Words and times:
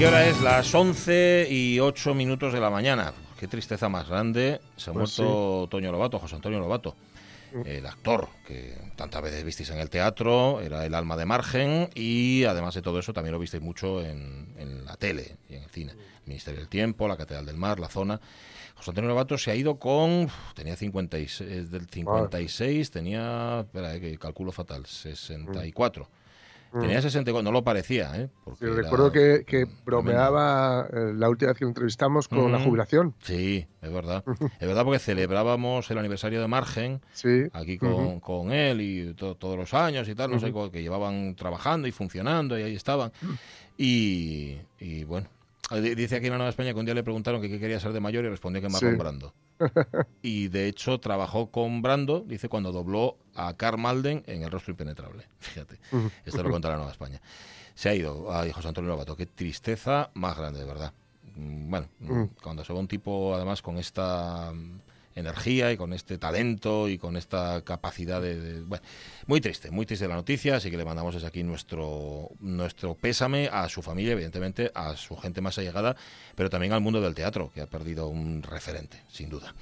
¿Qué 0.00 0.06
hora 0.06 0.26
es? 0.26 0.40
Las 0.40 0.74
11 0.74 1.48
y 1.50 1.78
8 1.78 2.14
minutos 2.14 2.54
de 2.54 2.60
la 2.60 2.70
mañana. 2.70 3.12
Qué 3.38 3.46
tristeza 3.46 3.90
más 3.90 4.08
grande. 4.08 4.58
Se 4.74 4.88
ha 4.88 4.94
Pues 4.94 5.18
muerto 5.18 5.68
Toño 5.70 5.92
Lobato, 5.92 6.18
José 6.18 6.36
Antonio 6.36 6.58
Lobato. 6.58 6.96
El 7.66 7.84
actor 7.84 8.28
que 8.46 8.78
tantas 8.96 9.20
veces 9.20 9.44
visteis 9.44 9.68
en 9.68 9.78
el 9.78 9.90
teatro, 9.90 10.62
era 10.62 10.86
el 10.86 10.94
alma 10.94 11.18
de 11.18 11.26
margen 11.26 11.90
y 11.94 12.44
además 12.44 12.74
de 12.76 12.80
todo 12.80 12.98
eso 12.98 13.12
también 13.12 13.34
lo 13.34 13.38
visteis 13.38 13.62
mucho 13.62 14.02
en, 14.02 14.54
en 14.56 14.86
la 14.86 14.96
tele 14.96 15.36
y 15.50 15.56
en 15.56 15.64
el 15.64 15.68
cine. 15.68 15.92
El 15.92 16.28
Ministerio 16.28 16.60
del 16.60 16.70
Tiempo, 16.70 17.06
la 17.06 17.18
Catedral 17.18 17.44
del 17.44 17.58
Mar, 17.58 17.78
la 17.78 17.88
zona. 17.88 18.18
José 18.76 18.92
Antonio 18.92 19.10
Lobato 19.10 19.36
se 19.36 19.50
ha 19.50 19.54
ido 19.54 19.78
con. 19.78 20.30
Tenía 20.54 20.76
56, 20.76 21.40
eh, 21.42 21.64
del 21.64 21.86
56, 21.90 22.90
tenía. 22.90 23.60
Espera, 23.66 23.94
eh, 23.94 24.00
que 24.00 24.16
calculo 24.16 24.50
fatal, 24.50 24.86
64. 24.86 26.08
Tenía 26.72 27.02
64, 27.02 27.42
no 27.42 27.50
lo 27.52 27.64
parecía, 27.64 28.12
¿eh? 28.16 28.28
Porque 28.44 28.60
Sí, 28.60 28.64
era 28.72 28.82
recuerdo 28.82 29.10
que, 29.10 29.44
que 29.46 29.66
bromeaba 29.84 30.86
eh, 30.92 31.12
la 31.16 31.28
última 31.28 31.50
vez 31.50 31.58
que 31.58 31.64
entrevistamos 31.64 32.28
con 32.28 32.52
la 32.52 32.60
jubilación. 32.60 33.14
Sí, 33.22 33.66
es 33.82 33.92
verdad. 33.92 34.22
Es 34.60 34.68
verdad 34.68 34.84
porque 34.84 34.98
celebrábamos 35.00 35.90
el 35.90 35.98
aniversario 35.98 36.40
de 36.40 36.46
Margen 36.48 37.00
Sí. 37.12 37.44
aquí 37.52 37.78
con, 37.78 38.52
él 38.52 38.80
y 38.80 39.14
to- 39.14 39.34
todos 39.34 39.56
los 39.56 39.74
años 39.74 40.08
y 40.08 40.14
tal, 40.14 40.30
no 40.30 40.38
sé, 40.38 40.52
que 40.70 40.82
llevaban 40.82 41.34
trabajando 41.34 41.88
y 41.88 41.92
funcionando 41.92 42.58
y 42.58 42.62
ahí 42.62 42.74
estaban. 42.76 43.10
Mm. 43.20 43.32
Y, 43.78 44.58
y 44.78 45.04
bueno, 45.04 45.26
di- 45.70 45.94
dice 45.94 46.16
aquí 46.16 46.26
en 46.26 46.32
la 46.32 46.38
Nueva 46.38 46.50
España 46.50 46.72
que 46.72 46.78
un 46.78 46.84
día 46.84 46.94
le 46.94 47.02
preguntaron 47.02 47.40
que 47.40 47.48
qué 47.48 47.58
quería 47.58 47.80
ser 47.80 47.92
de 47.92 48.00
mayor 48.00 48.24
y 48.24 48.28
respondió 48.28 48.60
que 48.60 48.68
Sí. 48.68 48.72
Marlon 48.74 48.98
Brando. 48.98 49.34
Y 50.22 50.48
de 50.48 50.68
hecho 50.68 50.98
trabajó 51.00 51.50
con 51.50 51.82
Brando, 51.82 52.20
dice, 52.26 52.48
cuando 52.48 52.72
dobló 52.72 53.16
a 53.34 53.54
Carl 53.54 53.78
Malden 53.78 54.22
en 54.26 54.42
El 54.42 54.50
rostro 54.50 54.72
impenetrable. 54.72 55.24
Fíjate, 55.38 55.78
esto 56.24 56.42
lo 56.42 56.50
cuenta 56.50 56.68
la 56.68 56.76
Nueva 56.76 56.92
España. 56.92 57.20
Se 57.74 57.88
ha 57.88 57.94
ido, 57.94 58.32
ay, 58.34 58.52
José 58.52 58.68
Antonio 58.68 58.90
Lobato, 58.90 59.16
qué 59.16 59.26
tristeza 59.26 60.10
más 60.14 60.36
grande, 60.36 60.60
de 60.60 60.66
verdad. 60.66 60.92
Mm, 61.36 61.70
Bueno, 61.70 61.86
Mm. 62.00 62.24
cuando 62.42 62.64
se 62.64 62.72
va 62.72 62.80
un 62.80 62.88
tipo 62.88 63.34
además 63.34 63.62
con 63.62 63.78
esta 63.78 64.52
energía 65.20 65.72
y 65.72 65.76
con 65.76 65.92
este 65.92 66.18
talento 66.18 66.88
y 66.88 66.98
con 66.98 67.16
esta 67.16 67.62
capacidad 67.62 68.20
de, 68.20 68.62
bueno, 68.62 68.84
muy 69.26 69.40
triste, 69.40 69.70
muy 69.70 69.86
triste 69.86 70.08
la 70.08 70.16
noticia, 70.16 70.56
así 70.56 70.70
que 70.70 70.76
le 70.76 70.84
mandamos 70.84 71.14
desde 71.14 71.26
aquí 71.26 71.42
nuestro 71.42 72.30
nuestro 72.40 72.94
pésame 72.94 73.48
a 73.52 73.68
su 73.68 73.82
familia, 73.82 74.12
evidentemente, 74.12 74.70
a 74.74 74.96
su 74.96 75.16
gente 75.16 75.40
más 75.40 75.58
allegada, 75.58 75.96
pero 76.34 76.50
también 76.50 76.72
al 76.72 76.80
mundo 76.80 77.00
del 77.00 77.14
teatro, 77.14 77.50
que 77.54 77.60
ha 77.60 77.66
perdido 77.66 78.08
un 78.08 78.42
referente, 78.42 79.02
sin 79.08 79.28
duda. 79.28 79.54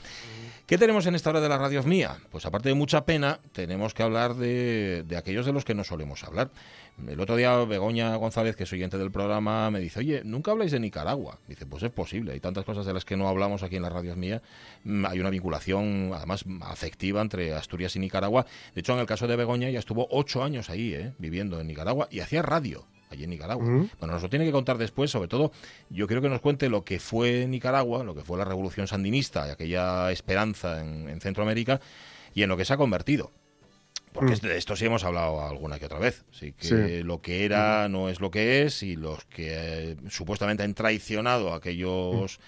¿Qué 0.67 0.79
tenemos 0.79 1.06
en 1.06 1.14
esta 1.14 1.31
hora 1.31 1.41
de 1.41 1.48
la 1.48 1.59
radio 1.59 1.83
mía? 1.83 2.19
Pues 2.31 2.47
aparte 2.47 2.69
de 2.69 2.75
mucha 2.75 3.05
pena, 3.05 3.41
tenemos 3.53 3.95
que 3.95 4.03
hablar 4.03 4.34
de, 4.34 5.05
de 5.06 5.17
aquellos 5.17 5.47
de 5.47 5.53
los 5.53 5.64
que 5.64 5.75
no 5.75 5.84
solemos 5.84 6.25
hablar. 6.25 6.51
El 7.07 7.21
otro 7.21 7.37
día 7.37 7.57
Begoña 7.65 8.17
González, 8.17 8.57
que 8.57 8.65
es 8.65 8.73
oyente 8.73 8.99
del 8.99 9.11
programa, 9.11 9.71
me 9.71 9.79
dice, 9.79 10.01
oye, 10.01 10.23
¿nunca 10.25 10.51
habláis 10.51 10.73
de 10.73 10.81
Nicaragua? 10.81 11.39
Dice, 11.47 11.65
pues 11.65 11.83
es 11.85 11.91
posible, 11.91 12.33
hay 12.33 12.41
tantas 12.41 12.65
cosas 12.65 12.85
de 12.87 12.93
las 12.93 13.05
que 13.05 13.17
no 13.17 13.29
hablamos 13.29 13.63
aquí 13.63 13.77
en 13.77 13.83
la 13.83 13.89
radio 13.89 14.17
mía. 14.17 14.43
Mm, 14.85 15.07
Hay 15.07 15.21
una 15.21 15.31
vinculación, 15.31 16.11
además, 16.15 16.45
afectiva 16.63 17.20
entre 17.23 17.55
Asturias 17.55 17.95
y 17.97 18.01
Nicaragua. 18.01 18.47
De 18.75 18.81
hecho, 18.81 18.95
en 18.95 18.98
el 18.98 19.07
caso 19.07 19.27
de 19.29 19.37
Begoña, 19.37 19.70
ya 19.70 19.79
estuvo 19.79 20.08
ocho 20.11 20.42
años 20.42 20.70
ahí, 20.70 20.92
¿eh? 20.95 21.13
viviendo 21.19 21.61
en 21.61 21.69
Nicaragua, 21.69 22.08
y 22.11 22.20
hacía 22.20 22.42
radio 22.42 22.87
allí 23.11 23.25
en 23.25 23.31
Nicaragua. 23.31 23.64
Bueno, 24.01 24.14
nos 24.14 24.23
lo 24.23 24.29
tiene 24.29 24.45
que 24.45 24.53
contar 24.53 24.77
después, 24.77 25.11
sobre 25.11 25.29
todo, 25.29 25.53
yo 25.89 26.07
quiero 26.07 26.20
que 26.20 26.29
nos 26.29 26.41
cuente 26.41 26.69
lo 26.69 26.85
que 26.85 26.98
fue 26.98 27.47
Nicaragua, 27.48 28.05
lo 28.05 28.14
que 28.14 28.23
fue 28.23 28.37
la 28.37 28.45
revolución 28.45 28.87
sandinista 28.87 29.45
aquella 29.45 30.11
esperanza 30.13 30.81
en, 30.81 31.08
en 31.08 31.20
Centroamérica 31.20 31.81
y 32.35 32.42
en 32.42 32.51
lo 32.51 32.57
que 32.57 32.64
se 32.67 32.75
ha 32.75 32.77
convertido. 32.77 33.33
Porque 34.18 34.34
Mm. 34.36 34.40
de 34.48 34.56
esto 34.58 34.77
sí 34.77 34.84
hemos 34.86 35.05
hablado 35.05 35.46
alguna 35.46 35.79
que 35.79 35.86
otra 35.86 35.98
vez. 35.98 36.24
Así 36.33 36.52
que 36.52 36.67
Sí. 36.67 37.02
lo 37.02 37.20
que 37.20 37.45
era 37.45 37.89
no 37.89 38.08
es 38.08 38.20
lo 38.20 38.30
que 38.30 38.62
es 38.62 38.83
y 38.83 38.96
los 38.96 39.24
que 39.27 39.48
eh, 39.92 39.96
supuestamente 40.08 40.62
han 40.62 40.74
traicionado 40.74 41.52
aquellos, 41.55 42.40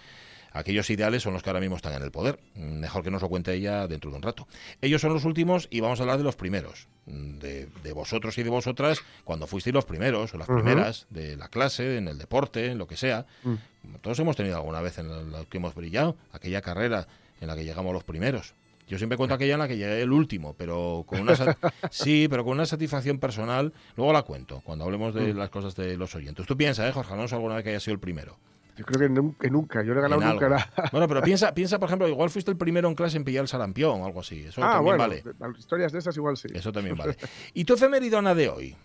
aquellos 0.53 0.91
ideales 0.91 1.22
son 1.22 1.32
los 1.34 1.42
que 1.42 1.50
ahora 1.50 1.60
mismo 1.60 1.76
están 1.76 1.92
en 1.94 2.03
el 2.03 2.10
poder. 2.10 2.41
Mm, 2.54 2.80
Mejor 2.80 3.03
que 3.04 3.10
nos 3.10 3.22
lo 3.22 3.28
cuente 3.28 3.54
ella 3.54 3.86
dentro 3.86 4.10
de 4.10 4.16
un 4.16 4.22
rato. 4.22 4.48
Ellos 4.80 5.00
son 5.00 5.12
los 5.12 5.25
últimos 5.25 5.69
y 5.70 5.80
vamos 5.80 6.00
a 6.00 6.03
hablar 6.03 6.19
de 6.19 6.25
los 6.25 6.36
primeros. 6.36 6.88
Mm, 7.06 7.38
De, 7.38 7.69
de 7.82 7.92
vosotros 7.92 8.36
y 8.38 8.42
de 8.42 8.50
vosotras 8.50 9.00
cuando 9.25 9.47
fuisteis 9.47 9.75
los 9.75 9.84
primeros 9.84 10.34
o 10.34 10.38
las 10.38 10.47
primeras 10.48 11.06
de 11.10 11.36
la 11.36 11.48
clase, 11.48 11.97
en 11.97 12.09
el 12.09 12.19
deporte, 12.19 12.66
en 12.66 12.78
lo 12.78 12.86
que 12.86 12.97
sea. 12.97 13.26
Mm. 13.42 13.54
Todos 14.03 14.19
hemos 14.19 14.36
tenido 14.36 14.56
alguna 14.56 14.80
vez 14.80 14.98
en 14.98 15.32
la 15.32 15.44
que 15.47 15.56
hemos 15.59 15.75
brillado, 15.75 16.16
aquella 16.32 16.60
carrera 16.60 17.06
en 17.41 17.48
la 17.48 17.56
que 17.56 17.64
llegamos 17.64 17.92
los 17.94 18.04
primeros. 18.04 18.54
Yo 18.91 18.99
siempre 18.99 19.17
cuento 19.17 19.37
aquella 19.37 19.55
en 19.55 19.61
la 19.61 19.69
que 19.69 19.77
llegué 19.77 20.03
el 20.03 20.11
último, 20.11 20.55
pero 20.59 21.05
con 21.06 21.21
una 21.21 21.34
sí, 21.93 22.27
pero 22.28 22.43
con 22.45 22.55
una 22.55 22.67
satisfacción 22.67 23.21
personal. 23.21 23.73
Luego 23.97 24.12
la 24.12 24.23
cuento 24.23 24.62
cuando 24.65 24.84
hablemos 24.84 25.15
de 25.15 25.33
Mm. 25.33 25.37
las 25.39 25.49
cosas 25.49 25.77
de 25.77 25.97
los 25.97 26.12
oyentes. 26.17 26.45
Tú 26.45 26.56
piensas, 26.56 26.89
¿eh, 26.89 26.93
Jorge 26.93 27.15
Alonso, 27.15 27.37
alguna 27.37 27.55
vez 27.55 27.62
que 27.62 27.71
haya 27.71 27.78
sido 27.78 27.95
el 27.95 28.01
primero? 28.01 28.37
Yo 28.77 28.84
creo 28.84 28.99
que, 28.99 29.15
nun- 29.15 29.37
que 29.39 29.49
nunca. 29.49 29.84
Yo 29.84 29.95
no 29.95 30.01
he 30.01 30.03
ganado 30.03 30.21
nunca 30.21 30.49
nada. 30.49 30.71
Bueno, 30.93 31.06
pero 31.06 31.23
piensa, 31.23 31.55
piensa, 31.55 31.78
por 31.78 31.89
ejemplo, 31.89 32.09
igual 32.09 32.31
fuiste 32.31 32.51
el 32.51 32.56
primero 32.56 32.89
en 32.89 32.97
clase 32.97 33.17
en 33.17 33.23
pillar 33.25 33.43
el 33.43 33.49
sarampión 33.49 34.01
o 34.01 34.06
algo 34.06 34.21
así. 34.21 34.41
Eso 34.41 34.61
Ah, 34.61 34.73
también 34.83 34.97
bueno. 34.97 35.22
vale. 35.39 35.57
Historias 35.59 35.93
de 35.93 35.99
esas 36.01 36.17
igual 36.17 36.37
sí. 36.37 36.49
Eso 36.53 36.72
también 36.72 36.97
vale. 36.97 37.17
¿Y 37.55 37.65
tu 37.65 37.75
efemeridona 37.75 38.34
de 38.34 38.49
hoy? 38.49 38.77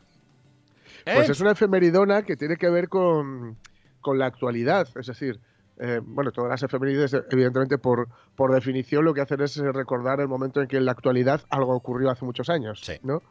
¿Eh? 1.05 1.13
Pues 1.15 1.29
es 1.29 1.39
una 1.39 1.51
efemeridona 1.51 2.21
que 2.23 2.35
tiene 2.35 2.57
que 2.57 2.69
ver 2.69 2.89
con, 2.89 3.57
con 4.01 4.19
la 4.19 4.27
actualidad. 4.27 4.87
Es 4.99 5.07
decir, 5.07 5.39
eh, 5.79 5.99
bueno, 6.03 6.31
todas 6.31 6.49
las 6.49 6.63
efemérides, 6.63 7.13
evidentemente, 7.31 7.77
por, 7.77 8.07
por 8.35 8.53
definición, 8.53 9.03
lo 9.05 9.13
que 9.13 9.21
hacen 9.21 9.41
es 9.41 9.57
eh, 9.57 9.71
recordar 9.71 10.19
el 10.19 10.27
momento 10.27 10.61
en 10.61 10.67
que 10.67 10.77
en 10.77 10.85
la 10.85 10.91
actualidad 10.91 11.41
algo 11.49 11.75
ocurrió 11.75 12.09
hace 12.09 12.25
muchos 12.25 12.49
años. 12.49 12.81
Sí. 12.83 12.93
¿no? 13.03 13.21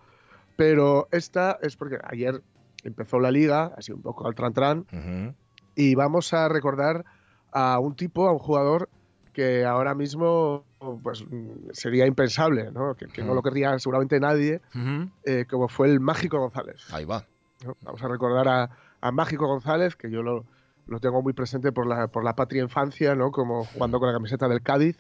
Pero 0.56 1.08
esta 1.10 1.58
es 1.62 1.76
porque 1.76 1.98
ayer 2.04 2.42
empezó 2.84 3.18
la 3.18 3.30
liga, 3.30 3.72
así 3.76 3.92
un 3.92 4.02
poco 4.02 4.26
al 4.26 4.34
tran 4.34 4.86
Ujú. 4.92 5.34
y 5.74 5.94
vamos 5.94 6.32
a 6.34 6.48
recordar 6.48 7.04
a 7.50 7.78
un 7.78 7.96
tipo, 7.96 8.28
a 8.28 8.32
un 8.32 8.38
jugador 8.38 8.88
que 9.32 9.64
ahora 9.64 9.94
mismo 9.94 10.64
pues 11.02 11.24
sería 11.72 12.06
impensable, 12.06 12.70
¿no? 12.70 12.94
Que, 12.94 13.06
que 13.06 13.24
no 13.24 13.34
lo 13.34 13.42
querría 13.42 13.76
seguramente 13.78 14.20
nadie, 14.20 14.60
eh, 15.24 15.46
como 15.50 15.68
fue 15.68 15.88
el 15.88 15.98
Mágico 15.98 16.38
González. 16.38 16.92
Ahí 16.92 17.04
va. 17.04 17.26
¿no? 17.64 17.76
Vamos 17.82 18.02
a 18.02 18.08
recordar 18.08 18.46
a, 18.48 18.70
a 19.00 19.10
Mágico 19.12 19.46
González, 19.46 19.96
que 19.96 20.10
yo 20.10 20.22
lo, 20.22 20.44
lo 20.86 21.00
tengo 21.00 21.22
muy 21.22 21.32
presente 21.32 21.72
por 21.72 21.86
la, 21.86 22.08
por 22.08 22.24
la 22.24 22.34
patria 22.34 22.62
infancia, 22.62 23.14
¿no? 23.14 23.30
Como 23.30 23.64
jugando 23.64 23.98
con 23.98 24.08
la 24.08 24.14
camiseta 24.14 24.48
del 24.48 24.62
Cádiz, 24.62 24.96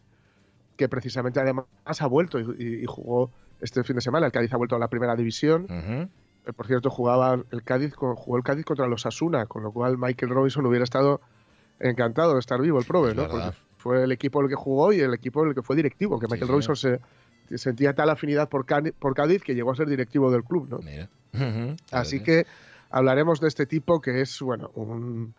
que 0.76 0.88
precisamente 0.88 1.40
además 1.40 1.66
ha 1.84 2.06
vuelto 2.06 2.38
y, 2.40 2.84
jugó 2.86 3.30
este 3.60 3.82
fin 3.84 3.96
de 3.96 4.02
semana. 4.02 4.26
El 4.26 4.32
Cádiz 4.32 4.52
ha 4.52 4.56
vuelto 4.56 4.76
a 4.76 4.78
la 4.78 4.88
primera 4.88 5.14
división. 5.14 5.66
Eh, 5.68 6.52
Por 6.52 6.66
cierto, 6.66 6.90
jugaba 6.90 7.42
el 7.50 7.62
Cádiz, 7.62 7.94
jugó 7.94 8.36
el 8.36 8.42
Cádiz 8.42 8.64
contra 8.64 8.86
los 8.86 9.06
Asuna, 9.06 9.46
con 9.46 9.62
lo 9.62 9.72
cual 9.72 9.98
Michael 9.98 10.32
Robinson 10.32 10.66
hubiera 10.66 10.84
estado 10.84 11.20
encantado 11.80 12.34
de 12.34 12.40
estar 12.40 12.60
vivo, 12.60 12.78
el 12.78 12.84
prove, 12.84 13.14
¿no? 13.14 13.28
Porque 13.28 13.56
fue 13.76 14.04
el 14.04 14.12
equipo 14.12 14.40
el 14.40 14.48
que 14.48 14.54
jugó 14.54 14.92
y 14.92 15.00
el 15.00 15.12
equipo 15.12 15.44
el 15.44 15.54
que 15.54 15.62
fue 15.62 15.76
directivo, 15.76 16.18
que 16.18 16.26
Sí, 16.26 16.32
Michael 16.32 16.48
señor. 16.48 16.66
Robinson 16.66 17.00
se, 17.48 17.58
sentía 17.58 17.94
tal 17.94 18.10
afinidad 18.10 18.48
por, 18.48 18.64
Cádiz 18.66 19.42
que 19.42 19.54
llegó 19.54 19.72
a 19.72 19.76
ser 19.76 19.88
directivo 19.88 20.30
del 20.30 20.44
club, 20.44 20.68
¿no? 20.68 20.78
Mira. 20.78 21.08
Así 21.92 22.22
que 22.22 22.46
hablaremos 22.90 23.40
de 23.40 23.48
este 23.48 23.66
tipo 23.66 24.00
que 24.00 24.20
es, 24.20 24.40
bueno, 24.40 24.70
un, 24.74 25.34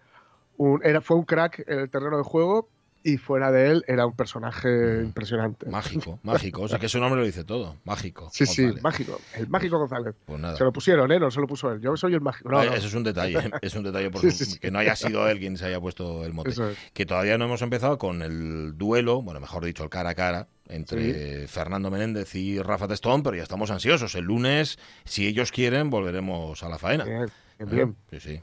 un- 0.57 0.81
era, 0.83 1.01
fue 1.01 1.17
un 1.17 1.23
crack 1.25 1.63
en 1.67 1.79
el 1.79 1.89
terreno 1.89 2.17
de 2.17 2.23
juego 2.23 2.69
y 3.07 3.17
fuera 3.17 3.51
de 3.51 3.69
él 3.69 3.83
era 3.87 4.07
un 4.07 4.15
personaje 4.15 4.67
Mm. 4.67 5.05
impresionante. 5.05 5.69
Mágico, 5.69 6.17
mágico. 6.23 6.63
O 6.63 6.67
sea 6.67 6.79
que 6.79 6.89
su 6.89 6.99
nombre 6.99 7.19
lo 7.19 7.25
dice 7.27 7.43
todo. 7.43 7.75
Mágico. 7.85 8.29
Sí, 8.33 8.47
sí, 8.47 8.67
mágico. 8.81 9.19
El 9.35 9.47
mágico 9.47 9.77
González. 9.77 10.15
Pues 10.25 10.39
nada. 10.39 10.55
Se 10.57 10.63
lo 10.63 10.73
pusieron, 10.73 11.11
¿eh? 11.11 11.19
No 11.19 11.29
se 11.29 11.39
lo 11.39 11.45
puso 11.45 11.71
él. 11.71 11.79
Yo 11.81 11.95
soy 11.97 12.15
el 12.15 12.21
mágico. 12.21 12.49
No, 12.49 12.63
no. 12.63 12.73
Eso 12.73 12.87
es 12.87 12.93
un 12.95 13.03
detalle, 13.03 13.37
es 13.61 13.75
un 13.75 13.83
detalle 13.83 14.09
por 14.09 14.21
Sí, 14.21 14.31
su- 14.31 14.37
sí, 14.45 14.51
sí. 14.53 14.59
que 14.59 14.71
no 14.71 14.79
haya 14.79 14.95
sido 14.95 15.29
él 15.29 15.37
quien 15.37 15.55
se 15.55 15.65
haya 15.67 15.79
puesto 15.79 16.25
el 16.25 16.33
mote. 16.33 16.49
Es. 16.49 16.59
Que 16.93 17.05
todavía 17.05 17.37
no 17.37 17.45
hemos 17.45 17.61
empezado 17.61 17.99
con 17.99 18.23
el 18.23 18.75
duelo, 18.75 19.21
bueno, 19.21 19.39
mejor 19.39 19.63
dicho, 19.63 19.83
el 19.83 19.89
cara 19.91 20.09
a 20.09 20.15
cara 20.15 20.47
entre 20.67 21.47
Fernando 21.47 21.91
Menéndez 21.91 22.33
y 22.33 22.59
Rafa 22.59 22.87
Testón, 22.87 23.21
pero 23.21 23.35
ya 23.35 23.43
estamos 23.43 23.69
ansiosos. 23.69 24.15
El 24.15 24.25
lunes, 24.25 24.79
si 25.03 25.27
ellos 25.27 25.51
quieren, 25.51 25.91
volveremos 25.91 26.63
a 26.63 26.69
la 26.69 26.79
faena. 26.79 27.03
Bien. 27.03 27.27
Bien. 27.59 27.95
Sí, 28.11 28.19
sí. 28.19 28.41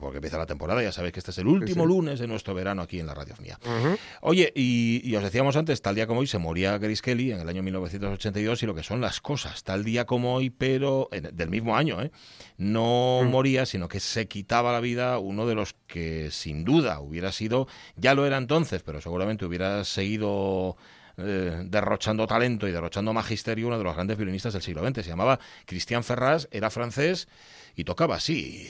Porque 0.00 0.18
empieza 0.18 0.38
la 0.38 0.46
temporada, 0.46 0.82
ya 0.82 0.92
sabéis 0.92 1.12
que 1.12 1.20
este 1.20 1.30
es 1.30 1.38
el 1.38 1.46
último 1.46 1.86
lunes 1.86 2.18
de 2.18 2.26
nuestro 2.26 2.54
verano 2.54 2.82
aquí 2.82 2.98
en 2.98 3.06
la 3.06 3.14
radiofonía. 3.14 3.58
Oye, 4.20 4.52
y, 4.54 5.14
os 5.14 5.22
decíamos 5.22 5.56
antes, 5.56 5.80
tal 5.82 5.94
día 5.94 6.06
como 6.06 6.20
hoy 6.20 6.26
se 6.26 6.38
moría 6.38 6.76
Grace 6.78 7.02
Kelly 7.02 7.32
en 7.32 7.40
el 7.40 7.48
año 7.48 7.62
1982 7.62 8.62
y 8.62 8.66
lo 8.66 8.74
que 8.74 8.82
son 8.82 9.00
las 9.00 9.20
cosas, 9.20 9.62
tal 9.62 9.84
día 9.84 10.06
como 10.06 10.34
hoy, 10.34 10.50
pero 10.50 11.08
del 11.10 11.50
mismo 11.50 11.76
año, 11.76 12.02
¿eh? 12.02 12.10
no 12.58 13.20
mm. 13.22 13.28
moría, 13.28 13.66
sino 13.66 13.88
que 13.88 14.00
se 14.00 14.26
quitaba 14.26 14.72
la 14.72 14.80
vida 14.80 15.18
uno 15.18 15.46
de 15.46 15.54
los 15.54 15.74
que 15.86 16.30
sin 16.30 16.64
duda 16.64 17.00
hubiera 17.00 17.32
sido, 17.32 17.68
ya 17.96 18.14
lo 18.14 18.26
era 18.26 18.38
entonces, 18.38 18.82
pero 18.82 19.00
seguramente 19.00 19.44
hubiera 19.44 19.84
seguido 19.84 20.76
eh, 21.22 21.62
derrochando 21.64 22.26
talento 22.26 22.66
y 22.66 22.72
derrochando 22.72 23.12
magisterio, 23.12 23.66
uno 23.66 23.78
de 23.78 23.84
los 23.84 23.94
grandes 23.94 24.16
violinistas 24.16 24.52
del 24.52 24.62
siglo 24.62 24.86
XX. 24.86 25.04
Se 25.04 25.10
llamaba 25.10 25.38
Christian 25.66 26.04
Ferraz, 26.04 26.48
era 26.50 26.70
francés 26.70 27.28
y 27.76 27.84
tocaba 27.84 28.16
así. 28.16 28.68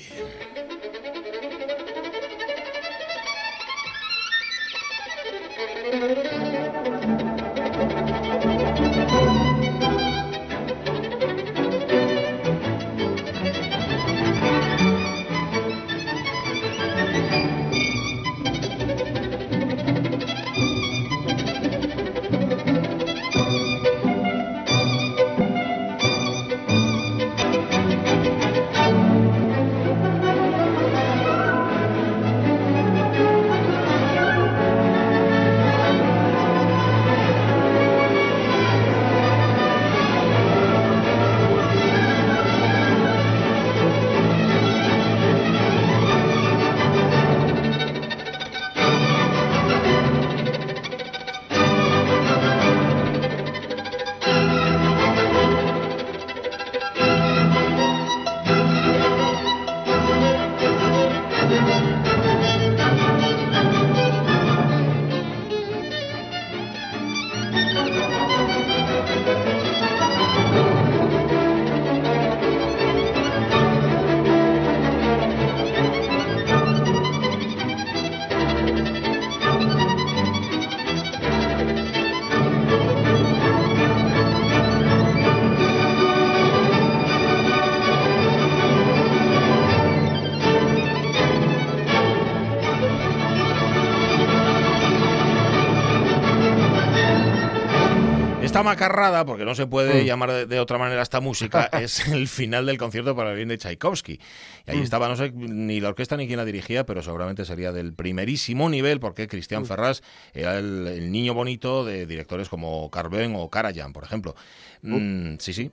Macarrada, 98.62 99.24
porque 99.24 99.44
no 99.44 99.54
se 99.54 99.66
puede 99.66 100.02
mm. 100.02 100.06
llamar 100.06 100.46
de, 100.46 100.60
otra 100.60 100.78
manera 100.78 101.02
esta 101.02 101.20
música, 101.20 101.64
es 101.72 102.06
el 102.08 102.28
final 102.28 102.66
del 102.66 102.78
concierto 102.78 103.14
para 103.16 103.30
el 103.30 103.36
bien 103.36 103.48
de 103.48 103.58
Tchaikovsky. 103.58 104.20
Y 104.66 104.70
ahí 104.70 104.78
mm. 104.78 104.82
estaba, 104.82 105.08
no 105.08 105.16
sé 105.16 105.32
ni 105.32 105.80
la 105.80 105.88
orquesta 105.88 106.16
ni 106.16 106.26
quién 106.26 106.38
la 106.38 106.44
dirigía, 106.44 106.84
pero 106.84 107.02
seguramente 107.02 107.44
sería 107.44 107.72
del 107.72 107.92
primerísimo 107.92 108.68
nivel, 108.68 109.00
porque 109.00 109.28
Cristian 109.28 109.62
mm. 109.62 109.66
Ferraz 109.66 110.02
era 110.34 110.58
el, 110.58 111.10
niño 111.10 111.34
bonito 111.34 111.84
de 111.84 112.06
directores 112.06 112.48
como 112.48 112.90
Carven 112.90 113.34
o 113.36 113.48
Karajan, 113.48 113.92
por 113.92 114.04
ejemplo. 114.04 114.34
sí, 114.82 115.52
sí, 115.52 115.70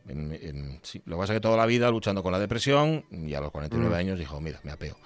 sí, 0.82 1.02
Lo 1.06 1.16
que 1.16 1.20
pasa 1.20 1.34
es 1.34 1.38
que 1.38 1.42
toda 1.42 1.58
la 1.58 1.66
vida 1.66 1.90
luchando 1.92 2.24
con 2.24 2.32
la 2.32 2.40
depresión 2.40 3.06
y 3.12 3.34
a 3.34 3.42
los 3.42 3.52
49 3.52 3.96
años 3.96 4.20
dijo, 4.20 4.40
mira, 4.42 4.60
me 4.64 4.72
apeo. 4.72 4.98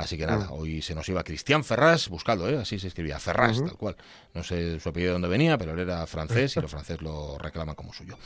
Así 0.00 0.16
que 0.16 0.26
nada, 0.26 0.48
hoy 0.50 0.80
se 0.80 0.94
nos 0.94 1.06
iba 1.10 1.22
Cristian 1.22 1.62
Ferraz, 1.62 2.08
buscando, 2.08 2.48
¿eh? 2.48 2.56
así 2.56 2.78
se 2.78 2.88
escribía, 2.88 3.18
Ferraz, 3.18 3.58
tal 3.58 3.76
cual. 3.76 3.96
No 4.32 4.42
sé 4.42 4.80
su 4.80 4.88
apellido 4.88 5.10
de 5.10 5.12
dónde 5.12 5.28
venía, 5.28 5.58
pero 5.58 5.74
él 5.74 5.78
era 5.80 6.06
francés 6.06 6.56
y 6.56 6.60
los 6.60 6.70
franceses 6.70 7.02
lo 7.02 7.36
reclaman 7.36 7.74
como 7.74 7.92
suyo. 7.92 8.16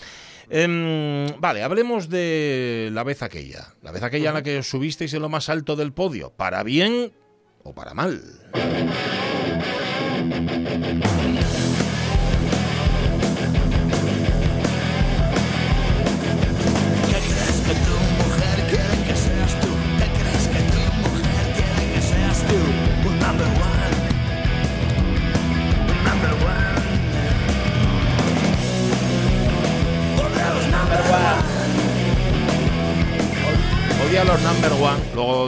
Em, 0.48 1.26
vale, 1.40 1.64
hablemos 1.64 2.08
de 2.08 2.90
la 2.92 3.02
vez 3.02 3.22
aquella. 3.22 3.74
La 3.82 3.90
vez 3.90 4.04
aquella 4.04 4.28
en 4.28 4.34
la 4.34 4.42
que 4.44 4.62
subisteis 4.62 5.12
en 5.14 5.22
lo 5.22 5.28
más 5.28 5.48
alto 5.48 5.74
del 5.74 5.92
podio, 5.92 6.30
para 6.30 6.62
bien 6.62 7.12
o 7.64 7.74
para 7.74 7.92
mal. 7.92 8.22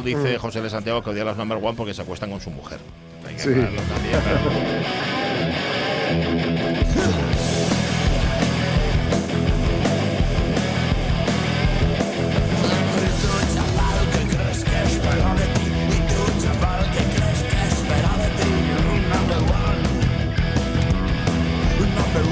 Dice 0.01 0.37
mm. 0.37 0.41
José 0.41 0.63
de 0.63 0.71
Santiago 0.71 1.03
que 1.03 1.11
odia 1.11 1.25
los 1.25 1.37
number 1.37 1.59
one 1.59 1.75
porque 1.77 1.95
se 1.95 2.03
acuestan 2.03 2.31
con 2.31 2.41
su 2.41 2.51
mujer. 2.51 2.79
sí. 3.37 3.51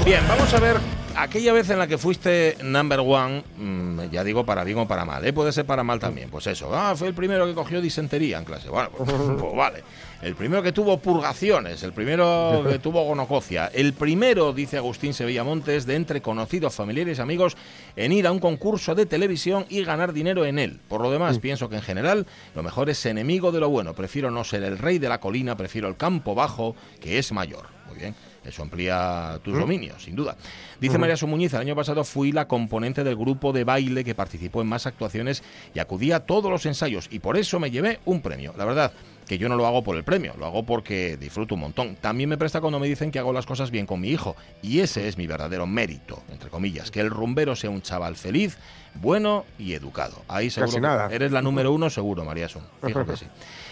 Bien, 0.05 0.21
vamos 0.27 0.53
a 0.53 0.59
ver 0.59 0.77
aquella 1.15 1.53
vez 1.53 1.69
en 1.69 1.79
la 1.79 1.87
que 1.87 1.97
fuiste 1.97 2.57
number 2.61 2.99
one, 2.99 3.43
mm, 3.57 3.84
ya 4.11 4.23
digo 4.23 4.45
para 4.45 4.63
bien 4.63 4.77
o 4.77 4.87
para 4.87 5.05
mal, 5.05 5.25
¿eh? 5.25 5.33
puede 5.33 5.51
ser 5.51 5.65
para 5.65 5.83
mal 5.83 5.99
también. 5.99 6.29
Pues 6.29 6.47
eso, 6.47 6.69
ah, 6.73 6.95
fue 6.95 7.07
el 7.07 7.13
primero 7.13 7.45
que 7.45 7.53
cogió 7.53 7.81
disentería 7.81 8.37
en 8.37 8.45
clase. 8.45 8.69
Bueno, 8.69 8.89
pues, 8.95 9.11
pues, 9.39 9.55
vale. 9.55 9.83
El 10.21 10.35
primero 10.35 10.63
que 10.63 10.71
tuvo 10.71 10.97
purgaciones, 10.97 11.83
el 11.83 11.93
primero 11.93 12.63
que 12.67 12.79
tuvo 12.79 13.03
gonococia, 13.03 13.67
el 13.67 13.93
primero, 13.93 14.53
dice 14.53 14.77
Agustín 14.77 15.13
Sevilla 15.13 15.43
Montes, 15.43 15.85
de 15.85 15.95
entre 15.95 16.21
conocidos, 16.21 16.73
familiares 16.73 17.19
y 17.19 17.21
amigos, 17.21 17.57
en 17.95 18.11
ir 18.11 18.25
a 18.25 18.31
un 18.31 18.39
concurso 18.39 18.95
de 18.95 19.05
televisión 19.05 19.65
y 19.69 19.83
ganar 19.83 20.13
dinero 20.13 20.45
en 20.45 20.57
él. 20.57 20.79
Por 20.87 21.01
lo 21.01 21.11
demás, 21.11 21.37
mm. 21.37 21.41
pienso 21.41 21.69
que 21.69 21.75
en 21.75 21.81
general 21.81 22.25
lo 22.55 22.63
mejor 22.63 22.89
es 22.89 23.05
enemigo 23.05 23.51
de 23.51 23.59
lo 23.59 23.69
bueno. 23.69 23.93
Prefiero 23.93 24.31
no 24.31 24.43
ser 24.43 24.63
el 24.63 24.77
rey 24.77 24.97
de 24.97 25.09
la 25.09 25.19
colina, 25.19 25.55
prefiero 25.57 25.87
el 25.87 25.97
campo 25.97 26.33
bajo, 26.33 26.75
que 26.99 27.19
es 27.19 27.31
mayor. 27.31 27.67
Muy 27.87 27.97
bien. 27.97 28.15
Eso 28.45 28.61
amplía 28.61 29.39
tus 29.43 29.57
dominios, 29.57 30.03
sin 30.03 30.15
duda. 30.15 30.35
Dice 30.79 30.97
María 30.97 31.17
Sumuñiz, 31.17 31.53
el 31.53 31.61
año 31.61 31.75
pasado 31.75 32.03
fui 32.03 32.31
la 32.31 32.47
componente 32.47 33.03
del 33.03 33.15
grupo 33.15 33.53
de 33.53 33.63
baile 33.63 34.03
que 34.03 34.15
participó 34.15 34.61
en 34.61 34.67
más 34.67 34.85
actuaciones 34.85 35.43
y 35.73 35.79
acudí 35.79 36.11
a 36.11 36.21
todos 36.21 36.51
los 36.51 36.65
ensayos 36.65 37.07
y 37.11 37.19
por 37.19 37.37
eso 37.37 37.59
me 37.59 37.71
llevé 37.71 37.99
un 38.05 38.21
premio. 38.21 38.53
La 38.57 38.65
verdad 38.65 38.93
que 39.27 39.37
yo 39.37 39.49
no 39.49 39.55
lo 39.55 39.65
hago 39.65 39.83
por 39.83 39.95
el 39.95 40.03
premio, 40.03 40.33
lo 40.37 40.45
hago 40.45 40.65
porque 40.65 41.17
disfruto 41.17 41.55
un 41.55 41.61
montón. 41.61 41.95
También 41.95 42.29
me 42.29 42.37
presta 42.37 42.61
cuando 42.61 42.79
me 42.79 42.87
dicen 42.87 43.11
que 43.11 43.19
hago 43.19 43.33
las 43.33 43.45
cosas 43.45 43.71
bien 43.71 43.85
con 43.85 43.99
mi 43.99 44.09
hijo 44.09 44.35
y 44.61 44.79
ese 44.79 45.07
es 45.07 45.17
mi 45.17 45.27
verdadero 45.27 45.65
mérito, 45.65 46.21
entre 46.31 46.49
comillas, 46.49 46.91
que 46.91 46.99
el 46.99 47.09
rumbero 47.09 47.55
sea 47.55 47.69
un 47.69 47.81
chaval 47.81 48.15
feliz, 48.15 48.57
bueno 48.95 49.45
y 49.57 49.73
educado. 49.73 50.21
Ahí 50.27 50.49
seguro 50.49 50.79
nada. 50.79 51.09
eres 51.11 51.31
la 51.31 51.41
número 51.41 51.71
uno 51.71 51.89
seguro, 51.89 52.23
María 52.23 52.47
Sun. 52.47 52.63
que 52.81 53.17
sí. 53.17 53.25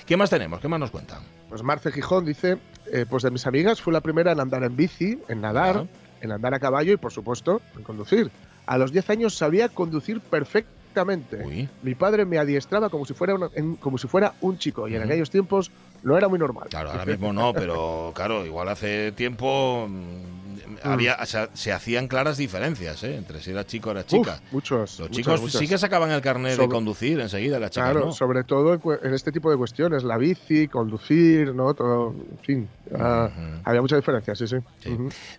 ¿Qué 0.05 0.17
más 0.17 0.29
tenemos? 0.29 0.59
¿Qué 0.59 0.67
más 0.67 0.79
nos 0.79 0.91
cuentan? 0.91 1.19
Pues 1.53 1.61
Marce 1.61 1.91
Gijón 1.91 2.25
dice, 2.25 2.57
eh, 2.91 3.05
pues 3.07 3.21
de 3.21 3.29
mis 3.29 3.45
amigas 3.45 3.79
fue 3.79 3.93
la 3.93 4.01
primera 4.01 4.31
en 4.31 4.39
andar 4.39 4.63
en 4.63 4.75
bici, 4.75 5.19
en 5.27 5.41
nadar, 5.41 5.85
en 6.19 6.31
andar 6.31 6.55
a 6.55 6.59
caballo 6.59 6.93
y 6.93 6.97
por 6.97 7.11
supuesto 7.11 7.61
en 7.77 7.83
conducir. 7.83 8.31
A 8.65 8.79
los 8.79 8.91
10 8.91 9.11
años 9.11 9.37
sabía 9.37 9.69
conducir 9.69 10.19
perfectamente. 10.19 11.69
Mi 11.83 11.93
padre 11.93 12.25
me 12.25 12.39
adiestraba 12.39 12.89
como 12.89 13.05
si 13.05 13.13
fuera, 13.13 13.35
como 13.79 13.99
si 13.99 14.07
fuera 14.07 14.33
un 14.41 14.57
chico 14.57 14.87
y 14.87 14.95
en 14.95 15.03
aquellos 15.03 15.29
tiempos 15.29 15.69
no 16.01 16.17
era 16.17 16.27
muy 16.27 16.39
normal. 16.39 16.69
Claro, 16.71 16.89
ahora 16.89 17.05
mismo 17.05 17.31
no, 17.31 17.53
pero 17.53 18.11
claro, 18.15 18.47
igual 18.47 18.69
hace 18.69 19.11
tiempo 19.11 19.85
mm, 19.87 20.42
había, 20.83 21.17
o 21.21 21.25
sea, 21.25 21.49
se 21.53 21.71
hacían 21.71 22.07
claras 22.07 22.37
diferencias 22.37 23.03
¿eh? 23.03 23.15
entre 23.15 23.41
si 23.41 23.51
era 23.51 23.65
chico 23.65 23.89
o 23.89 23.91
era 23.91 24.05
chica. 24.05 24.41
Uf, 24.45 24.53
muchos. 24.53 24.99
Los 24.99 25.11
chicos 25.11 25.51
sí 25.51 25.67
que 25.67 25.77
sacaban 25.77 26.11
el 26.11 26.21
carnet 26.21 26.57
de 26.57 26.67
conducir 26.67 27.19
enseguida, 27.19 27.59
las 27.59 27.71
chicas 27.71 27.91
Claro, 27.91 28.07
no. 28.07 28.11
sobre 28.11 28.43
todo 28.43 28.79
en, 29.03 29.13
este 29.13 29.31
tipo 29.31 29.49
de 29.51 29.57
cuestiones, 29.57 30.03
la 30.03 30.17
bici, 30.17 30.67
conducir, 30.67 31.53
¿no? 31.53 31.73
Todo, 31.73 32.11
en 32.13 32.39
fin, 32.39 32.69
ah, 32.97 33.29
había 33.63 33.81
mucha 33.81 33.95
diferencia, 33.95 34.35
sí, 34.35 34.47
sí. 34.47 34.57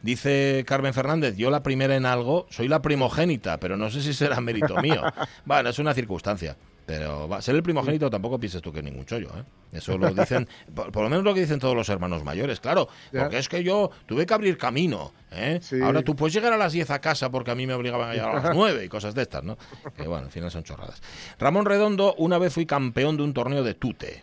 Dice 0.03 0.65
Carmen 0.67 0.95
Fernández, 0.95 1.37
yo 1.37 1.51
la 1.51 1.63
primera 1.63 1.97
en 1.97 2.07
algo, 2.07 2.47
soy 2.51 2.69
la 2.69 2.83
primogénita, 2.83 3.59
pero 3.59 3.77
no 3.77 3.91
sé 3.91 4.03
si 4.03 4.13
será 4.15 4.41
mérito 4.41 4.77
mío. 4.77 5.03
Bueno, 5.45 5.69
es 5.69 5.79
una 5.79 5.95
circunstancia. 5.95 6.57
Pero 6.87 7.29
va, 7.29 7.41
ser 7.41 7.55
el 7.55 7.63
primogénito 7.63 8.11
tampoco 8.11 8.39
pienses 8.39 8.61
tú 8.61 8.73
que 8.73 8.81
es 8.81 8.85
ningún 8.85 9.07
chollo, 9.07 9.29
¿eh? 9.37 9.45
Eso 9.73 9.97
lo 9.97 10.13
dicen, 10.13 10.47
por, 10.75 10.93
por 10.93 11.03
lo 11.03 11.09
menos 11.09 11.25
lo 11.25 11.33
que 11.33 11.41
dicen 11.41 11.59
todos 11.59 11.75
los 11.75 11.89
hermanos 11.89 12.23
mayores, 12.25 12.61
claro. 12.61 12.89
Ya. 13.13 13.23
Porque 13.23 13.39
es 13.39 13.49
que 13.49 13.65
yo 13.65 13.91
tuve 14.07 14.27
que 14.27 14.35
abrir 14.35 14.59
camino, 14.59 15.13
¿eh? 15.33 15.59
Sí. 15.63 15.81
Ahora 15.81 16.03
tú 16.03 16.15
puedes 16.15 16.35
llegar 16.35 16.53
a 16.53 16.57
las 16.57 16.73
10 16.73 16.91
a 16.91 17.01
casa 17.01 17.31
porque 17.31 17.51
a 17.51 17.55
mí 17.55 17.67
me 17.67 17.75
obligaban 17.75 18.11
a 18.11 18.13
llegar 18.13 18.37
a 18.37 18.43
las 18.43 18.55
9 18.57 18.85
y 18.85 18.89
cosas 18.89 19.15
de 19.15 19.23
estas, 19.23 19.43
¿no? 19.43 19.57
Que 19.97 20.07
bueno, 20.07 20.27
al 20.27 20.33
final 20.33 20.51
son 20.51 20.63
chorradas. 20.63 21.03
Ramón 21.39 21.65
Redondo, 21.65 22.15
una 22.19 22.39
vez 22.39 22.53
fui 22.53 22.67
campeón 22.67 23.17
de 23.17 23.23
un 23.23 23.33
torneo 23.33 23.63
de 23.65 23.75
tute. 23.75 24.23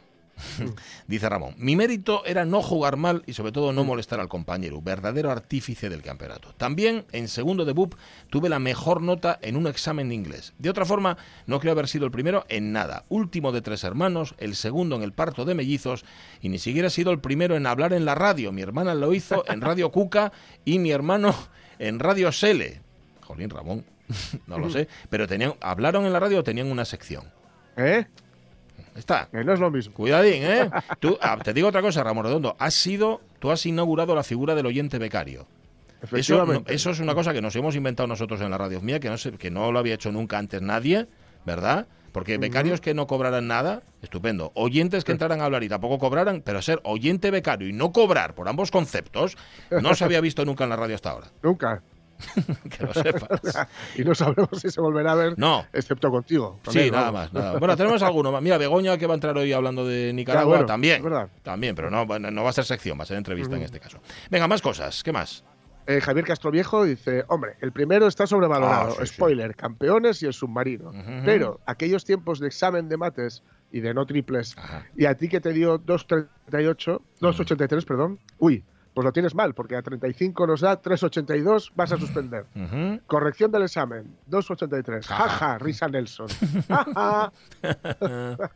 Dice 1.08 1.30
Ramón, 1.30 1.56
mi 1.58 1.76
mérito 1.76 2.26
era 2.26 2.46
no 2.46 2.62
jugar 2.62 2.98
mal 2.98 3.24
y 3.26 3.34
sobre 3.34 3.52
todo 3.52 3.74
no 3.74 3.84
molestar 3.84 4.20
al 4.20 4.30
compañero, 4.30 4.82
verdadero 4.82 5.32
artífice 5.32 5.90
del 5.90 6.02
campeonato. 6.02 6.54
También 6.58 7.06
en 7.12 7.28
segundo 7.28 7.66
de 7.66 7.74
BUP 7.74 7.96
tuve 8.30 8.50
la 8.50 8.60
mejor 8.60 9.02
nota 9.02 9.40
en 9.42 9.56
un 9.56 9.68
examen 9.68 10.10
de 10.10 10.16
inglés. 10.16 10.54
De 10.60 10.70
otra 10.70 10.86
forma, 10.86 11.18
no 11.48 11.60
creo 11.60 11.74
haber 11.74 11.88
sido 11.88 12.06
el 12.06 12.12
primero 12.12 12.46
en 12.50 12.72
nada. 12.72 13.06
Último 13.10 13.52
de 13.52 13.62
tres 13.62 13.84
hermanos, 13.84 14.36
el 14.38 14.56
segundo 14.56 14.96
en 14.96 15.04
el 15.04 15.14
parto 15.14 15.46
de 15.46 15.56
mellizos 15.56 16.06
y 16.42 16.50
ni 16.50 16.60
siquiera 16.60 16.88
he 16.88 16.92
sido 16.92 17.12
el 17.12 17.20
primero 17.20 17.56
en 17.56 17.66
hablar 17.66 17.94
en 17.94 18.06
la 18.06 18.16
radio. 18.16 18.52
Mi 18.52 18.62
hermana 18.62 18.96
lo 18.96 19.14
hizo 19.14 19.44
en 19.48 19.62
Radio 19.62 19.92
Cuca 19.92 20.32
y 20.66 20.80
mi 20.80 20.92
hermano 20.92 21.36
en 21.80 22.00
Radio 22.00 22.32
Sele. 22.32 22.82
Jolín, 23.22 23.50
Ramón, 23.50 23.86
no 24.48 24.58
lo 24.58 24.70
sé. 24.70 24.88
Pero 25.10 25.28
tenían, 25.28 25.56
hablaron 25.62 26.06
en 26.06 26.14
la 26.14 26.20
radio 26.20 26.40
o 26.40 26.44
tenían 26.44 26.72
una 26.72 26.86
sección. 26.86 27.32
¿Eh? 27.78 28.06
Está. 28.96 29.28
Que 29.32 29.44
no 29.44 29.54
es 29.54 29.60
lo 29.60 29.72
mismo. 29.72 29.94
Cuidadín, 29.94 30.44
¿eh? 30.44 30.70
Tú, 31.00 31.18
ah, 31.22 31.38
te 31.44 31.54
digo 31.54 31.68
otra 31.70 31.82
cosa, 31.82 32.04
Ramón 32.04 32.26
Redondo. 32.26 32.56
Has 32.60 32.74
sido, 32.74 33.22
tú 33.40 33.52
has 33.52 33.66
inaugurado 33.66 34.16
la 34.16 34.24
figura 34.24 34.56
del 34.56 34.66
oyente 34.66 34.98
becario. 35.00 35.48
Eso, 36.14 36.46
no- 36.46 36.64
eso 36.68 36.90
es 36.90 37.00
una 37.00 37.14
cosa 37.14 37.32
que 37.34 37.42
nos 37.42 37.56
hemos 37.56 37.76
inventado 37.76 38.08
nosotros 38.08 38.42
en 38.42 38.50
la 38.52 38.58
radio 38.58 38.82
mía, 38.82 39.00
que 39.00 39.10
no, 39.10 39.16
que 39.38 39.52
no 39.52 39.72
lo 39.72 39.80
había 39.80 39.94
hecho 39.94 40.12
nunca 40.12 40.38
antes 40.40 40.62
nadie, 40.62 41.08
¿verdad? 41.46 41.88
Porque 42.12 42.38
becarios 42.38 42.82
que 42.82 42.94
no 42.94 43.08
cobraran 43.08 43.48
nada, 43.48 43.84
estupendo. 44.02 44.52
Oyentes 44.56 45.06
que 45.06 45.14
entraran 45.14 45.40
a 45.42 45.46
hablar 45.46 45.64
y 45.64 45.70
tampoco 45.70 45.98
cobraran, 46.00 46.42
pero 46.44 46.62
ser 46.62 46.82
oyente 46.84 47.32
becario 47.32 47.70
y 47.70 47.74
no 47.74 47.94
cobrar 47.94 48.36
por 48.36 48.50
ambos 48.50 48.70
conceptos, 48.72 49.38
no 49.70 49.96
se 49.96 50.04
había 50.04 50.20
visto 50.20 50.44
nunca 50.44 50.66
en 50.66 50.72
la 50.72 50.76
radio 50.76 50.96
hasta 50.96 51.12
ahora. 51.12 51.28
Nunca. 51.42 51.82
Que 52.70 52.84
lo 52.86 52.94
sepas. 52.94 53.68
Y 53.96 54.04
no 54.04 54.16
sabemos 54.16 54.50
si 54.62 54.70
se 54.70 54.80
volverá 54.82 55.12
a 55.14 55.16
ver, 55.16 55.34
No. 55.38 55.66
excepto 55.74 56.10
contigo. 56.12 56.60
con 56.64 56.74
Sí, 56.74 56.90
nada 56.92 57.12
más, 57.12 57.34
nada. 57.34 57.58
Bueno, 57.60 57.76
tenemos 57.76 58.02
alguno 58.04 58.32
más. 58.32 58.42
Mira, 58.42 58.58
Begoña, 58.58 58.98
que 58.98 59.08
va 59.08 59.14
a 59.14 59.16
entrar 59.16 59.38
hoy 59.38 59.52
hablando 59.54 59.86
de 59.88 60.14
Nicaragua, 60.14 60.50
bueno, 60.58 60.66
también. 60.66 61.04
También, 61.44 61.76
pero 61.76 61.90
no, 61.90 62.06
no 62.06 62.44
va 62.44 62.50
a 62.50 62.54
ser 62.54 62.66
sección, 62.66 62.98
va 63.00 63.04
a 63.04 63.06
ser 63.06 63.18
entrevista 63.18 63.56
en 63.56 63.64
este 63.64 63.80
caso. 63.80 64.00
Venga, 64.30 64.48
más 64.48 64.62
cosas. 64.62 65.04
¿Qué 65.04 65.12
más? 65.12 65.44
Eh, 65.88 66.00
Javier 66.00 66.26
Castroviejo 66.26 66.84
dice, 66.84 67.26
hombre, 67.28 67.56
el 67.60 67.72
primero 67.72 68.06
está 68.08 68.28
sobrevalorado. 68.28 68.90
Ah, 68.92 68.96
sí, 69.00 69.08
sí. 69.08 69.14
Spoiler, 69.16 69.56
campeones 69.56 70.22
y 70.22 70.28
el 70.28 70.34
submarino. 70.34 70.92
Pero 71.26 71.60
aquellos 71.66 72.06
tiempos 72.06 72.40
de 72.40 72.48
examen 72.48 72.88
de 72.88 72.98
mates 72.98 73.44
y 73.72 73.80
de 73.80 73.94
no 73.94 74.06
triples, 74.06 74.56
Ajá. 74.58 74.86
y 74.96 75.06
a 75.06 75.16
ti 75.16 75.28
que 75.28 75.40
te 75.42 75.54
dio 75.54 75.80
2.38, 75.80 77.00
2.83, 77.22 77.86
perdón, 77.86 78.20
uy, 78.38 78.64
pues 78.94 79.06
lo 79.06 79.12
tienes 79.12 79.34
mal, 79.36 79.54
porque 79.54 79.76
a 79.76 79.82
35 79.82 80.48
nos 80.48 80.62
da 80.62 80.82
3.82, 80.82 81.72
vas 81.76 81.92
a 81.92 81.98
suspender. 81.98 82.46
Corrección 83.08 83.52
del 83.52 83.64
examen, 83.64 84.18
2.83. 84.30 85.06
Ja, 85.06 85.16
ja. 85.16 85.30
Jaja, 85.30 85.58
risa 85.58 85.88
Nelson. 85.88 86.28
Ja, 86.68 87.32
ja. 88.00 88.52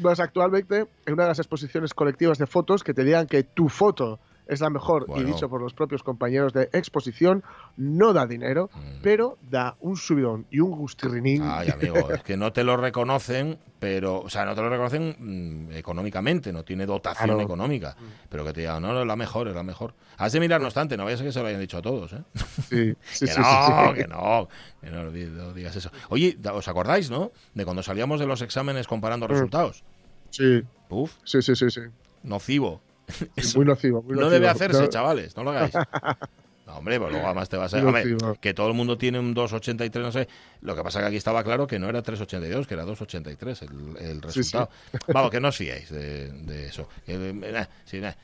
Pues 0.00 0.20
actualmente, 0.20 0.86
en 1.04 1.12
una 1.14 1.24
de 1.24 1.28
las 1.30 1.38
exposiciones 1.38 1.92
colectivas 1.92 2.38
de 2.38 2.46
fotos, 2.46 2.84
que 2.84 2.94
te 2.94 3.04
digan 3.04 3.26
que 3.26 3.42
tu 3.42 3.68
foto 3.68 4.18
es 4.46 4.60
la 4.60 4.70
mejor 4.70 5.06
Bueno. 5.06 5.22
y 5.28 5.32
dicho 5.32 5.48
por 5.48 5.60
los 5.60 5.74
propios 5.74 6.02
compañeros 6.02 6.52
de 6.52 6.68
exposición, 6.72 7.42
no 7.76 8.12
da 8.12 8.26
dinero, 8.26 8.70
Mm. 8.74 9.00
pero 9.02 9.38
da 9.42 9.76
un 9.80 9.96
subidón 9.96 10.46
y 10.50 10.60
un 10.60 10.70
gustirrinín. 10.70 11.42
Ay, 11.44 11.68
amigo, 11.68 12.10
es 12.12 12.22
que 12.22 12.36
no 12.36 12.52
te 12.52 12.62
lo 12.64 12.76
reconocen, 12.76 13.58
pero, 13.78 14.20
o 14.20 14.30
sea, 14.30 14.44
no 14.44 14.54
te 14.54 14.62
lo 14.62 14.68
reconocen 14.70 15.16
mm, 15.18 15.72
económicamente, 15.72 16.52
no 16.52 16.64
tiene 16.64 16.86
dotación 16.86 17.26
Claro. 17.28 17.40
económica. 17.42 17.96
Pero 18.28 18.44
que 18.44 18.52
te 18.52 18.60
digan, 18.60 18.82
no, 18.82 18.92
no, 18.92 19.00
es 19.02 19.06
la 19.06 19.16
mejor, 19.16 19.48
es 19.48 19.54
la 19.54 19.62
mejor. 19.62 19.94
Has 20.16 20.32
de 20.32 20.40
mirar, 20.40 20.60
no 20.60 20.66
obstante, 20.68 20.96
no 20.96 21.04
vayas 21.04 21.20
a 21.20 21.24
que 21.24 21.32
se 21.32 21.40
lo 21.40 21.46
hayan 21.48 21.60
dicho 21.60 21.78
a 21.78 21.82
todos, 21.82 22.12
¿eh? 22.12 22.22
Sí, 22.34 22.94
sí, 23.02 23.26
que, 23.26 23.32
sí, 23.32 23.40
no, 23.40 23.94
que 23.94 24.06
no, 24.06 24.48
que 24.80 24.90
no, 24.90 25.04
no 25.04 25.52
digas 25.52 25.76
eso. 25.76 25.90
Oye, 26.08 26.38
¿os 26.52 26.68
acordáis, 26.68 27.10
no? 27.10 27.32
De 27.54 27.64
cuando 27.64 27.82
salíamos 27.82 28.20
de 28.20 28.26
los 28.26 28.42
exámenes 28.42 28.86
comparando 28.86 29.26
Mm. 29.26 29.30
resultados. 29.30 29.84
Sí, 30.30 30.62
Uf, 30.88 31.14
sí, 31.24 31.42
sí, 31.42 31.54
sí, 31.56 31.70
sí. 31.70 31.80
nocivo. 32.22 32.80
Eso 33.36 33.58
Muy 33.58 33.66
nocivo. 33.66 34.02
muy 34.02 34.12
no 34.14 34.22
nocivo. 34.22 34.30
debe 34.34 34.48
hacerse, 34.48 34.80
No- 34.82 34.86
chavales, 34.88 35.36
no 35.36 35.44
lo 35.44 35.50
hagáis. 35.50 35.72
No, 36.66 36.78
hombre, 36.78 36.98
pues 36.98 37.12
luego 37.12 37.26
además 37.26 37.48
te 37.48 37.56
vas 37.56 37.72
a... 37.74 37.78
A 37.78 37.90
ver, 37.92 38.16
que 38.40 38.52
todo 38.52 38.66
el 38.66 38.74
mundo 38.74 38.98
tiene 38.98 39.20
un 39.20 39.36
2.83, 39.36 40.00
no 40.00 40.10
sé. 40.10 40.26
Lo 40.62 40.74
que 40.74 40.82
pasa 40.82 40.98
que 40.98 41.06
aquí 41.06 41.16
estaba 41.16 41.44
claro 41.44 41.64
que 41.68 41.78
no 41.78 41.88
era 41.88 42.02
3.82, 42.02 42.66
que 42.66 42.74
era 42.74 42.84
2.83 42.84 43.62
el, 43.62 44.04
el 44.04 44.14
Sí, 44.16 44.42
sí. 44.42 44.56
resultado. 44.56 44.70
Vamos, 45.14 45.30
que 45.30 45.38
no 45.40 45.46
os 45.46 45.56
fiéis 45.56 45.88
de, 45.90 46.32
de 46.32 46.66
eso. 46.66 46.88
Que, 47.06 47.14
eh, 47.14 47.32
nah, 47.32 47.66
sí, 47.84 48.00
nah. 48.00 48.14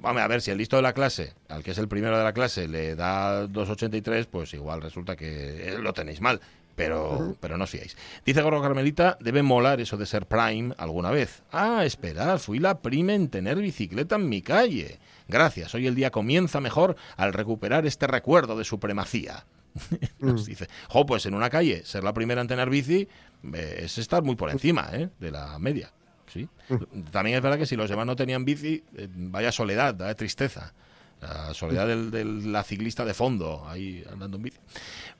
Vamos 0.00 0.22
a 0.22 0.28
ver, 0.28 0.40
si 0.40 0.50
el 0.50 0.56
listo 0.56 0.76
de 0.76 0.82
la 0.82 0.94
clase, 0.94 1.34
al 1.50 1.62
que 1.62 1.72
es 1.72 1.78
el 1.78 1.88
primero 1.88 2.16
de 2.16 2.24
la 2.24 2.32
clase, 2.32 2.66
le 2.68 2.96
da 2.96 3.44
2.83, 3.46 4.26
pues 4.30 4.54
igual 4.54 4.80
resulta 4.80 5.14
que 5.14 5.68
eh, 5.68 5.78
lo 5.78 5.92
tenéis 5.92 6.22
mal. 6.22 6.40
Pero, 6.76 7.36
pero 7.40 7.58
no 7.58 7.64
os. 7.64 7.76
Dice 8.24 8.42
Gorro 8.42 8.62
Carmelita, 8.62 9.18
debe 9.20 9.42
molar 9.42 9.80
eso 9.80 9.96
de 9.96 10.06
ser 10.06 10.26
Prime 10.26 10.74
alguna 10.78 11.10
vez. 11.10 11.42
Ah, 11.52 11.84
esperad, 11.84 12.38
fui 12.38 12.58
la 12.58 12.80
prima 12.80 13.12
en 13.14 13.28
tener 13.28 13.58
bicicleta 13.58 14.16
en 14.16 14.28
mi 14.28 14.40
calle. 14.40 14.98
Gracias, 15.28 15.74
hoy 15.74 15.86
el 15.86 15.94
día 15.94 16.10
comienza 16.10 16.60
mejor 16.60 16.96
al 17.16 17.32
recuperar 17.32 17.86
este 17.86 18.06
recuerdo 18.06 18.56
de 18.56 18.64
supremacía. 18.64 19.44
Nos 20.18 20.46
dice, 20.46 20.68
jo, 20.88 21.06
pues 21.06 21.26
en 21.26 21.34
una 21.34 21.50
calle, 21.50 21.84
ser 21.84 22.02
la 22.02 22.12
primera 22.12 22.40
en 22.40 22.48
tener 22.48 22.70
bici 22.70 23.08
eh, 23.54 23.80
es 23.84 23.98
estar 23.98 24.22
muy 24.22 24.36
por 24.36 24.50
encima 24.50 24.88
¿eh? 24.92 25.08
de 25.18 25.30
la 25.30 25.58
media. 25.58 25.92
¿sí? 26.32 26.48
También 27.10 27.36
es 27.36 27.42
verdad 27.42 27.58
que 27.58 27.66
si 27.66 27.76
los 27.76 27.90
demás 27.90 28.06
no 28.06 28.16
tenían 28.16 28.44
bici, 28.44 28.82
eh, 28.96 29.08
vaya 29.10 29.52
soledad, 29.52 29.94
da 29.94 30.14
tristeza. 30.14 30.72
La 31.20 31.52
soledad 31.52 31.86
de 31.86 32.24
la 32.24 32.62
ciclista 32.62 33.04
de 33.04 33.12
fondo, 33.12 33.68
ahí 33.68 34.02
andando 34.10 34.38
en 34.38 34.44
bici. 34.44 34.58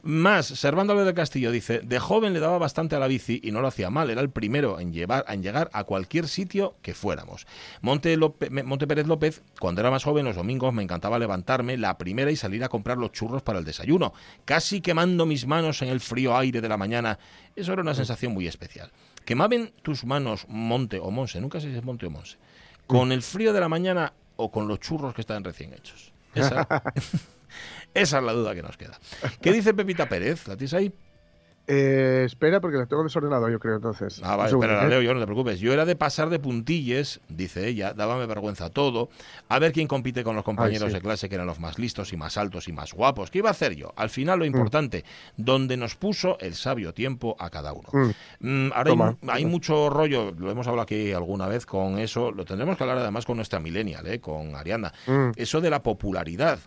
Más, 0.02 0.47
Servándole 0.47 1.04
del 1.04 1.12
Castillo 1.12 1.50
dice, 1.50 1.80
de 1.80 1.99
joven 1.99 2.33
le 2.33 2.40
daba 2.40 2.57
bastante 2.57 2.97
a 2.97 2.99
la 2.99 3.07
bici 3.07 3.38
y 3.42 3.50
no 3.50 3.61
lo 3.61 3.69
hacía 3.69 3.90
mal, 3.90 4.09
era 4.09 4.23
el 4.23 4.30
primero 4.30 4.80
en, 4.80 4.95
llevar, 4.95 5.26
en 5.28 5.42
llegar 5.42 5.69
a 5.75 5.85
cualquier 5.85 6.26
sitio 6.26 6.76
que 6.80 6.95
fuéramos. 6.95 7.47
Monte 7.83 8.16
Pérez 8.87 9.07
López, 9.07 9.42
cuando 9.61 9.83
era 9.83 9.90
más 9.90 10.02
joven, 10.02 10.25
los 10.25 10.37
domingos 10.37 10.73
me 10.73 10.83
encantaba 10.83 11.19
levantarme 11.19 11.76
la 11.76 11.99
primera 11.99 12.30
y 12.30 12.37
salir 12.37 12.64
a 12.64 12.71
comprar 12.71 12.97
los 12.97 13.12
churros 13.12 13.42
para 13.42 13.59
el 13.59 13.66
desayuno, 13.66 14.14
casi 14.47 14.80
quemando 14.80 15.26
mis 15.26 15.47
manos 15.47 15.83
en 15.83 15.88
el 15.88 16.00
frío 16.00 16.35
aire 16.35 16.62
de 16.62 16.69
la 16.71 16.78
mañana. 16.78 17.19
Eso 17.54 17.75
era 17.75 17.83
una 17.83 17.95
sensación 17.95 18.33
muy 18.33 18.47
especial. 18.47 18.90
Quemaban 19.26 19.73
tus 19.83 20.07
manos, 20.07 20.47
Monte 20.49 20.99
o 20.99 21.11
Monse, 21.11 21.42
nunca 21.42 21.61
sé 21.61 21.71
si 21.71 21.76
es 21.76 21.85
Monte 21.85 22.07
o 22.07 22.11
Monse, 22.11 22.38
con 22.87 23.12
el 23.12 23.21
frío 23.21 23.52
de 23.52 23.61
la 23.61 23.69
mañana 23.69 24.14
o 24.40 24.50
con 24.50 24.66
los 24.66 24.80
churros 24.80 25.14
que 25.14 25.20
estaban 25.20 25.44
recién 25.44 25.73
hechos. 25.75 26.12
Esa, 26.35 26.66
esa 27.94 28.18
es 28.18 28.25
la 28.25 28.32
duda 28.32 28.54
que 28.54 28.62
nos 28.62 28.76
queda. 28.76 28.99
¿Qué 29.40 29.52
dice 29.52 29.75
Pepita 29.75 30.09
Pérez? 30.09 30.49
¿La 30.49 30.56
tienes 30.56 30.75
ahí? 30.75 30.92
Eh, 31.67 32.25
espera, 32.26 32.61
porque 32.61 32.79
la 32.79 32.87
tengo 32.87 33.05
desordenado, 33.05 33.49
yo 33.49 33.61
creo, 33.61 33.76
entonces. 33.76 34.21
Ah, 34.25 34.35
vale, 34.35 34.50
espera, 34.50 34.79
la 34.79 34.87
¿eh? 34.87 34.88
leo 34.88 35.02
yo, 35.02 35.14
no 35.14 35.21
te 35.21 35.26
preocupes. 35.26 35.61
Yo 35.61 35.73
era 35.73 35.85
de 35.85 35.95
pasar 35.95 36.29
de 36.29 36.40
puntilles, 36.40 37.21
dice 37.29 37.69
ella, 37.69 37.95
dábame 37.95 38.26
vergüenza 38.26 38.71
todo, 38.71 39.09
a 39.49 39.59
ver 39.61 39.73
quién 39.73 39.87
compite 39.87 40.25
con 40.25 40.35
los 40.35 40.45
compañeros 40.45 40.88
sí. 40.88 40.95
de 40.95 41.00
clase 41.00 41.29
que 41.29 41.37
eran 41.37 41.47
los 41.47 41.61
más 41.61 41.79
listos 41.79 42.12
y 42.12 42.17
más 42.17 42.37
altos 42.37 42.67
y 42.67 42.73
más 42.73 42.93
guapos. 42.93 43.31
¿Qué 43.31 43.38
iba 43.38 43.49
a 43.49 43.52
hacer 43.52 43.76
yo? 43.76 43.93
Al 43.97 44.11
final 44.11 44.38
Mm. 44.38 44.40
lo 44.40 44.47
importante, 44.47 45.05
donde 45.37 45.76
nos 45.76 45.95
puso 45.95 46.38
el 46.40 46.55
sabio 46.55 46.93
tiempo 46.93 47.37
a 47.38 47.50
cada 47.50 47.73
uno. 47.73 47.88
Mm. 47.93 48.11
Mm, 48.40 48.73
ahora 48.75 48.90
hay, 48.90 48.97
Toma. 48.97 49.17
hay 49.29 49.45
mucho 49.45 49.90
rollo, 49.90 50.33
lo 50.37 50.50
hemos 50.50 50.67
hablado 50.67 50.83
aquí 50.83 51.12
alguna 51.12 51.47
vez 51.47 51.67
con 51.67 51.99
eso, 51.99 52.33
lo 52.33 52.45
tendremos 52.45 52.76
que 52.76 52.83
hablar 52.85 52.99
además 52.99 53.26
con 53.26 53.37
nuestra 53.37 53.61
millennial, 53.61 54.07
¿eh? 54.09 54.21
con 54.21 54.57
Ariana. 54.57 54.93
Mm. 55.07 55.31
Eso 55.37 55.61
de 55.61 55.71
la 55.71 55.83
popularidad, 55.83 56.59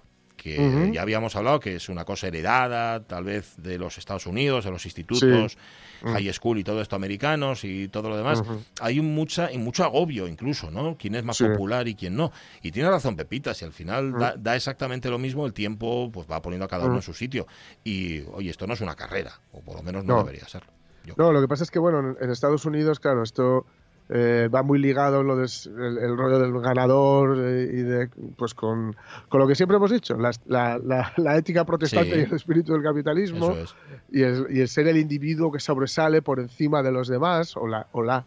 que 0.44 0.92
ya 0.94 1.02
habíamos 1.02 1.36
hablado 1.38 1.60
que 1.62 1.78
es 1.78 1.88
una 1.88 2.04
cosa 2.04 2.28
heredada, 2.28 3.02
tal 3.06 3.24
vez 3.24 3.56
de 3.58 3.78
los 3.78 3.98
Estados 3.98 4.26
Unidos, 4.28 4.66
de 4.66 4.72
los 4.72 4.84
institutos, 4.86 5.58
high 6.04 6.34
school 6.34 6.58
y 6.60 6.66
todo 6.66 6.82
esto 6.82 6.98
americanos 6.98 7.64
y 7.64 7.88
todo 7.88 8.10
lo 8.10 8.18
demás. 8.18 8.44
Hay 8.82 9.00
un 9.00 9.16
mucha, 9.16 9.52
y 9.54 9.58
mucho 9.58 9.86
agobio 9.86 10.28
incluso, 10.28 10.70
¿no? 10.70 10.98
Quién 10.98 11.16
es 11.16 11.24
más 11.24 11.38
Sí. 11.38 11.46
popular 11.46 11.88
y 11.88 11.96
quién 11.96 12.16
no. 12.18 12.32
Y 12.62 12.72
tiene 12.72 12.90
razón 12.90 13.16
Pepita, 13.16 13.54
si 13.54 13.64
al 13.64 13.72
final 13.72 14.12
da, 14.12 14.36
da 14.38 14.56
exactamente 14.58 15.10
lo 15.10 15.18
mismo, 15.18 15.46
el 15.46 15.54
tiempo 15.54 16.12
pues 16.12 16.28
va 16.30 16.42
poniendo 16.42 16.66
a 16.66 16.68
cada 16.68 16.84
uno 16.86 16.96
Mm. 16.96 16.98
en 16.98 17.02
su 17.04 17.14
sitio. 17.14 17.48
Y, 17.86 18.22
oye, 18.34 18.50
esto 18.50 18.68
no 18.68 18.74
es 18.74 18.82
una 18.82 18.96
carrera, 18.96 19.40
o 19.54 19.62
por 19.62 19.78
lo 19.78 19.82
menos 19.84 20.04
no, 20.04 20.18
No. 20.18 20.24
debería 20.24 20.48
serlo. 20.50 20.72
Yo- 21.06 21.14
No, 21.18 21.32
lo 21.32 21.40
que 21.42 21.48
pasa 21.48 21.64
es 21.64 21.72
que, 21.72 21.80
bueno, 21.80 22.00
en, 22.00 22.18
en 22.20 22.30
Estados 22.32 22.66
Unidos, 22.66 23.00
claro, 23.00 23.24
esto 23.24 23.66
eh, 24.10 24.50
va 24.54 24.64
muy 24.64 24.80
ligado 24.80 25.24
lo 25.24 25.36
des- 25.38 25.66
el, 25.68 25.98
el 25.98 26.18
rollo 26.18 26.40
del 26.40 26.52
ganador 26.60 27.38
eh, 27.40 27.70
y 27.72 27.82
de 27.82 28.10
pues 28.38 28.54
con, 28.54 28.96
con 29.30 29.40
lo 29.40 29.48
que 29.48 29.56
siempre 29.56 29.78
hemos 29.78 29.92
dicho, 29.92 30.16
la, 30.18 30.32
la- 30.46 30.78
la- 30.78 31.14
la 31.18 31.38
ética 31.38 31.66
protestante 31.66 32.14
Sí. 32.16 32.20
y 32.20 32.24
el 32.24 32.34
espíritu 32.34 32.74
del 32.74 32.84
capitalismo 32.84 33.52
es. 33.58 33.74
y 34.12 34.22
el, 34.24 34.48
y 34.50 34.60
el 34.62 34.68
ser 34.68 34.88
el 34.88 34.98
individuo 34.98 35.52
que 35.52 35.60
sobresale 35.60 36.22
por 36.22 36.40
encima 36.40 36.84
de 36.84 36.92
los 36.92 37.08
demás 37.08 37.56
o 37.58 37.68
la, 37.68 37.88
o 37.92 38.04
la 38.04 38.26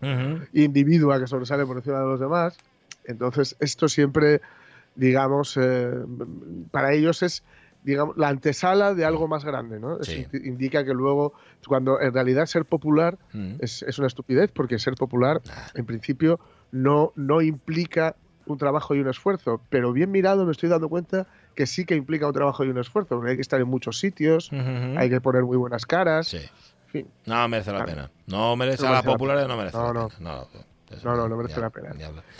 Ujú. 0.00 0.40
individua 0.52 1.18
que 1.20 1.26
sobresale 1.26 1.64
por 1.66 1.76
encima 1.76 1.98
de 2.00 2.06
los 2.06 2.20
demás. 2.20 2.58
Entonces, 3.04 3.56
esto 3.60 3.88
siempre, 3.88 4.40
digamos, 4.94 5.56
eh, 5.60 5.90
para 6.70 6.92
ellos 6.92 7.22
es 7.22 7.42
digamos, 7.82 8.16
la 8.16 8.28
antesala 8.28 8.94
de 8.94 9.04
algo 9.04 9.26
más 9.28 9.44
grande, 9.44 9.80
¿no? 9.80 9.94
Eso 10.00 10.12
Sí. 10.12 10.24
indi- 10.30 10.46
indica 10.46 10.84
que 10.84 10.94
luego, 10.94 11.32
cuando 11.66 12.00
en 12.00 12.12
realidad 12.14 12.46
ser 12.46 12.64
popular 12.64 13.18
Mm. 13.32 13.54
es, 13.58 13.82
es 13.82 13.98
una 13.98 14.06
estupidez, 14.06 14.50
porque 14.52 14.78
ser 14.78 14.94
popular, 14.94 15.42
en 15.74 15.84
principio, 15.86 16.38
no, 16.70 17.12
no 17.16 17.42
implica 17.42 18.14
un 18.46 18.58
trabajo 18.58 18.94
y 18.94 19.00
un 19.00 19.08
esfuerzo, 19.08 19.60
pero 19.68 19.92
bien 19.92 20.10
mirado 20.10 20.44
me 20.44 20.52
estoy 20.52 20.68
dando 20.68 20.88
cuenta 20.88 21.26
que 21.54 21.66
sí 21.66 21.84
que 21.84 21.94
implica 21.94 22.26
un 22.26 22.32
trabajo 22.32 22.64
y 22.64 22.68
un 22.68 22.78
esfuerzo, 22.78 23.16
porque 23.16 23.30
hay 23.30 23.36
que 23.36 23.42
estar 23.42 23.60
en 23.60 23.68
muchos 23.68 23.98
sitios, 23.98 24.50
hay 24.96 25.10
que 25.10 25.20
poner 25.20 25.42
muy 25.44 25.56
buenas 25.56 25.86
caras, 25.86 26.28
Sí. 26.28 26.38
en 26.38 26.88
fin. 26.88 27.06
No 27.26 27.48
merece 27.48 27.70
la 27.72 27.84
Claro. 27.84 27.90
pena. 27.92 28.10
No 28.26 28.56
merece 28.56 28.82
No 28.82 28.88
la 28.90 28.90
merece 28.94 29.06
la 29.08 29.12
popularidad, 29.12 29.44
pena. 29.44 29.54
no 29.54 29.58
merece 29.60 29.76
No, 29.78 29.84
la 29.84 29.92
no. 29.92 30.08
pena. 30.08 30.30
No, 30.30 30.48
No, 31.04 31.16
no, 31.16 31.28
no 31.28 31.36
merece 31.36 31.60
la 31.60 31.70
pena. 31.70 31.94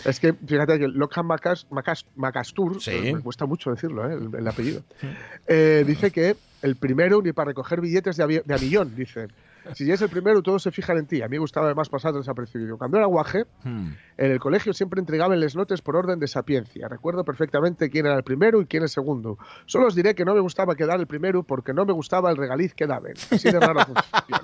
Es 0.05 0.19
que 0.19 0.33
fíjate 0.33 0.79
que 0.79 0.87
Lockham 0.87 1.27
Macas, 1.27 1.67
Macas- 1.69 2.05
Macastur, 2.15 2.81
Sí. 2.81 2.91
eh, 2.91 3.13
me 3.13 3.21
cuesta 3.21 3.45
mucho 3.45 3.71
decirlo, 3.71 4.09
eh, 4.09 4.13
el, 4.13 4.33
el 4.35 4.47
apellido, 4.47 4.81
eh, 5.47 5.83
dice 5.85 6.11
que 6.11 6.35
el 6.61 6.75
primero 6.75 7.21
ni 7.21 7.31
para 7.33 7.47
recoger 7.49 7.81
billetes 7.81 8.15
de, 8.17 8.43
de 8.45 8.53
a 8.53 8.57
millón, 8.57 8.95
dice. 8.95 9.27
Si 9.73 9.85
ya 9.85 9.93
es 9.93 10.01
el 10.01 10.09
primero, 10.09 10.41
todos 10.41 10.61
se 10.63 10.71
fijan 10.71 10.97
en 10.97 11.07
ti. 11.07 11.21
A 11.21 11.25
mí 11.27 11.31
me 11.31 11.39
gustaba 11.39 11.67
además 11.67 11.89
pasar 11.89 12.13
desapercibido. 12.13 12.77
Cuando 12.77 12.97
era 12.97 13.05
guaje, 13.07 13.45
Hmm. 13.63 13.91
en 14.17 14.31
el 14.31 14.39
colegio 14.39 14.73
siempre 14.73 14.99
entregaban 14.99 15.39
les 15.39 15.55
notes 15.55 15.81
por 15.81 15.95
orden 15.95 16.19
de 16.19 16.27
sapiencia. 16.27 16.87
Recuerdo 16.87 17.23
perfectamente 17.23 17.89
quién 17.89 18.05
era 18.05 18.15
el 18.15 18.23
primero 18.23 18.61
y 18.61 18.65
quién 18.65 18.83
el 18.83 18.89
segundo. 18.89 19.37
Solo 19.65 19.87
os 19.87 19.95
diré 19.95 20.15
que 20.15 20.25
no 20.25 20.33
me 20.33 20.41
gustaba 20.41 20.75
quedar 20.75 20.99
el 20.99 21.07
primero 21.07 21.43
porque 21.43 21.73
no 21.73 21.85
me 21.85 21.93
gustaba 21.93 22.29
el 22.29 22.37
regaliz 22.37 22.73
que 22.73 22.85
daban. 22.87 23.13
Así 23.31 23.49
de 23.51 23.59
raro 23.59 23.79
funciona. 23.85 24.43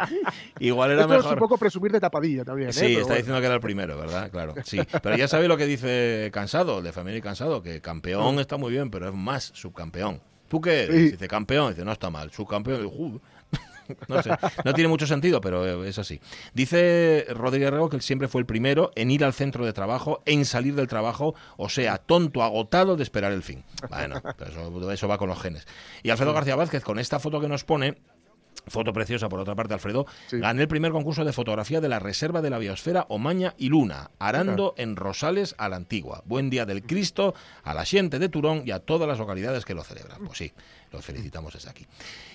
Igual 0.60 0.90
era 0.92 1.02
Esto 1.02 1.14
es 1.14 1.20
un 1.20 1.24
mejor. 1.26 1.38
poco 1.38 1.58
presumir 1.58 1.92
de 1.92 2.00
tapadilla 2.00 2.44
también. 2.44 2.70
¿eh? 2.70 2.72
Sí, 2.72 2.80
Pero 2.80 2.92
está 2.92 3.04
bueno. 3.08 3.16
diciendo 3.18 3.40
que 3.40 3.46
era 3.46 3.54
el 3.56 3.60
primero, 3.60 3.98
¿verdad? 3.98 4.30
Claro, 4.30 4.54
sí. 4.64 4.80
Pero 5.02 5.16
ya 5.16 5.28
sabéis 5.28 5.48
lo 5.48 5.56
que 5.56 5.66
dice 5.66 6.30
Cansado, 6.32 6.82
de 6.82 6.92
Familia 6.92 7.18
y 7.18 7.22
Cansado, 7.22 7.62
que 7.62 7.80
campeón 7.80 8.38
está 8.38 8.56
muy 8.56 8.72
bien, 8.72 8.90
pero 8.90 9.08
es 9.08 9.14
más 9.14 9.50
subcampeón. 9.54 10.20
¿Tú 10.48 10.60
qué 10.60 10.84
eres? 10.84 10.96
Sí. 10.96 11.10
Dice 11.12 11.28
campeón, 11.28 11.70
dice 11.72 11.84
no 11.84 11.92
está 11.92 12.08
mal. 12.10 12.30
Subcampeón, 12.30 12.82
dice. 12.84 13.20
no 14.08 14.22
sé, 14.22 14.30
no 14.64 14.74
tiene 14.74 14.88
mucho 14.88 15.06
sentido, 15.06 15.40
pero 15.40 15.84
es 15.84 15.98
así. 15.98 16.20
Dice 16.54 17.26
Rodríguez 17.30 17.70
Rego 17.70 17.88
que 17.88 17.96
él 17.96 18.02
siempre 18.02 18.28
fue 18.28 18.40
el 18.40 18.46
primero 18.46 18.90
en 18.94 19.10
ir 19.10 19.24
al 19.24 19.32
centro 19.32 19.64
de 19.64 19.72
trabajo, 19.72 20.22
en 20.26 20.44
salir 20.44 20.74
del 20.74 20.88
trabajo, 20.88 21.34
o 21.56 21.68
sea, 21.68 21.98
tonto, 21.98 22.42
agotado 22.42 22.96
de 22.96 23.02
esperar 23.02 23.32
el 23.32 23.42
fin. 23.42 23.64
Bueno, 23.88 24.16
eso, 24.46 24.92
eso 24.92 25.08
va 25.08 25.18
con 25.18 25.28
los 25.28 25.40
genes. 25.40 25.66
Y 26.02 26.10
Alfredo 26.10 26.32
García 26.32 26.56
Vázquez, 26.56 26.82
con 26.82 26.98
esta 26.98 27.18
foto 27.18 27.40
que 27.40 27.48
nos 27.48 27.64
pone, 27.64 27.96
Foto 28.68 28.92
preciosa, 28.92 29.28
por 29.28 29.38
otra 29.38 29.54
parte, 29.54 29.74
Alfredo. 29.74 30.06
Sí. 30.26 30.38
Gané 30.40 30.62
el 30.62 30.68
primer 30.68 30.90
concurso 30.90 31.24
de 31.24 31.32
fotografía 31.32 31.80
de 31.80 31.88
la 31.88 32.00
Reserva 32.00 32.42
de 32.42 32.50
la 32.50 32.58
Biosfera 32.58 33.06
Omaña 33.08 33.54
y 33.56 33.68
Luna, 33.68 34.10
arando 34.18 34.74
en 34.76 34.96
Rosales 34.96 35.54
a 35.58 35.68
la 35.68 35.76
Antigua. 35.76 36.22
Buen 36.26 36.50
día 36.50 36.66
del 36.66 36.82
Cristo, 36.82 37.34
a 37.62 37.74
la 37.74 37.84
Siente 37.84 38.18
de 38.18 38.28
Turón 38.28 38.62
y 38.66 38.72
a 38.72 38.80
todas 38.80 39.06
las 39.08 39.18
localidades 39.18 39.64
que 39.64 39.74
lo 39.74 39.84
celebran. 39.84 40.18
Pues 40.24 40.38
sí, 40.38 40.52
los 40.92 41.04
felicitamos 41.04 41.52
desde 41.54 41.70
aquí. 41.70 41.86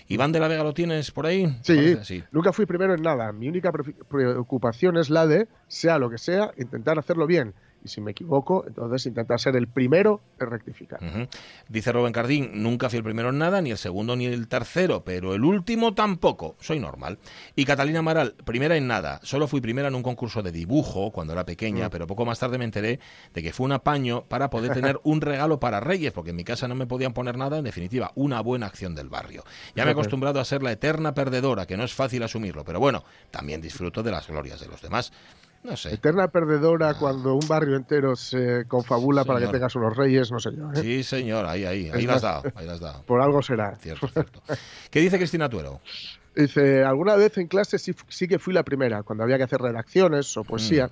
Iván 0.08 0.32
de 0.32 0.40
la 0.40 0.48
Vega, 0.48 0.64
¿lo 0.64 0.74
tienes 0.74 1.12
por 1.12 1.26
ahí? 1.26 1.54
Sí, 1.64 1.98
sí. 2.04 2.24
nunca 2.32 2.54
fui 2.54 2.66
primero 2.66 2.94
en 2.96 3.02
nada. 3.02 3.32
Mi 3.34 3.50
única 3.50 3.72
pre- 3.74 3.94
preocupación 4.10 4.96
es 4.98 5.10
la 5.10 5.28
de, 5.28 5.48
sea 5.68 6.00
lo 6.00 6.10
que 6.10 6.18
sea, 6.18 6.52
intentar 6.58 6.98
hacerlo 6.98 7.28
bien. 7.28 7.54
Y 7.84 7.90
si 7.90 8.00
me 8.00 8.12
equivoco, 8.12 8.64
entonces 8.68 9.06
intentar 9.08 9.40
ser 9.40 9.56
el 9.56 9.68
primero 9.68 10.22
en 10.40 10.50
rectificar. 10.50 11.00
Dice 11.68 11.92
Rubén 11.92 12.14
Cardín, 12.14 12.52
nunca 12.62 12.90
fui 12.90 12.98
el 12.98 13.04
primero 13.04 13.30
en 13.30 13.40
nada, 13.40 13.62
ni 13.62 13.72
el 13.72 13.78
segundo 13.78 14.16
ni 14.16 14.26
el 14.26 14.48
tercero, 14.48 15.04
pero 15.04 15.34
el 15.34 15.44
último 15.44 15.94
tampoco, 15.94 16.56
soy 16.60 16.80
normal. 16.80 17.18
Y 17.56 17.66
Catalina 17.66 18.00
Amaral, 18.00 18.36
primera 18.46 18.76
en 18.76 18.88
nada, 18.88 19.20
solo 19.24 19.48
fui 19.48 19.62
primera 19.62 19.88
en 19.88 19.96
un 19.96 20.04
concurso 20.04 20.44
de 20.44 20.52
dibujo 20.52 21.12
cuando 21.12 21.34
era 21.34 21.46
pequeña, 21.46 21.90
pero 21.90 22.06
poco 22.06 22.26
más 22.26 22.40
tarde 22.40 22.58
me 22.58 22.66
enteré 22.66 23.00
de 23.34 23.44
que 23.44 23.52
fue 23.52 23.66
un 23.66 23.72
apaño 23.72 24.26
para 24.26 24.50
poder 24.50 24.74
tener 24.74 25.00
un 25.04 25.22
regalo 25.22 25.60
para 25.60 25.80
Reyes, 25.80 26.14
porque 26.14 26.30
en 26.30 26.36
mi 26.36 26.44
casa 26.44 26.68
no 26.68 26.76
me 26.76 26.86
podían 26.86 27.14
poner 27.14 27.38
nada, 27.38 27.58
en 27.58 27.64
definitiva, 27.64 28.12
una 28.16 28.42
buena 28.42 28.68
acción 28.68 28.94
del 28.94 29.10
barrio. 29.10 29.44
Ya 29.76 29.86
me 29.86 29.92
he 29.92 29.94
acostumbrado 29.94 30.40
a 30.40 30.46
ser 30.46 30.62
la 30.62 30.72
eterna 30.72 31.14
perdedora, 31.14 31.66
que 31.66 31.78
no 31.78 31.84
es 31.84 31.94
fácil 31.94 32.22
asumirlo, 32.24 32.64
pero 32.64 32.80
bueno, 32.80 33.04
también 33.32 33.62
disfruto 33.62 34.04
de 34.04 34.12
las 34.12 34.28
glorias 34.28 34.60
de 34.60 34.68
los 34.68 34.82
demás. 34.82 35.12
No 35.64 35.78
sé. 35.78 35.94
Eterna 35.94 36.28
perdedora 36.30 36.96
cuando 36.96 37.36
un 37.36 37.48
barrio 37.48 37.76
entero 37.76 38.16
se 38.16 38.66
confabula 38.68 39.24
para 39.26 39.40
que 39.40 39.48
tengas 39.48 39.76
unos 39.76 39.96
reyes, 39.96 40.32
no 40.32 40.40
sé 40.40 40.56
yo. 40.56 40.72
¿eh? 40.72 40.82
Sí, 40.82 41.04
señor, 41.04 41.46
ahí, 41.46 41.66
ahí, 41.66 41.90
ahí 41.94 42.06
las 42.06 42.24
dado, 42.24 42.44
ahí 42.56 42.66
las 42.66 42.80
dado. 42.80 43.04
Por 43.04 43.22
algo 43.22 43.42
será. 43.42 43.76
Cierto, 43.76 44.08
cierto. 44.08 44.42
¿Qué 44.90 45.02
dice 45.02 45.18
Cristina 45.18 45.50
Tuero? 45.50 45.80
Dice, 46.36 46.84
alguna 46.84 47.16
vez 47.16 47.38
en 47.38 47.48
clase 47.48 47.78
sí, 47.78 47.94
sí 48.08 48.28
que 48.28 48.40
fui 48.40 48.54
la 48.54 48.64
primera, 48.64 49.04
cuando 49.04 49.24
había 49.24 49.38
que 49.38 49.44
hacer 49.44 49.62
redacciones 49.62 50.36
o 50.38 50.44
poesía. 50.44 50.90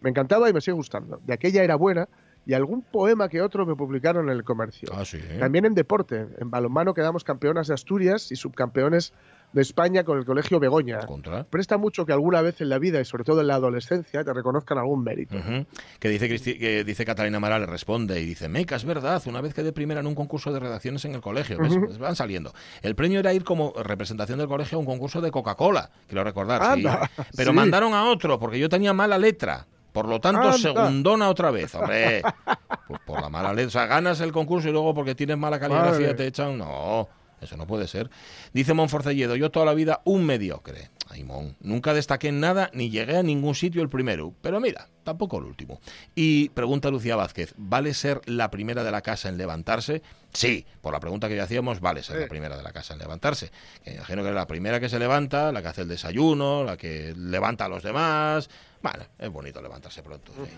Me 0.00 0.10
encantaba 0.10 0.48
y 0.48 0.52
me 0.52 0.60
sigue 0.60 0.74
gustando. 0.74 1.20
De 1.24 1.32
aquella 1.32 1.64
era 1.64 1.76
buena 1.76 2.08
y 2.44 2.54
algún 2.54 2.82
poema 2.82 3.28
que 3.28 3.40
otro 3.40 3.64
me 3.66 3.74
publicaron 3.76 4.28
en 4.28 4.36
el 4.36 4.44
comercio. 4.44 4.88
Ah, 4.92 5.04
sí. 5.04 5.18
También 5.38 5.64
en 5.64 5.74
deporte. 5.74 6.26
En 6.38 6.50
balonmano 6.50 6.92
quedamos 6.92 7.24
campeonas 7.24 7.68
de 7.68 7.74
Asturias 7.74 8.32
y 8.32 8.36
subcampeones 8.36 9.12
de 9.52 9.62
España 9.62 10.04
con 10.04 10.18
el 10.18 10.24
colegio 10.24 10.58
Begoña. 10.58 11.00
Contra. 11.00 11.44
Presta 11.44 11.76
mucho 11.76 12.06
que 12.06 12.12
alguna 12.12 12.40
vez 12.42 12.60
en 12.60 12.68
la 12.68 12.78
vida 12.78 13.00
y 13.00 13.04
sobre 13.04 13.24
todo 13.24 13.40
en 13.42 13.48
la 13.48 13.56
adolescencia 13.56 14.24
te 14.24 14.32
reconozcan 14.32 14.78
algún 14.78 15.04
mérito. 15.04 15.36
Que 15.98 16.08
dice 16.08 16.28
Cristi- 16.28 16.58
que 16.58 16.84
dice 16.84 17.04
Catalina 17.04 17.36
Amaral, 17.36 17.60
le 17.62 17.66
responde 17.66 18.20
y 18.20 18.24
dice, 18.24 18.48
Meca, 18.48 18.76
es 18.76 18.84
verdad, 18.84 19.22
una 19.26 19.40
vez 19.40 19.54
quedé 19.54 19.72
primera 19.72 20.00
en 20.00 20.06
un 20.06 20.14
concurso 20.14 20.52
de 20.52 20.60
redacciones 20.60 21.04
en 21.04 21.14
el 21.14 21.20
colegio, 21.20 21.58
¿ves? 21.58 21.98
Van 21.98 22.16
saliendo. 22.16 22.52
El 22.82 22.94
premio 22.94 23.20
era 23.20 23.32
ir 23.32 23.44
como 23.44 23.72
representación 23.82 24.38
del 24.38 24.48
colegio 24.48 24.78
a 24.78 24.80
un 24.80 24.86
concurso 24.86 25.20
de 25.20 25.30
Coca-Cola, 25.30 25.90
quiero 26.06 26.24
recordar, 26.24 26.76
sí. 26.76 26.84
Pero 27.36 27.50
sí. 27.50 27.56
mandaron 27.56 27.94
a 27.94 28.04
otro, 28.10 28.38
porque 28.38 28.58
yo 28.58 28.68
tenía 28.68 28.92
mala 28.92 29.18
letra. 29.18 29.66
Por 29.92 30.08
lo 30.08 30.20
tanto, 30.22 30.40
Anda. 30.40 30.52
segundona 30.56 31.28
otra 31.28 31.50
vez, 31.50 31.74
hombre. 31.74 32.22
Pues 32.88 33.00
por 33.04 33.20
la 33.20 33.28
mala 33.28 33.52
letra. 33.52 33.66
O 33.68 33.70
sea, 33.70 33.84
ganas 33.86 34.22
el 34.22 34.32
concurso 34.32 34.70
y 34.70 34.72
luego 34.72 34.94
porque 34.94 35.14
tienes 35.14 35.36
mala 35.36 35.60
caligrafía 35.60 36.16
te 36.16 36.26
echan. 36.28 36.56
No, 36.56 37.06
eso 37.42 37.56
no 37.56 37.66
puede 37.66 37.88
ser. 37.88 38.10
Dice 38.52 38.74
Monforcelledo, 38.74 39.36
yo 39.36 39.50
toda 39.50 39.66
la 39.66 39.74
vida 39.74 40.00
un 40.04 40.24
mediocre. 40.24 40.90
Ay, 41.08 41.24
Mon, 41.24 41.56
nunca 41.60 41.92
destaqué 41.92 42.28
en 42.28 42.40
nada 42.40 42.70
ni 42.72 42.90
llegué 42.90 43.16
a 43.18 43.22
ningún 43.22 43.54
sitio 43.54 43.82
el 43.82 43.88
primero. 43.88 44.32
Pero 44.40 44.60
mira, 44.60 44.88
tampoco 45.04 45.38
el 45.38 45.44
último. 45.44 45.80
Y 46.14 46.48
pregunta 46.50 46.90
Lucía 46.90 47.16
Vázquez, 47.16 47.54
¿vale 47.56 47.94
ser 47.94 48.20
la 48.26 48.50
primera 48.50 48.84
de 48.84 48.90
la 48.90 49.02
casa 49.02 49.28
en 49.28 49.36
levantarse? 49.36 50.02
Sí, 50.32 50.64
por 50.80 50.92
la 50.92 51.00
pregunta 51.00 51.28
que 51.28 51.36
ya 51.36 51.44
hacíamos, 51.44 51.80
vale 51.80 52.02
ser 52.02 52.20
la 52.20 52.28
primera 52.28 52.56
de 52.56 52.62
la 52.62 52.72
casa 52.72 52.94
en 52.94 53.00
levantarse. 53.00 53.50
Que 53.84 53.90
me 53.90 53.96
imagino 53.96 54.22
que 54.22 54.28
es 54.30 54.34
la 54.34 54.46
primera 54.46 54.80
que 54.80 54.88
se 54.88 54.98
levanta, 54.98 55.52
la 55.52 55.60
que 55.60 55.68
hace 55.68 55.82
el 55.82 55.88
desayuno, 55.88 56.64
la 56.64 56.76
que 56.76 57.12
levanta 57.16 57.66
a 57.66 57.68
los 57.68 57.82
demás. 57.82 58.48
Bueno, 58.82 59.04
es 59.18 59.30
bonito 59.30 59.60
levantarse 59.60 60.02
pronto. 60.02 60.32
sí. 60.44 60.50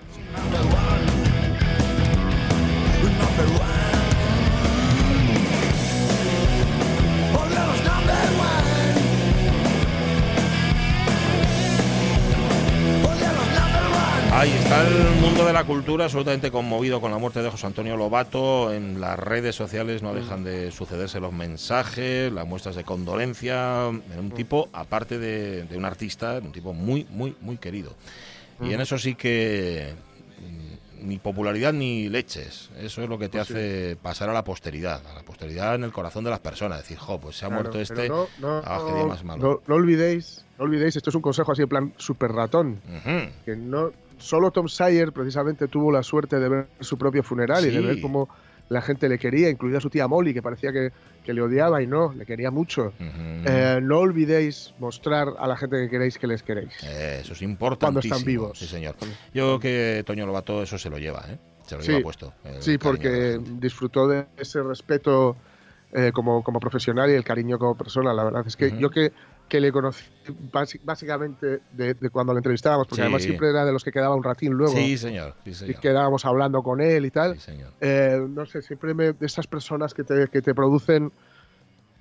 Ahí 14.37 14.51
está 14.51 14.87
el 14.89 15.21
mundo 15.21 15.47
de 15.47 15.53
la 15.53 15.65
cultura 15.65 16.05
absolutamente 16.05 16.51
conmovido 16.51 17.01
con 17.01 17.13
la 17.13 17.19
muerte 17.19 17.41
de 17.41 17.51
José 17.51 17.67
Antonio 17.67 17.97
Lobato. 17.97 18.73
En 18.73 19.01
las 19.01 19.17
redes 19.19 19.55
sociales 19.55 20.03
no 20.03 20.13
dejan 20.13 20.43
de 20.43 20.71
sucederse 20.73 21.21
los 21.21 21.33
mensajes, 21.33 22.33
las 22.33 22.47
muestras 22.47 22.75
de 22.75 22.83
condolencia. 22.85 23.89
Era 24.11 24.21
un 24.21 24.33
tipo, 24.33 24.69
aparte 24.73 25.19
de, 25.19 25.63
de 25.65 25.77
un 25.79 25.85
artista, 25.85 26.41
un 26.43 26.51
tipo 26.53 26.73
muy, 26.75 27.07
muy, 27.11 27.37
muy 27.41 27.59
querido. 27.59 27.95
Y 28.61 28.73
en 28.73 28.81
eso 28.81 28.99
sí 28.99 29.15
que 29.15 29.95
mm, 30.41 31.07
ni 31.09 31.19
popularidad 31.19 31.73
ni 31.73 32.09
leches. 32.09 32.71
Eso 32.81 33.03
es 33.03 33.09
lo 33.09 33.19
que 33.19 33.29
te 33.29 33.39
Pues 33.39 33.49
sí. 33.49 33.55
hace 33.55 33.97
pasar 34.03 34.29
a 34.31 34.33
la 34.33 34.43
posteridad, 34.45 35.01
a 35.07 35.15
la 35.15 35.23
posteridad 35.23 35.77
en 35.77 35.85
el 35.85 35.93
corazón 35.93 36.25
de 36.25 36.31
las 36.31 36.41
personas. 36.41 36.79
Decir, 36.79 36.99
jo, 36.99 37.21
pues 37.21 37.37
se 37.37 37.47
ha 37.47 37.49
Claro, 37.49 37.63
muerto 37.63 37.81
este. 37.81 38.09
No, 38.09 38.27
no, 38.41 38.63
ah, 38.65 38.83
día 38.95 39.07
más 39.07 39.23
malo. 39.23 39.43
no- 39.43 39.61
no 39.67 39.75
olvidéis, 39.77 40.45
no 40.59 40.65
olvidéis, 40.65 40.97
esto 40.97 41.11
es 41.11 41.17
un 41.17 41.23
consejo 41.23 41.53
así 41.53 41.63
en 41.63 41.69
plan 41.69 41.95
super 41.99 42.33
ratón, 42.33 42.81
que 43.45 43.55
no 43.57 43.91
solo 44.19 44.51
Tom 44.51 44.69
Sawyer 44.69 45.13
precisamente 45.13 45.69
tuvo 45.69 45.91
la 45.93 46.03
suerte 46.03 46.39
de 46.39 46.49
ver 46.49 46.67
su 46.81 46.97
propio 46.99 47.23
funeral 47.23 47.65
y 47.67 47.71
de 47.71 47.81
ver 47.81 48.01
cómo 48.01 48.29
la 48.71 48.81
gente 48.81 49.09
le 49.11 49.19
quería, 49.19 49.51
incluida 49.51 49.79
su 49.81 49.91
tía 49.91 50.09
Molly, 50.09 50.33
que 50.33 50.41
parecía 50.41 50.73
que, 50.73 50.91
que 51.23 51.35
le 51.35 51.43
odiaba 51.43 51.83
y 51.83 51.87
no, 51.87 52.15
le 52.15 52.25
quería 52.25 52.51
mucho. 52.51 52.95
Eh, 52.99 53.79
no 53.83 53.99
olvidéis 53.99 54.75
mostrar 54.79 55.29
a 55.39 55.47
la 55.47 55.57
gente 55.57 55.77
que 55.77 55.91
queréis 55.91 56.19
que 56.19 56.27
les 56.27 56.43
queréis. 56.43 56.73
Eso 56.83 57.33
es 57.35 57.39
Cuando 57.39 57.45
importantísimo. 57.45 58.15
están 58.15 58.27
vivos. 58.27 58.59
Sí, 58.59 58.67
señor. 58.67 58.97
Yo 59.35 59.59
creo 59.59 59.61
que 59.61 60.03
Toño 60.05 60.25
Lobato 60.27 60.63
eso 60.63 60.79
se 60.79 60.89
lo 60.89 60.99
lleva, 60.99 61.25
¿eh? 61.29 61.39
Se 61.67 61.77
lo 61.77 61.83
Sí. 61.83 61.93
lleva 61.93 62.03
puesto. 62.03 62.33
Sí, 62.61 62.79
porque 62.79 63.39
disfrutó 63.59 64.09
de 64.09 64.27
ese 64.39 64.63
respeto 64.63 65.37
eh, 65.93 66.11
como, 66.13 66.43
como 66.43 66.59
profesional 66.59 67.11
y 67.11 67.15
el 67.15 67.23
cariño 67.25 67.59
como 67.59 67.77
persona. 67.77 68.13
La 68.15 68.25
verdad 68.25 68.45
es 68.47 68.57
que 68.57 68.77
yo 68.79 68.91
que 68.91 69.13
que 69.49 69.61
le 69.61 69.71
conocí 69.73 70.05
básicamente 70.83 71.61
de, 71.73 71.95
cuando 72.11 72.33
lo 72.33 72.39
entrevistábamos, 72.39 72.87
porque 72.87 73.03
además 73.03 73.23
siempre 73.23 73.51
era 73.51 73.65
de 73.65 73.73
los 73.73 73.85
que 73.85 73.93
quedaba 73.93 74.15
un 74.15 74.23
ratín 74.23 74.53
luego. 74.53 74.75
Sí, 74.75 74.97
señor. 74.97 75.35
Y 75.45 75.75
quedábamos 75.75 76.25
hablando 76.25 76.63
con 76.63 76.81
él 76.81 77.05
y 77.07 77.11
tal. 77.11 77.37
Eh, 77.81 78.27
no 78.29 78.47
sé, 78.47 78.63
siempre 78.63 78.95
me, 78.95 79.13
de 79.13 79.27
esas 79.27 79.47
personas 79.47 79.93
que 79.93 80.05
te, 80.05 80.29
que 80.29 80.41
te 80.41 80.55
producen 80.55 81.13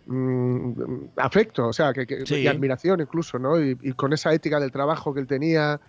mm, 0.06 0.72
afecto, 1.18 1.68
o 1.68 1.74
sea, 1.74 1.94
que, 1.94 2.24
y 2.28 2.48
admiración 2.48 3.02
incluso, 3.02 3.38
¿no? 3.38 3.62
Y, 3.62 3.76
con 3.94 4.14
esa 4.14 4.34
ética 4.34 4.60
del 4.60 4.72
trabajo 4.72 5.14
que 5.14 5.20
él 5.20 5.28
tenía, 5.28 5.80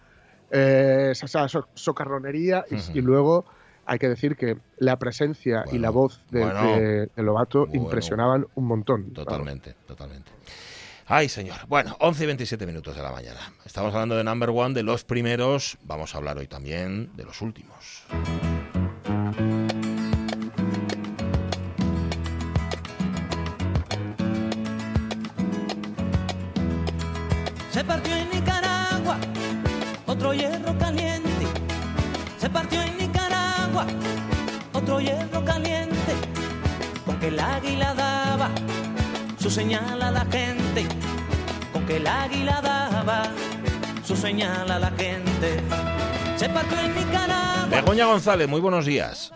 eh, 0.51 1.12
esa, 1.12 1.47
socarronería, 1.75 2.64
y, 2.93 3.01
luego 3.01 3.45
hay 3.87 3.99
que 3.99 4.09
decir 4.09 4.37
que 4.37 4.57
la 4.79 4.99
presencia 4.99 5.64
y 5.71 5.79
la 5.79 5.90
voz 5.90 6.21
de, 6.31 7.09
Lobato 7.17 7.69
impresionaban 7.73 8.47
un 8.57 8.67
montón. 8.67 9.12
Totalmente, 9.12 9.77
totalmente. 9.87 10.31
Ay, 11.07 11.29
señor. 11.29 11.67
Bueno, 11.69 11.97
11 12.01 12.25
y 12.25 12.27
27 12.27 12.67
minutos 12.67 12.97
de 12.97 13.03
la 13.03 13.12
mañana. 13.12 13.53
Estamos 13.64 13.93
hablando 13.93 14.17
de 14.17 14.25
Number 14.25 14.49
One, 14.51 14.75
de 14.75 14.83
los 14.83 15.05
primeros. 15.05 15.77
Vamos 15.83 16.14
a 16.14 16.19
hablar 16.19 16.38
hoy 16.38 16.47
también 16.47 17.14
de 17.14 17.25
los 17.25 17.43
últimos. 17.43 18.05
Se 27.71 27.85
partió 27.85 28.17
en 28.17 28.31
Nicaragua 28.31 29.19
otro 30.07 30.33
hierro 30.33 30.79
caliente. 30.79 31.47
Se 32.38 32.49
partió 32.49 32.81
en 32.81 32.97
Nicaragua 32.97 33.87
otro 34.73 35.01
hierro 35.01 35.45
caliente. 35.45 36.14
Con 37.05 37.21
que 37.21 37.29
el 37.29 37.38
águila 37.38 37.93
daba 37.93 38.51
su 39.45 39.51
señal 39.51 40.01
a 40.01 40.11
la 40.11 40.25
gente, 40.25 40.87
con 41.71 41.85
que 41.85 41.99
el 41.99 42.07
águila 42.07 42.63
daba 42.63 43.25
su 44.03 44.17
señal 44.17 44.71
a 44.71 44.79
la 44.79 44.91
gente. 44.93 45.61
Se 46.37 46.49
partió 46.49 46.81
en 46.81 46.95
Nicaragua. 46.95 47.67
Begoña 47.69 48.07
González, 48.07 48.49
muy 48.49 48.63
buenos 48.63 48.87
días. 48.87 49.35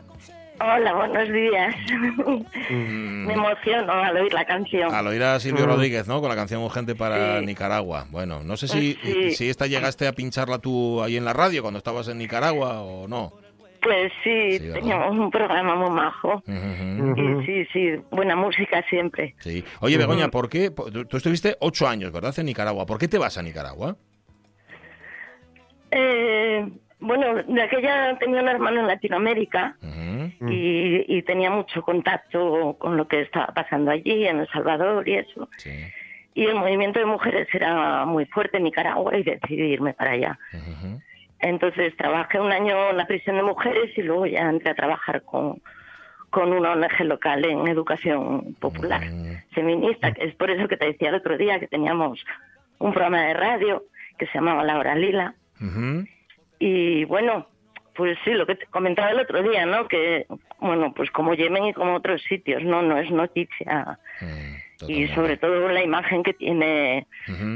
Hola, 0.61 0.95
buenos 0.95 1.29
días. 1.31 1.77
Mm. 2.71 3.27
Me 3.27 3.35
emociono 3.35 3.93
al 3.93 4.17
oír 4.17 4.33
la 4.33 4.47
canción. 4.47 4.95
Al 4.95 5.07
oír 5.09 5.23
a 5.23 5.39
Silvio 5.41 5.67
mm. 5.67 5.69
Rodríguez, 5.69 6.09
¿no? 6.09 6.21
Con 6.21 6.31
la 6.31 6.37
canción 6.37 6.63
Urgente 6.63 6.95
para 6.95 7.43
Nicaragua. 7.43 8.07
Bueno, 8.11 8.43
no 8.43 8.57
sé 8.57 8.67
si, 8.67 8.99
si 9.35 9.51
esta 9.51 9.67
llegaste 9.67 10.09
a 10.09 10.13
pincharla 10.13 10.59
tú 10.59 11.03
ahí 11.03 11.19
en 11.19 11.27
la 11.27 11.35
radio 11.35 11.61
cuando 11.61 11.77
estabas 11.77 12.09
en 12.09 12.17
Nicaragua 12.17 12.81
o 12.81 13.07
no. 13.09 13.35
Pues 13.83 14.13
sí, 14.25 14.59
teníamos 14.73 15.17
un 15.17 15.31
programa 15.31 15.77
muy 15.77 15.91
majo. 15.91 16.43
Y 16.47 17.47
sí, 17.47 17.67
sí, 17.73 18.03
buena 18.11 18.37
música 18.37 18.85
siempre. 18.89 19.35
Sí. 19.39 19.65
Oye, 19.81 19.97
Begoña, 19.97 20.29
¿por 20.29 20.49
qué? 20.49 20.71
Tú 20.71 21.17
estuviste 21.17 21.57
ocho 21.61 21.87
años, 21.87 22.13
¿verdad? 22.13 22.37
En 22.39 22.47
Nicaragua. 22.47 22.87
¿Por 22.87 22.99
qué 22.99 23.09
te 23.09 23.19
vas 23.19 23.39
a 23.39 23.43
Nicaragua? 23.43 23.97
Eh, 25.91 26.69
bueno, 27.01 27.43
de 27.43 27.63
aquella 27.63 28.19
tenía 28.19 28.43
un 28.43 28.49
hermano 28.49 28.81
en 28.81 28.87
Latinoamérica 28.89 29.77
y, 30.41 31.23
tenía 31.23 31.51
mucho 31.51 31.83
contacto 31.83 32.77
con 32.79 32.97
lo 32.97 33.07
que 33.07 33.23
estaba 33.23 33.49
pasando 33.49 33.91
allí, 33.91 34.27
en 34.27 34.41
El 34.41 34.49
Salvador 34.49 35.07
y 35.09 35.15
eso. 35.15 35.49
Y 36.35 36.45
el 36.45 36.55
movimiento 36.55 36.99
de 36.99 37.07
mujeres 37.07 37.49
era 37.53 38.05
muy 38.05 38.25
fuerte 38.27 38.57
en 38.57 38.65
Nicaragua 38.65 39.17
y 39.17 39.23
decidí 39.23 39.63
irme 39.63 39.93
para 39.93 40.13
allá. 40.13 40.39
Entonces 41.41 41.97
trabajé 41.97 42.41
un 42.41 42.53
año 42.53 42.91
en 42.91 42.97
la 42.97 43.07
prisión 43.07 43.37
de 43.37 43.43
mujeres 43.43 43.97
y 43.97 44.03
luego 44.03 44.27
ya 44.27 44.49
entré 44.49 44.71
a 44.71 44.75
trabajar 44.75 45.23
con, 45.23 45.63
con 46.31 46.53
una 46.53 46.73
ONG 46.73 47.05
local 47.05 47.45
en 47.45 47.69
educación 47.69 48.55
popular 48.61 49.05
mm. 49.05 49.55
feminista, 49.55 50.13
que 50.13 50.25
es 50.25 50.35
por 50.35 50.51
eso 50.51 50.69
que 50.69 50.77
te 50.77 50.87
decía 50.87 51.11
el 51.11 51.17
otro 51.17 51.39
día 51.39 51.61
que 51.61 51.69
teníamos 51.69 52.25
un 52.79 52.93
programa 52.93 53.23
de 53.23 53.35
radio 53.35 53.85
que 54.19 54.27
se 54.27 54.35
llamaba 54.35 54.65
La 54.65 54.79
Hora 54.79 54.95
Lila. 54.95 55.35
Y 56.61 57.05
bueno, 57.05 57.47
pues 57.95 58.19
sí, 58.25 58.33
lo 58.33 58.47
que 58.47 58.57
te 58.57 58.67
comentaba 58.67 59.11
el 59.11 59.21
otro 59.21 59.43
día, 59.43 59.65
¿no? 59.67 59.87
Que, 59.87 60.27
bueno, 60.61 60.93
pues 60.95 61.11
como 61.11 61.35
Yemen 61.35 61.67
y 61.67 61.73
como 61.73 61.97
otros 61.97 62.23
sitios, 62.23 62.63
¿no? 62.65 62.83
No 62.83 62.99
es 62.99 63.11
noticia. 63.11 63.99
Mm 64.21 64.68
y 64.87 65.09
sobre 65.09 65.37
todo 65.37 65.69
la 65.69 65.83
imagen 65.83 66.23
que 66.23 66.35
tiene 66.35 67.07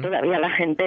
todavía 0.03 0.39
la 0.39 0.51
gente 0.51 0.83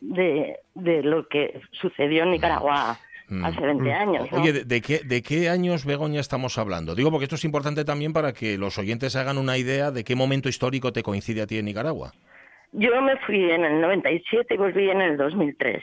de, 0.00 0.56
de, 0.74 1.02
lo 1.02 1.26
que 1.28 1.60
sucedió 1.72 2.22
en 2.24 2.32
Nicaragua. 2.32 2.98
Mm. 3.28 3.44
Hace 3.44 3.60
20 3.60 3.82
mm. 3.82 3.92
años. 3.92 4.28
Oye, 4.32 4.52
¿de, 4.52 4.80
qué, 4.82 4.98
¿de 4.98 5.22
qué 5.22 5.48
años, 5.48 5.86
Begoña, 5.86 6.20
estamos 6.20 6.58
hablando? 6.58 6.94
Digo 6.94 7.10
porque 7.10 7.24
esto 7.24 7.36
es 7.36 7.44
importante 7.44 7.84
también 7.84 8.12
para 8.12 8.32
que 8.32 8.58
los 8.58 8.76
oyentes 8.78 9.16
hagan 9.16 9.38
una 9.38 9.56
idea 9.56 9.90
de 9.90 10.04
qué 10.04 10.14
momento 10.14 10.50
histórico 10.50 10.92
te 10.92 11.02
coincide 11.02 11.40
a 11.40 11.46
ti 11.46 11.56
en 11.56 11.64
Nicaragua. 11.64 12.12
Yo 12.72 13.00
me 13.00 13.16
fui 13.18 13.50
en 13.50 13.64
el 13.64 13.80
97 13.80 14.54
y 14.54 14.56
volví 14.58 14.90
en 14.90 15.00
el 15.00 15.16
2003 15.16 15.82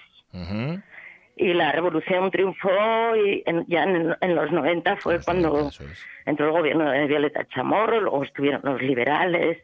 y 1.39 1.53
la 1.53 1.71
revolución 1.71 2.29
triunfó 2.31 2.69
y 3.15 3.43
ya 3.67 3.83
en, 3.83 4.35
los 4.35 4.51
90 4.51 4.97
fue 4.97 5.21
cuando 5.23 5.69
entró 6.25 6.47
el 6.47 6.51
gobierno 6.51 6.91
de 6.91 7.07
Violeta 7.07 7.47
Chamorro, 7.47 8.01
luego 8.01 8.23
estuvieron 8.25 8.61
los 8.63 8.81
liberales. 8.81 9.59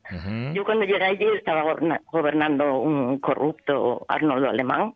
Yo 0.54 0.64
cuando 0.64 0.86
llegué 0.86 1.04
allí 1.04 1.28
estaba 1.36 1.76
gobernando 2.06 2.80
un 2.80 3.20
corrupto 3.20 4.06
Arnoldo 4.08 4.50
Alemán, 4.50 4.94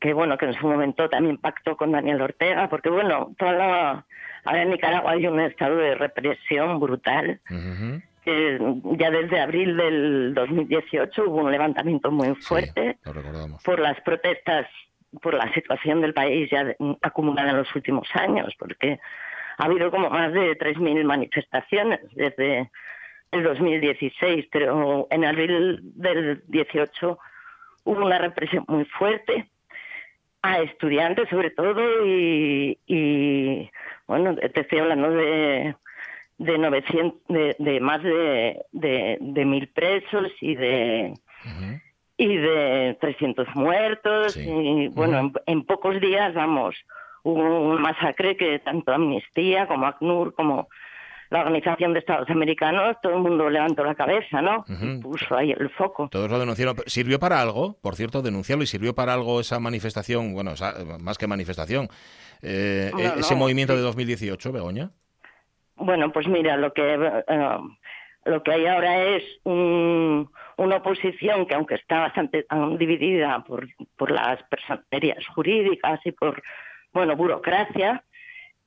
que 0.00 0.12
bueno, 0.12 0.36
que 0.36 0.46
en 0.46 0.54
su 0.54 0.66
momento 0.66 1.08
también 1.08 1.38
pactó 1.38 1.76
con 1.76 1.92
Daniel 1.92 2.20
Ortega, 2.20 2.68
porque 2.68 2.90
bueno, 2.90 3.30
toda 3.38 3.52
la, 3.52 4.04
ahora 4.44 4.62
en 4.62 4.70
Nicaragua 4.70 5.12
hay 5.12 5.26
un 5.28 5.38
estado 5.38 5.76
de 5.76 5.94
represión 5.94 6.80
brutal. 6.80 7.40
que 8.24 8.58
ya 8.98 9.10
desde 9.10 9.40
abril 9.40 9.76
del 9.76 10.34
2018 10.34 11.22
hubo 11.28 11.44
un 11.44 11.52
levantamiento 11.52 12.10
muy 12.10 12.34
fuerte 12.34 12.98
por 13.64 13.78
las 13.78 13.98
protestas 14.00 14.66
por 15.22 15.34
la 15.34 15.52
situación 15.54 16.00
del 16.00 16.14
país 16.14 16.50
ya 16.50 16.74
acumulada 17.02 17.50
en 17.50 17.58
los 17.58 17.74
últimos 17.74 18.08
años, 18.14 18.54
porque 18.58 18.98
ha 19.58 19.64
habido 19.64 19.90
como 19.90 20.10
más 20.10 20.32
de 20.32 20.56
3.000 20.58 21.04
manifestaciones 21.04 22.00
desde 22.14 22.70
el 23.30 23.42
2016, 23.42 24.46
pero 24.50 25.06
en 25.10 25.24
abril 25.24 25.80
del 25.82 26.42
18 26.46 27.18
hubo 27.84 28.04
una 28.04 28.18
represión 28.18 28.64
muy 28.68 28.84
fuerte 28.84 29.50
a 30.42 30.60
estudiantes 30.60 31.28
sobre 31.28 31.50
todo 31.50 32.06
y, 32.06 32.78
y 32.86 33.70
bueno, 34.06 34.36
te 34.36 34.60
estoy 34.60 34.78
hablando 34.78 35.10
de 35.10 35.74
de 36.38 36.56
900 36.56 37.20
de, 37.28 37.56
de 37.58 37.80
más 37.80 38.02
de, 38.02 38.64
de 38.72 39.44
mil 39.44 39.68
presos 39.68 40.30
y 40.40 40.54
de 40.54 41.14
y 42.18 42.36
de 42.36 42.98
300 43.00 43.46
muertos. 43.54 44.36
Y 44.36 44.88
bueno, 44.88 45.32
en, 45.46 45.64
pocos 45.64 45.98
días, 46.00 46.34
vamos, 46.34 46.74
hubo 47.22 47.70
un 47.70 47.80
masacre 47.80 48.36
que 48.36 48.58
tanto 48.58 48.92
Amnistía 48.92 49.66
como 49.66 49.86
ACNUR 49.86 50.34
como 50.34 50.68
la 51.30 51.40
Organización 51.40 51.92
de 51.92 52.00
Estados 52.00 52.28
Americanos, 52.30 52.96
todo 53.02 53.14
el 53.14 53.20
mundo 53.20 53.50
levantó 53.50 53.84
la 53.84 53.94
cabeza, 53.94 54.40
¿no? 54.40 54.64
puso 55.02 55.36
ahí 55.36 55.52
el 55.52 55.70
foco. 55.70 56.08
Todos 56.10 56.30
lo 56.30 56.38
denunciaron. 56.38 56.76
¿Sirvió 56.86 57.18
para 57.18 57.40
algo? 57.40 57.76
Por 57.82 57.96
cierto, 57.96 58.22
denunciarlo 58.22 58.64
y 58.64 58.66
sirvió 58.66 58.94
para 58.94 59.12
algo 59.12 59.38
esa 59.38 59.60
manifestación, 59.60 60.32
bueno, 60.32 60.54
más 61.00 61.18
que 61.18 61.26
manifestación, 61.26 61.88
eh, 62.42 62.90
e, 62.98 63.20
ese 63.20 63.34
movimiento 63.34 63.76
de 63.76 63.82
2018, 63.82 64.52
Begoña. 64.52 64.90
Bueno, 65.76 66.10
pues 66.10 66.26
mira, 66.26 66.56
lo 66.56 66.72
que 66.72 66.94
eh, 66.94 67.58
lo 68.24 68.42
que 68.42 68.52
hay 68.52 68.66
ahora 68.66 69.02
es 69.04 69.22
una 70.58 70.76
oposición 70.76 71.46
que, 71.46 71.54
aunque 71.54 71.76
está 71.76 72.00
bastante 72.00 72.44
dividida 72.78 73.42
por, 73.44 73.68
por 73.96 74.10
las 74.10 74.42
personerías 74.44 75.24
jurídicas 75.28 76.00
y 76.04 76.12
por, 76.12 76.42
bueno, 76.92 77.16
burocracia, 77.16 78.04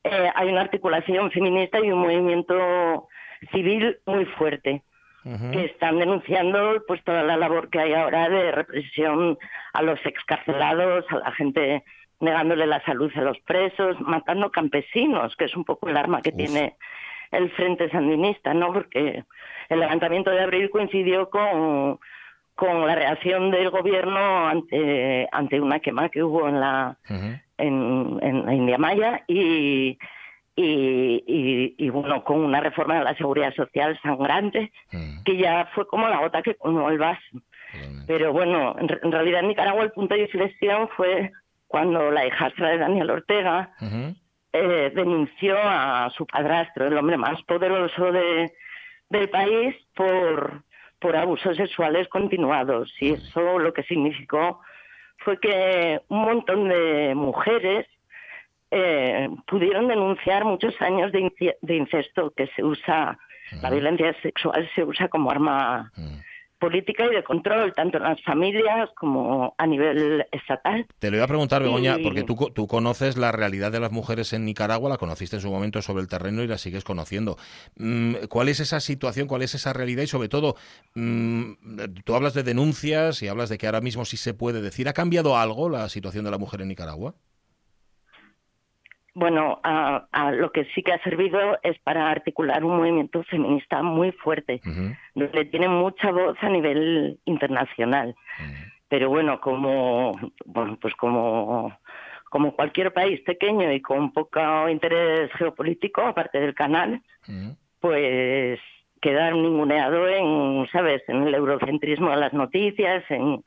eh, 0.03 0.31
hay 0.33 0.49
una 0.49 0.61
articulación 0.61 1.29
feminista 1.31 1.79
y 1.79 1.91
un 1.91 1.99
movimiento 1.99 3.07
civil 3.51 3.99
muy 4.05 4.25
fuerte 4.25 4.83
que 5.51 5.65
están 5.65 5.99
denunciando 5.99 6.83
pues 6.87 7.03
toda 7.03 7.21
la 7.21 7.37
labor 7.37 7.69
que 7.69 7.79
hay 7.79 7.93
ahora 7.93 8.27
de 8.27 8.51
represión 8.51 9.37
a 9.71 9.83
los 9.83 10.03
excarcelados, 10.03 11.05
a 11.11 11.17
la 11.17 11.31
gente 11.33 11.83
negándole 12.19 12.65
la 12.65 12.83
salud 12.85 13.11
a 13.15 13.21
los 13.21 13.39
presos, 13.41 13.99
matando 13.99 14.49
campesinos, 14.49 15.35
que 15.35 15.45
es 15.45 15.55
un 15.55 15.63
poco 15.63 15.89
el 15.89 15.97
arma 15.97 16.23
que 16.23 16.31
tiene 16.31 16.75
el 17.31 17.49
Frente 17.51 17.89
Sandinista, 17.89 18.53
¿no? 18.53 18.73
Porque 18.73 19.23
el 19.69 19.79
levantamiento 19.79 20.31
de 20.31 20.41
abril 20.41 20.69
coincidió 20.69 21.29
con, 21.29 21.99
con 22.55 22.85
la 22.85 22.95
reacción 22.95 23.51
del 23.51 23.69
gobierno 23.69 24.47
ante, 24.47 25.27
ante 25.31 25.61
una 25.61 25.79
quema 25.79 26.09
que 26.09 26.23
hubo 26.23 26.47
en 26.47 26.59
la, 26.59 26.97
en, 27.57 28.19
en 28.21 28.45
la 28.45 28.53
India 28.53 28.77
Maya 28.77 29.23
y, 29.27 29.97
y, 30.55 31.75
y, 31.77 31.89
bueno, 31.89 32.23
con 32.23 32.39
una 32.39 32.59
reforma 32.59 32.99
de 32.99 33.03
la 33.05 33.15
seguridad 33.15 33.53
social 33.55 33.97
sangrante, 34.03 34.71
que 35.25 35.37
ya 35.37 35.69
fue 35.73 35.87
como 35.87 36.07
la 36.07 36.19
gota 36.19 36.41
que 36.41 36.55
colmó 36.55 36.89
el 36.89 36.97
vaso. 36.97 37.21
Pero 38.05 38.33
bueno, 38.33 38.75
en, 38.77 39.11
realidad 39.11 39.39
en 39.39 39.47
Nicaragua 39.47 39.83
el 39.83 39.91
punto 39.91 40.15
de 40.15 40.23
inflexión 40.23 40.89
fue 40.97 41.31
cuando 41.67 42.11
la 42.11 42.27
hijastra 42.27 42.69
de 42.69 42.77
Daniel 42.79 43.11
Ortega 43.11 43.71
eh, 44.53 44.91
denunció 44.93 45.57
a 45.57 46.09
su 46.15 46.25
padrastro, 46.25 46.87
el 46.87 46.97
hombre 46.97 47.17
más 47.17 47.41
poderoso 47.43 48.11
de, 48.11 48.51
del 49.09 49.29
país, 49.29 49.75
por, 49.95 50.63
por 50.99 51.15
abusos 51.15 51.57
sexuales 51.57 52.07
continuados. 52.09 52.93
Y 52.99 53.11
eso 53.11 53.59
lo 53.59 53.73
que 53.73 53.83
significó 53.83 54.61
fue 55.17 55.39
que 55.39 56.01
un 56.09 56.21
montón 56.21 56.67
de 56.69 57.13
mujeres 57.15 57.87
eh, 58.71 59.29
pudieron 59.47 59.87
denunciar 59.87 60.45
muchos 60.45 60.73
años 60.81 61.11
de, 61.11 61.75
incesto 61.75 62.31
que 62.31 62.47
se 62.55 62.63
usa, 62.63 63.17
la 63.61 63.69
violencia 63.69 64.15
sexual 64.21 64.69
se 64.75 64.83
usa 64.83 65.09
como 65.09 65.29
arma 65.29 65.91
política 66.61 67.05
y 67.11 67.15
de 67.15 67.23
control, 67.23 67.73
tanto 67.73 67.97
en 67.97 68.03
las 68.03 68.21
familias 68.23 68.89
como 68.95 69.55
a 69.57 69.65
nivel 69.65 70.25
estatal. 70.31 70.85
Te 70.99 71.09
lo 71.09 71.17
iba 71.17 71.25
a 71.25 71.27
preguntar, 71.27 71.63
Begoña, 71.63 71.97
porque 72.03 72.23
tú, 72.23 72.35
tú 72.53 72.67
conoces 72.67 73.17
la 73.17 73.31
realidad 73.31 73.71
de 73.71 73.79
las 73.79 73.91
mujeres 73.91 74.31
en 74.31 74.45
Nicaragua, 74.45 74.87
la 74.87 74.97
conociste 74.97 75.37
en 75.37 75.41
su 75.41 75.49
momento 75.49 75.81
sobre 75.81 76.03
el 76.03 76.07
terreno 76.07 76.43
y 76.43 76.47
la 76.47 76.59
sigues 76.59 76.83
conociendo. 76.83 77.37
Mm, 77.77 78.27
¿Cuál 78.29 78.47
es 78.47 78.59
esa 78.59 78.79
situación, 78.79 79.27
cuál 79.27 79.41
es 79.41 79.55
esa 79.55 79.73
realidad 79.73 80.03
y 80.03 80.07
sobre 80.07 80.29
todo, 80.29 80.55
mm, 80.93 81.53
tú 82.05 82.15
hablas 82.15 82.35
de 82.35 82.43
denuncias 82.43 83.23
y 83.23 83.27
hablas 83.27 83.49
de 83.49 83.57
que 83.57 83.65
ahora 83.65 83.81
mismo 83.81 84.05
sí 84.05 84.15
se 84.15 84.35
puede 84.35 84.61
decir, 84.61 84.87
¿ha 84.87 84.93
cambiado 84.93 85.37
algo 85.37 85.67
la 85.67 85.89
situación 85.89 86.23
de 86.25 86.31
la 86.31 86.37
mujer 86.37 86.61
en 86.61 86.67
Nicaragua? 86.67 87.15
Bueno, 89.13 89.59
a, 89.63 90.31
lo 90.31 90.51
que 90.51 90.65
sí 90.73 90.83
que 90.83 90.93
ha 90.93 91.03
servido 91.03 91.59
es 91.63 91.77
para 91.79 92.09
articular 92.09 92.63
un 92.63 92.77
movimiento 92.77 93.23
feminista 93.23 93.81
muy 93.83 94.11
fuerte, 94.11 94.61
donde 95.15 95.45
tiene 95.45 95.67
mucha 95.67 96.11
voz 96.11 96.37
a 96.41 96.49
nivel 96.49 97.19
internacional. 97.25 98.15
Pero 98.87 99.09
bueno, 99.09 99.39
como 99.39 100.11
bueno, 100.45 100.77
pues 100.81 100.93
como 100.95 101.77
como 102.31 102.55
cualquier 102.55 102.93
país 102.93 103.19
pequeño 103.21 103.73
y 103.73 103.81
con 103.81 104.13
poco 104.13 104.69
interés 104.69 105.29
geopolítico, 105.33 106.01
aparte 106.01 106.39
del 106.39 106.55
canal, 106.55 107.01
pues 107.81 108.57
quedar 109.01 109.33
ninguneado 109.33 110.07
en, 110.07 110.65
¿sabes?, 110.71 111.01
en 111.09 111.27
el 111.27 111.35
eurocentrismo 111.35 112.09
de 112.11 112.17
las 112.17 112.33
noticias, 112.33 113.03
en... 113.09 113.43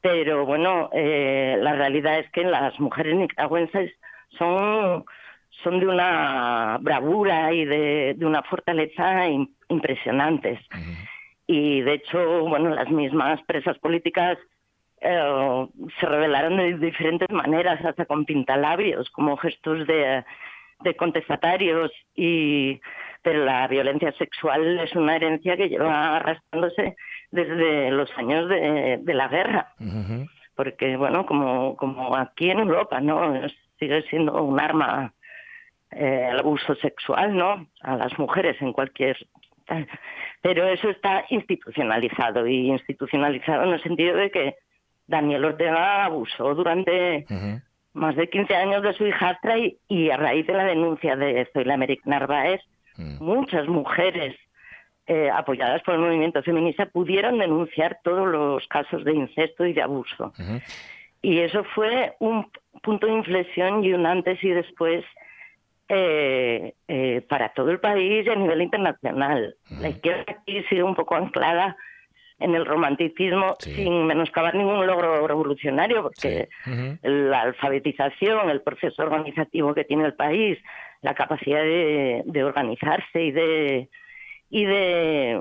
Pero 0.00 0.46
bueno, 0.46 0.90
eh, 0.92 1.56
la 1.60 1.74
realidad 1.74 2.20
es 2.20 2.30
que 2.30 2.44
las 2.44 2.78
mujeres 2.78 3.16
nicaragüenses 3.16 3.90
son, 4.30 5.04
son 5.62 5.80
de 5.80 5.86
una 5.86 6.78
bravura 6.80 7.52
y 7.52 7.64
de, 7.64 8.16
una 8.20 8.42
fortaleza 8.42 9.28
impresionantes. 9.68 10.60
Y 11.46 11.80
de 11.80 11.94
hecho, 11.94 12.42
bueno, 12.46 12.70
las 12.70 12.90
mismas 12.90 13.40
presas 13.42 13.78
políticas 13.78 14.38
eh, 15.00 15.66
se 15.98 16.06
revelaron 16.06 16.56
de 16.56 16.76
diferentes 16.78 17.30
maneras, 17.30 17.82
hasta 17.84 18.04
con 18.04 18.24
pintalabios, 18.24 19.08
como 19.10 19.36
gestos 19.36 19.86
de, 19.86 20.24
de 20.80 20.96
contestatarios 20.96 21.90
y 22.14 22.80
pero 23.22 23.44
la 23.44 23.66
violencia 23.66 24.12
sexual 24.12 24.78
es 24.78 24.94
una 24.94 25.16
herencia 25.16 25.56
que 25.56 25.68
lleva 25.68 26.16
arrastrándose 26.16 26.96
desde 27.30 27.90
los 27.90 28.10
años 28.16 28.48
de, 28.48 28.98
de 29.02 29.14
la 29.14 29.28
guerra. 29.28 29.74
Porque, 30.54 30.96
bueno, 30.96 31.26
como, 31.26 31.76
como 31.76 32.16
aquí 32.16 32.50
en 32.50 32.60
Europa, 32.60 33.00
¿no? 33.00 33.34
Sigue 33.78 34.02
siendo 34.02 34.42
un 34.42 34.60
arma 34.60 35.12
eh, 35.90 36.28
el 36.30 36.38
abuso 36.38 36.74
sexual, 36.76 37.36
¿no? 37.36 37.66
A 37.82 37.96
las 37.96 38.18
mujeres 38.18 38.60
en 38.60 38.72
cualquier 38.72 39.16
pero 40.42 40.66
eso 40.66 40.88
está 40.88 41.24
institucionalizado 41.30 42.46
y 42.46 42.70
institucionalizado 42.70 43.64
en 43.64 43.74
el 43.74 43.82
sentido 43.82 44.16
de 44.16 44.30
que 44.30 44.54
Daniel 45.06 45.44
Ortega 45.44 46.04
abusó 46.04 46.54
durante 46.54 47.26
más 47.92 48.16
de 48.16 48.28
15 48.28 48.54
años 48.54 48.82
de 48.82 48.92
su 48.94 49.06
hijastra 49.06 49.58
y, 49.58 49.78
y, 49.88 50.10
a 50.10 50.16
raíz 50.16 50.46
de 50.46 50.54
la 50.54 50.64
denuncia 50.64 51.16
de 51.16 51.48
Zoila 51.52 51.76
Merrick 51.76 52.06
Narváez, 52.06 52.60
mm. 52.96 53.22
muchas 53.22 53.66
mujeres 53.66 54.36
eh, 55.06 55.30
apoyadas 55.30 55.82
por 55.82 55.94
el 55.94 56.00
movimiento 56.00 56.42
feminista 56.42 56.86
pudieron 56.86 57.38
denunciar 57.38 57.98
todos 58.04 58.28
los 58.28 58.66
casos 58.68 59.04
de 59.04 59.14
incesto 59.14 59.64
y 59.64 59.72
de 59.72 59.82
abuso. 59.82 60.32
Y 61.22 61.38
eso 61.40 61.64
fue 61.74 62.14
un 62.20 62.50
punto 62.82 63.06
de 63.06 63.12
inflexión 63.12 63.84
y 63.84 63.92
un 63.92 64.06
antes 64.06 64.42
y 64.42 64.50
después 64.50 65.04
eh, 65.88 66.74
eh, 66.86 67.22
para 67.28 67.48
todo 67.54 67.70
el 67.70 67.80
país 67.80 68.26
y 68.26 68.30
a 68.30 68.34
nivel 68.34 68.62
internacional. 68.62 69.56
La 69.80 69.88
izquierda 69.88 70.24
aquí 70.28 70.62
sigue 70.64 70.82
un 70.82 70.94
poco 70.94 71.16
anclada 71.16 71.76
en 72.38 72.54
el 72.54 72.66
romanticismo 72.66 73.56
sin 73.58 74.06
menoscabar 74.06 74.54
ningún 74.54 74.86
logro 74.86 75.26
revolucionario, 75.26 76.02
porque 76.04 76.48
la 77.02 77.40
alfabetización, 77.40 78.48
el 78.50 78.60
proceso 78.60 79.02
organizativo 79.02 79.74
que 79.74 79.84
tiene 79.84 80.04
el 80.04 80.14
país, 80.14 80.56
la 81.00 81.14
capacidad 81.14 81.62
de, 81.62 82.22
de 82.26 82.44
organizarse 82.44 83.22
y 83.22 83.30
de 83.32 83.88
y 84.50 84.64
de 84.64 85.40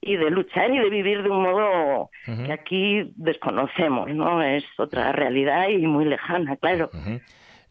y 0.00 0.16
de 0.16 0.30
luchar 0.30 0.70
y 0.70 0.78
de 0.78 0.90
vivir 0.90 1.22
de 1.22 1.30
un 1.30 1.42
modo 1.42 2.10
que 2.24 2.52
aquí 2.52 3.12
desconocemos, 3.16 4.08
¿no? 4.10 4.42
Es 4.42 4.64
otra 4.78 5.12
realidad 5.12 5.68
y 5.68 5.86
muy 5.86 6.04
lejana, 6.04 6.56
claro. 6.56 6.90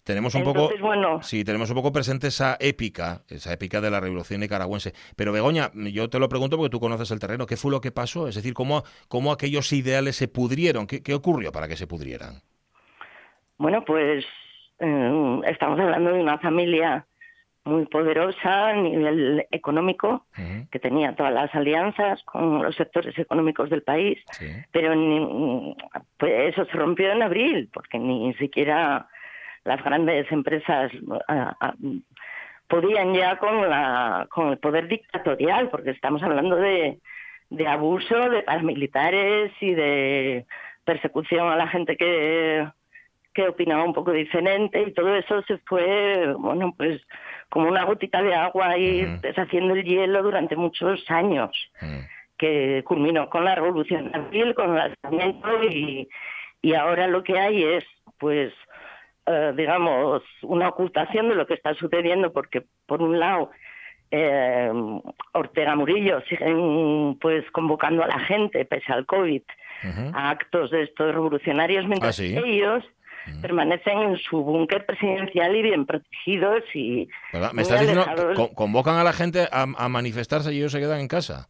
Tenemos 0.04 0.34
un 0.34 0.44
poco, 0.44 0.72
bueno, 0.80 1.22
sí, 1.22 1.44
tenemos 1.44 1.70
un 1.70 1.76
poco 1.76 1.92
presente 1.92 2.28
esa 2.28 2.58
épica, 2.60 3.22
esa 3.28 3.54
épica 3.54 3.80
de 3.80 3.92
la 3.92 4.00
revolución 4.00 4.40
nicaragüense. 4.40 4.94
Pero 5.16 5.32
Begoña, 5.32 5.70
yo 5.74 6.10
te 6.10 6.18
lo 6.18 6.30
pregunto 6.30 6.58
porque 6.58 6.72
tú 6.72 6.80
conoces 6.80 7.12
el 7.12 7.20
terreno. 7.20 7.46
¿Qué 7.46 7.58
fue 7.58 7.70
lo 7.70 7.80
que 7.80 7.92
pasó? 7.92 8.28
Es 8.28 8.36
decir, 8.36 8.54
cómo, 8.54 8.84
cómo 9.08 9.32
aquellos 9.32 9.72
ideales 9.72 10.16
se 10.16 10.28
pudrieron. 10.28 10.88
¿Qué, 10.88 11.04
qué 11.04 11.14
ocurrió 11.14 11.52
para 11.52 11.68
que 11.68 11.76
se 11.76 11.86
pudrieran? 11.86 12.42
Bueno, 13.60 13.84
pues 13.86 14.26
eh, 14.80 15.42
estamos 15.46 15.80
hablando 15.80 16.12
de 16.12 16.22
una 16.22 16.40
familia 16.40 17.06
muy 17.66 17.86
poderosa 17.86 18.70
a 18.70 18.74
nivel 18.74 19.46
económico, 19.52 20.26
que 20.72 20.80
tenía 20.80 21.16
todas 21.16 21.34
las 21.34 21.54
alianzas 21.54 22.24
con 22.24 22.64
los 22.64 22.76
sectores 22.76 23.18
económicos 23.18 23.70
del 23.70 23.84
país, 23.84 24.20
pero 24.72 24.94
pues 26.18 26.54
eso 26.54 26.66
se 26.66 26.78
rompió 26.78 27.12
en 27.12 27.22
abril, 27.22 27.70
porque 27.74 28.00
ni 28.00 28.34
siquiera 28.36 29.08
las 29.64 29.84
grandes 29.84 30.32
empresas 30.32 30.92
podían 32.68 33.14
ya 33.14 33.38
con, 33.38 33.70
la, 33.70 34.28
con 34.30 34.50
el 34.50 34.58
poder 34.58 34.88
dictatorial, 34.88 35.70
porque 35.70 35.92
estamos 35.92 36.24
hablando 36.24 36.56
de, 36.56 37.00
de 37.50 37.68
abuso 37.68 38.30
de 38.30 38.44
paramilitares 38.44 39.52
y 39.60 39.74
de 39.74 40.46
persecución 40.86 41.50
a 41.50 41.56
la 41.56 41.68
gente 41.68 41.98
que 41.98 42.68
que 43.34 43.48
opinaba 43.48 43.84
un 43.84 43.94
poco 43.94 44.12
diferente 44.12 44.82
y 44.82 44.94
todo 44.94 45.16
eso 45.16 45.42
se 45.44 45.58
fue, 45.60 46.34
bueno, 46.38 46.74
pues 46.76 47.02
como 47.50 47.68
una 47.68 47.84
gotita 47.84 48.22
de 48.22 48.36
agua 48.36 48.78
y 48.78 49.06
deshaciendo 49.22 49.74
el 49.74 49.84
hielo 49.84 50.24
durante 50.24 50.56
muchos 50.56 51.04
años, 51.10 51.52
que 52.38 52.84
culminó 52.86 53.30
con 53.30 53.44
la 53.44 53.56
revolución 53.56 54.12
abril, 54.14 54.54
con 54.54 54.70
el 54.70 54.76
lanzamiento 54.76 55.64
y, 55.64 56.08
y 56.62 56.74
ahora 56.74 57.08
lo 57.08 57.24
que 57.24 57.40
hay 57.40 57.64
es, 57.64 57.84
pues, 58.18 58.54
eh, 59.26 59.54
digamos, 59.56 60.24
una 60.44 60.70
ocultación 60.70 61.30
de 61.30 61.36
lo 61.36 61.46
que 61.46 61.56
está 61.56 61.74
sucediendo, 61.74 62.32
porque 62.32 62.66
por 62.86 63.02
un 63.02 63.20
lado 63.20 63.52
eh, 64.12 64.72
Ortega 65.34 65.76
Murillo 65.76 66.22
siguen 66.22 67.18
pues 67.20 67.50
convocando 67.52 68.04
a 68.04 68.08
la 68.08 68.20
gente, 68.20 68.66
pese 68.66 68.92
al 68.92 69.06
COVID, 69.06 69.42
a 70.14 70.30
actos 70.32 70.72
de 70.72 70.84
estos 70.84 71.14
revolucionarios, 71.14 71.86
mientras 71.88 72.20
ah, 72.20 72.24
ellos 72.24 72.84
permanecen 73.42 74.00
en 74.00 74.18
su 74.18 74.44
búnker 74.44 74.86
presidencial 74.86 75.56
y 75.56 75.62
bien 75.62 75.86
protegidos 75.86 76.64
y... 76.74 77.08
¿Me 77.54 77.62
estás 77.62 77.82
diciendo 77.82 78.06
que 78.36 78.56
convocan 78.56 78.96
a 78.96 79.04
la 79.04 79.14
gente 79.14 79.48
a, 79.52 79.66
manifestarse 79.66 80.54
y 80.54 80.58
ellos 80.58 80.72
se 80.72 80.80
quedan 80.80 81.00
en 81.00 81.08
casa? 81.08 81.50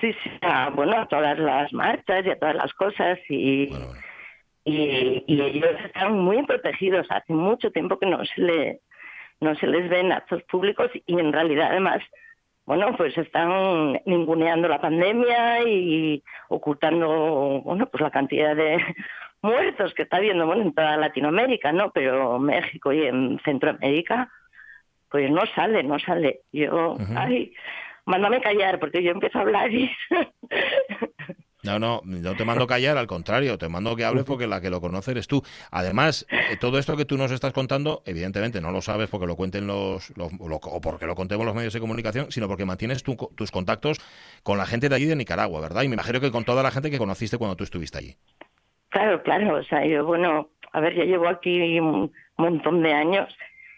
Sí, 0.00 0.12
sí, 0.24 0.30
bueno, 0.74 1.00
a 1.00 1.06
todas 1.06 1.38
las 1.38 1.72
marchas 1.72 2.26
y 2.26 2.30
a 2.30 2.38
todas 2.38 2.56
las 2.56 2.72
cosas 2.74 3.18
y... 3.28 3.70
Y, 4.64 5.24
ellos 5.26 5.74
están 5.84 6.20
muy 6.20 6.40
protegidos. 6.46 7.08
Hace 7.10 7.32
mucho 7.32 7.72
tiempo 7.72 7.98
que 7.98 8.06
no 8.06 8.24
se 8.24 8.40
le 8.40 8.80
no 9.40 9.56
se 9.56 9.66
les 9.66 9.90
ven 9.90 10.12
actos 10.12 10.40
públicos 10.44 10.88
y 11.04 11.18
en 11.18 11.32
realidad 11.32 11.70
además 11.72 12.00
bueno, 12.64 12.94
pues 12.96 13.16
están 13.18 14.00
ninguneando 14.06 14.68
la 14.68 14.80
pandemia 14.80 15.62
y 15.68 16.22
ocultando, 16.48 17.60
bueno, 17.64 17.86
pues 17.86 18.00
la 18.00 18.10
cantidad 18.10 18.54
de 18.54 18.78
muertos 19.42 19.92
que 19.94 20.02
está 20.02 20.18
habiendo 20.18 20.46
bueno, 20.46 20.62
en 20.62 20.74
toda 20.74 20.96
Latinoamérica, 20.96 21.72
¿no? 21.72 21.90
Pero 21.90 22.38
México 22.38 22.92
y 22.92 23.06
en 23.06 23.40
Centroamérica, 23.44 24.30
pues 25.10 25.30
no 25.30 25.42
sale, 25.54 25.82
no 25.82 25.98
sale. 25.98 26.40
Yo, 26.52 26.96
ay, 27.16 27.52
mándame 28.04 28.40
callar 28.40 28.78
porque 28.78 29.02
yo 29.02 29.10
empiezo 29.10 29.38
a 29.38 29.42
hablar 29.42 29.72
y... 29.72 29.90
No, 31.62 31.78
no, 31.78 32.00
no 32.04 32.34
te 32.34 32.44
mando 32.44 32.66
callar, 32.66 32.98
al 32.98 33.06
contrario, 33.06 33.56
te 33.56 33.68
mando 33.68 33.94
que 33.94 34.04
hables 34.04 34.24
porque 34.24 34.48
la 34.48 34.60
que 34.60 34.68
lo 34.68 34.80
conoce 34.80 35.12
eres 35.12 35.28
tú. 35.28 35.44
Además, 35.70 36.26
eh, 36.28 36.56
todo 36.56 36.76
esto 36.76 36.96
que 36.96 37.04
tú 37.04 37.16
nos 37.16 37.30
estás 37.30 37.52
contando, 37.52 38.02
evidentemente 38.04 38.60
no 38.60 38.72
lo 38.72 38.82
sabes 38.82 39.08
porque 39.08 39.28
lo 39.28 39.36
cuenten 39.36 39.68
los, 39.68 40.12
o 40.18 40.80
porque 40.80 41.06
lo 41.06 41.14
contemos 41.14 41.46
los 41.46 41.54
medios 41.54 41.72
de 41.72 41.78
comunicación, 41.78 42.32
sino 42.32 42.48
porque 42.48 42.64
mantienes 42.64 43.04
tus 43.04 43.50
contactos 43.52 43.98
con 44.42 44.58
la 44.58 44.66
gente 44.66 44.88
de 44.88 44.96
allí 44.96 45.04
de 45.04 45.14
Nicaragua, 45.14 45.60
¿verdad? 45.60 45.84
Y 45.84 45.88
me 45.88 45.94
imagino 45.94 46.20
que 46.20 46.32
con 46.32 46.44
toda 46.44 46.64
la 46.64 46.72
gente 46.72 46.90
que 46.90 46.98
conociste 46.98 47.38
cuando 47.38 47.54
tú 47.54 47.62
estuviste 47.62 47.98
allí. 47.98 48.16
Claro, 48.92 49.22
claro, 49.22 49.56
o 49.56 49.62
sea, 49.64 49.84
yo, 49.86 50.04
bueno, 50.04 50.50
a 50.72 50.80
ver, 50.80 50.94
ya 50.94 51.04
llevo 51.04 51.26
aquí 51.26 51.80
un 51.80 52.12
montón 52.36 52.82
de 52.82 52.92
años 52.92 53.34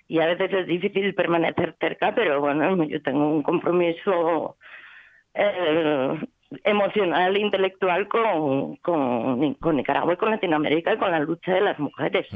y 0.08 0.18
a 0.18 0.26
veces 0.26 0.52
es 0.52 0.66
difícil 0.66 1.14
permanecer 1.14 1.76
cerca, 1.78 2.12
pero 2.14 2.40
bueno, 2.40 2.82
yo 2.84 3.00
tengo 3.00 3.28
un 3.28 3.42
compromiso 3.44 4.56
eh, 5.34 6.18
emocional 6.64 7.36
e 7.36 7.40
intelectual 7.40 8.08
con, 8.08 8.74
con, 8.76 9.54
con, 9.54 9.76
Nicaragua 9.76 10.14
y 10.14 10.16
con 10.16 10.30
Latinoamérica 10.32 10.94
y 10.94 10.98
con 10.98 11.12
la 11.12 11.20
lucha 11.20 11.54
de 11.54 11.60
las 11.60 11.78
mujeres. 11.78 12.26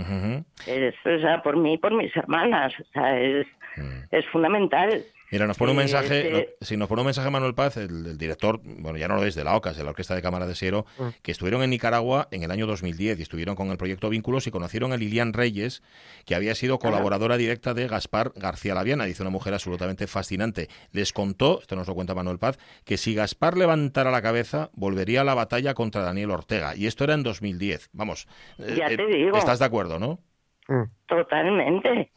es, 0.67 0.95
o 1.05 1.19
sea, 1.21 1.43
por 1.43 1.57
mí 1.57 1.75
y 1.75 1.79
por 1.79 1.93
mis 1.93 2.15
hermanas. 2.17 2.73
O 2.81 2.85
sea, 2.93 3.21
es, 3.21 3.47
mm. 3.77 4.03
es 4.13 4.27
fundamental. 4.27 5.03
Mira, 5.31 5.47
nos 5.47 5.59
pone 5.59 5.73
un 5.73 5.79
mensaje, 5.79 6.57
si 6.61 6.77
nos 6.77 6.89
pone 6.89 7.03
un 7.03 7.07
mensaje 7.07 7.31
Manuel 7.31 7.55
Paz, 7.55 7.77
el, 7.77 8.17
director, 8.17 8.61
bueno, 8.63 8.99
ya 8.99 9.09
no 9.09 9.17
lo 9.17 9.25
es 9.25 9.35
de 9.35 9.45
la 9.45 9.57
OCAS, 9.57 9.77
de 9.77 9.85
la 9.85 9.91
Orquesta 9.91 10.15
de 10.15 10.23
Cámara 10.23 10.47
de 10.47 10.55
Siero, 10.55 10.87
mm. 10.99 11.09
que 11.23 11.33
estuvieron 11.33 11.63
en 11.63 11.71
Nicaragua 11.71 12.29
en 12.31 12.43
el 12.43 12.51
año 12.51 12.67
2010 12.67 13.19
y 13.19 13.23
estuvieron 13.23 13.55
con 13.55 13.71
el 13.71 13.77
proyecto 13.77 14.09
Vínculos 14.09 14.47
y 14.47 14.51
conocieron 14.51 14.93
a 14.93 14.97
Lilian 14.97 15.35
Reyes, 15.35 15.83
que 16.25 16.35
había 16.35 16.55
sido 16.55 16.79
colaboradora 16.79 17.37
directa 17.37 17.75
de 17.75 17.89
Gaspar 17.89 18.33
García 18.37 18.75
Laviana, 18.75 19.05
dice 19.05 19.23
una 19.23 19.31
mujer 19.31 19.53
absolutamente 19.53 20.07
fascinante. 20.07 20.69
Les 20.93 21.13
contó, 21.13 21.61
esto 21.61 21.77
nos 21.77 21.87
lo 21.87 21.95
cuenta 21.95 22.15
Manuel 22.15 22.39
Paz, 22.39 22.59
que 22.85 22.97
si 22.97 23.15
Gaspar 23.15 23.59
levantara 23.59 24.11
la 24.11 24.23
cabeza, 24.23 24.71
volvería 24.73 25.21
a 25.21 25.25
la 25.25 25.35
batalla 25.35 25.75
contra 25.75 26.03
Daniel 26.03 26.31
Ortega. 26.31 26.75
Y 26.75 26.87
esto 26.87 27.05
era 27.05 27.15
en 27.15 27.23
2010. 27.23 27.91
Vamos, 27.93 28.27
ya 28.59 28.87
eh, 28.87 28.97
te 28.97 29.07
digo. 29.07 29.37
¿estás 29.37 29.59
de 29.59 29.67
acuerdo, 29.67 29.99
no? 29.99 30.21
Mm. 30.69 30.85
Totalmente. 31.07 32.11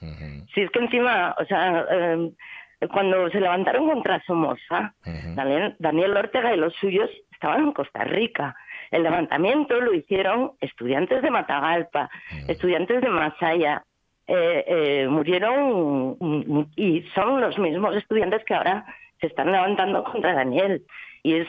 Si 0.54 0.62
es 0.62 0.72
que 0.72 0.80
encima, 0.80 1.36
o 1.38 1.46
sea... 1.46 1.86
Eh, 1.92 2.32
cuando 2.90 3.30
se 3.30 3.40
levantaron 3.40 3.88
contra 3.88 4.22
Somoza, 4.24 4.94
Daniel, 5.80 6.18
Ortega 6.18 6.54
y 6.54 6.58
los 6.58 6.74
suyos 6.76 7.10
estaban 7.32 7.64
en 7.64 7.72
Costa 7.74 8.04
Rica. 8.04 8.56
El 8.90 9.04
levantamiento 9.04 9.80
lo 9.80 9.94
hicieron 9.94 10.54
estudiantes 10.60 11.22
de 11.22 11.32
Matagalpa, 11.32 12.10
estudiantes 12.48 13.02
de 13.02 13.10
Masaya. 13.10 13.84
Eh, 14.28 14.64
eh, 14.68 15.08
murieron 15.10 16.16
y 16.78 17.02
son 17.14 17.42
los 17.42 17.58
mismos 17.58 17.96
estudiantes 17.98 18.46
que 18.46 18.54
ahora 18.54 18.86
se 19.20 19.28
están 19.28 19.52
levantando 19.52 20.04
contra 20.04 20.34
Daniel. 20.34 20.86
Y 21.24 21.36
es, 21.36 21.48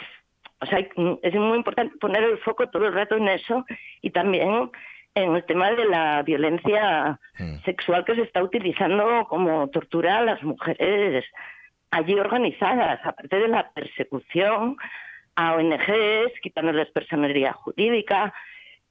o 0.61 0.66
sea, 0.66 0.79
es 0.79 1.35
muy 1.35 1.59
importante 1.59 1.97
poner 1.99 2.25
el 2.25 2.38
foco 2.38 2.68
todo 2.68 2.87
el 2.87 2.95
rato 2.95 3.16
en 3.16 3.29
eso 3.29 3.64
y 4.01 4.11
también 4.11 4.71
en 5.14 5.37
el 5.37 5.44
tema 5.44 5.72
de 5.72 5.85
la 5.85 6.22
violencia 6.22 7.18
mm. 7.38 7.64
sexual 7.64 8.05
que 8.05 8.14
se 8.14 8.22
está 8.22 8.42
utilizando 8.42 9.27
como 9.29 9.68
tortura 9.68 10.18
a 10.18 10.22
las 10.22 10.42
mujeres 10.42 11.25
allí 11.90 12.14
organizadas, 12.14 13.01
aparte 13.05 13.38
de 13.38 13.48
la 13.48 13.70
persecución 13.72 14.77
a 15.37 15.55
ONGs, 15.55 16.40
quitándoles 16.42 16.90
personalidad 16.90 17.53
jurídica, 17.53 18.33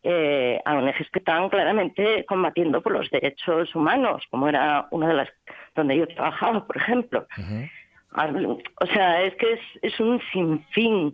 eh, 0.03 0.59
a 0.65 0.75
ONGs 0.75 1.09
que 1.11 1.19
estaban 1.19 1.49
claramente 1.49 2.25
combatiendo 2.25 2.81
por 2.81 2.93
los 2.93 3.09
derechos 3.09 3.75
humanos, 3.75 4.23
como 4.29 4.47
era 4.47 4.87
una 4.91 5.07
de 5.07 5.13
las 5.15 5.29
donde 5.75 5.97
yo 5.97 6.07
trabajaba, 6.07 6.65
por 6.65 6.77
ejemplo. 6.77 7.27
O 8.13 8.85
sea, 8.87 9.21
es 9.23 9.35
que 9.35 9.53
es, 9.53 9.59
es 9.81 9.99
un 9.99 10.21
sinfín 10.31 11.13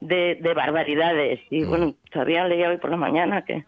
de, 0.00 0.36
de 0.40 0.54
barbaridades. 0.54 1.40
Y 1.50 1.64
bueno, 1.64 1.94
todavía 2.10 2.48
leía 2.48 2.70
hoy 2.70 2.78
por 2.78 2.90
la 2.90 2.96
mañana 2.96 3.44
que 3.44 3.64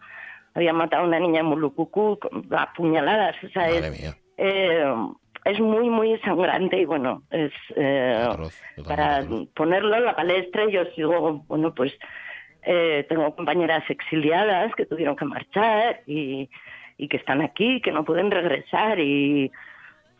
había 0.55 0.73
matado 0.73 1.03
a 1.03 1.07
una 1.07 1.19
niña 1.19 1.41
en 1.41 1.47
Mulucucú 1.47 2.17
a 2.51 2.73
puñaladas. 2.73 3.35
O 3.43 3.49
sea, 3.49 3.69
es, 3.69 4.15
eh, 4.37 4.95
es 5.43 5.59
muy, 5.59 5.89
muy 5.89 6.17
sangrante 6.19 6.79
y 6.79 6.85
bueno, 6.85 7.23
es 7.29 7.51
eh, 7.75 8.25
para 8.87 9.23
ponerlo 9.53 9.95
en 9.97 10.05
la 10.05 10.15
palestra 10.15 10.67
yo 10.69 10.85
sigo, 10.95 11.43
bueno, 11.47 11.73
pues 11.75 11.93
eh, 12.63 13.05
tengo 13.09 13.35
compañeras 13.35 13.83
exiliadas 13.89 14.73
que 14.75 14.85
tuvieron 14.85 15.15
que 15.15 15.25
marchar 15.25 16.01
y, 16.07 16.49
y 16.97 17.07
que 17.09 17.17
están 17.17 17.41
aquí, 17.41 17.81
que 17.81 17.91
no 17.91 18.05
pueden 18.05 18.31
regresar 18.31 18.97
y, 18.99 19.51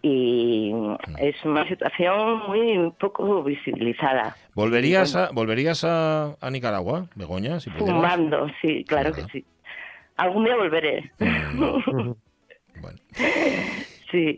y 0.01 0.73
es 1.17 1.43
una 1.45 1.65
situación 1.67 2.43
muy 2.47 2.91
poco 2.99 3.41
visibilizada. 3.41 4.35
¿Volverías, 4.53 5.15
a, 5.15 5.29
¿volverías 5.31 5.85
a, 5.85 6.35
Nicaragua, 6.51 7.07
Begoña? 7.15 7.61
Si 7.61 7.69
fumando, 7.71 8.47
sí, 8.61 8.83
claro 8.83 9.13
que 9.13 9.23
sí 9.31 9.45
algún 10.15 10.45
día 10.45 10.55
volveré. 10.55 11.11
bueno. 11.19 12.97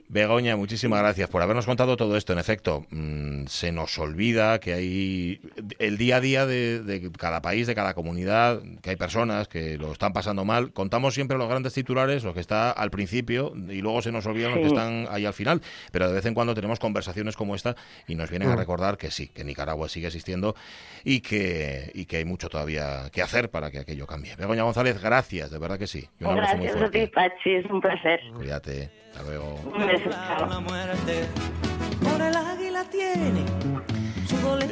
Begoña, 0.07 0.55
muchísimas 0.55 0.99
gracias 0.99 1.29
por 1.29 1.41
habernos 1.41 1.65
contado 1.65 1.97
todo 1.97 2.17
esto. 2.17 2.33
En 2.33 2.39
efecto, 2.39 2.85
mm, 2.89 3.45
se 3.47 3.71
nos 3.71 3.97
olvida 3.99 4.59
que 4.59 4.73
hay 4.73 5.41
el 5.79 5.97
día 5.97 6.17
a 6.17 6.21
día 6.21 6.45
de, 6.45 7.11
cada 7.17 7.41
país, 7.41 7.67
de 7.67 7.75
cada 7.75 7.93
comunidad, 7.93 8.61
que 8.81 8.91
hay 8.91 8.95
personas 8.95 9.47
que 9.47 9.77
lo 9.77 9.91
están 9.91 10.13
pasando 10.13 10.45
mal. 10.45 10.71
Contamos 10.73 11.13
siempre 11.13 11.37
los 11.37 11.49
grandes 11.49 11.73
titulares, 11.73 12.23
lo 12.23 12.33
que 12.33 12.39
está 12.39 12.71
al 12.71 12.89
principio, 12.89 13.53
y 13.69 13.81
luego 13.81 14.01
se 14.01 14.11
nos 14.11 14.25
olvidan 14.25 14.51
los 14.51 14.59
que 14.61 14.67
están 14.67 15.07
ahí 15.09 15.25
al 15.25 15.33
final. 15.33 15.61
Pero 15.91 16.07
de 16.07 16.13
vez 16.13 16.25
en 16.25 16.33
cuando 16.33 16.55
tenemos 16.55 16.79
conversaciones 16.79 17.35
como 17.35 17.55
esta 17.55 17.75
y 18.07 18.15
nos 18.15 18.29
vienen 18.29 18.49
a 18.49 18.55
mm. 18.55 18.59
recordar 18.59 18.97
que 18.97 19.11
sí, 19.11 19.27
que 19.27 19.43
Nicaragua 19.43 19.89
sigue 19.89 20.07
existiendo 20.07 20.55
y 21.03 21.21
que, 21.21 21.91
y 21.93 22.05
que 22.05 22.17
hay 22.17 22.25
mucho 22.25 22.49
todavía 22.49 23.09
que 23.11 23.21
hacer 23.21 23.49
para 23.49 23.71
que 23.71 23.79
aquello 23.79 24.07
cambie. 24.07 24.35
Begoña 24.35 24.63
González, 24.63 25.01
gracias, 25.01 25.51
de 25.51 25.59
verdad 25.59 25.77
que 25.77 25.87
sí. 25.87 26.07
gracias 26.19 26.75
a 26.75 26.89
ti, 26.89 27.07
Pachi, 27.07 27.55
es 27.55 27.65
un 27.65 27.81
placer. 27.81 28.19
Cuídate. 28.35 29.06
Hasta 29.17 29.29
luego. 29.29 29.59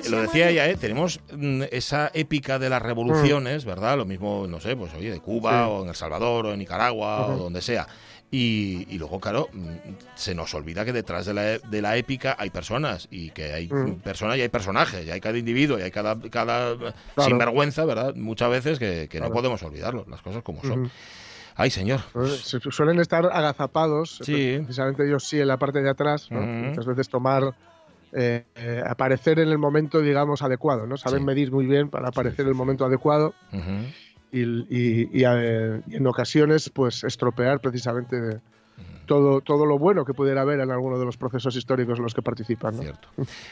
Lo 0.10 0.22
decía 0.22 0.50
ella, 0.50 0.70
¿eh? 0.70 0.78
tenemos 0.78 1.20
mm, 1.36 1.64
esa 1.72 2.12
épica 2.14 2.60
de 2.60 2.70
las 2.70 2.82
revoluciones, 2.82 3.66
mm. 3.66 3.68
¿verdad? 3.68 3.98
Lo 3.98 4.06
mismo, 4.06 4.46
no 4.48 4.60
sé, 4.60 4.76
pues 4.76 4.94
oye, 4.94 5.12
de 5.12 5.20
Cuba 5.20 5.68
o 5.68 5.84
en 5.84 5.90
El 5.90 5.96
Salvador 5.96 6.48
o 6.48 6.54
en 6.54 6.60
Nicaragua 6.60 7.28
o 7.28 7.38
donde 7.38 7.62
sea. 7.62 7.88
Y, 8.32 8.98
luego, 8.98 9.20
claro, 9.20 9.48
mm, 9.54 9.70
se 10.16 10.36
nos 10.36 10.54
olvida 10.54 10.84
que 10.84 10.92
detrás 10.92 11.26
de 11.26 11.34
la, 11.34 11.42
de 11.58 11.82
la 11.82 11.96
épica 11.96 12.36
hay 12.38 12.50
personas 12.50 13.08
y 13.10 13.30
que 13.32 13.54
hay 13.54 13.68
personas 14.04 14.38
y 14.38 14.42
hay 14.42 14.50
personajes 14.50 15.06
y 15.06 15.12
hay 15.12 15.22
cada 15.22 15.38
individuo 15.38 15.80
y 15.80 15.84
hay 15.84 15.92
cada, 15.92 16.20
cada 16.20 16.76
sinvergüenza, 17.18 17.86
¿verdad? 17.86 18.14
Muchas 18.16 18.50
veces 18.50 18.80
que, 18.80 19.20
no 19.20 19.32
podemos 19.32 19.64
olvidarlo, 19.64 20.06
las 20.10 20.22
cosas 20.22 20.44
como 20.44 20.62
son. 20.62 20.92
Ay, 21.56 21.70
señor. 21.70 22.02
Pues, 22.12 22.58
suelen 22.70 23.00
estar 23.00 23.26
agazapados, 23.26 24.20
precisamente 24.26 25.08
ellos 25.08 25.24
sí 25.24 25.40
en 25.40 25.48
la 25.48 25.58
parte 25.58 25.82
de 25.82 25.90
atrás, 25.90 26.30
muchas 26.30 26.86
veces 26.86 27.10
tomar, 27.10 27.56
eh, 28.12 28.44
eh, 28.56 28.84
aparecer 28.86 29.40
en 29.40 29.50
el 29.50 29.58
momento, 29.58 30.02
digamos, 30.02 30.42
adecuado, 30.42 30.86
¿no? 30.86 30.98
Saben 30.98 31.24
medir 31.24 31.52
muy 31.52 31.66
bien 31.66 31.90
para 31.90 32.10
aparecer 32.10 32.42
en 32.42 32.50
el 32.50 32.56
momento 32.56 32.86
adecuado 32.86 33.34
y, 34.32 34.42
y, 34.42 35.24
en 35.24 36.08
ocasiones, 36.08 36.70
pues, 36.70 37.04
estropear 37.06 37.62
precisamente 37.62 38.42
todo, 39.06 39.42
todo 39.42 39.66
lo 39.66 39.78
bueno 39.78 40.04
que 40.04 40.14
pudiera 40.14 40.42
haber 40.42 40.60
en 40.60 40.72
alguno 40.72 41.00
de 41.00 41.06
los 41.06 41.18
procesos 41.18 41.56
históricos 41.56 41.98
en 41.98 42.04
los 42.04 42.14
que 42.14 42.22
participan. 42.22 42.78
Cierto. 42.80 43.08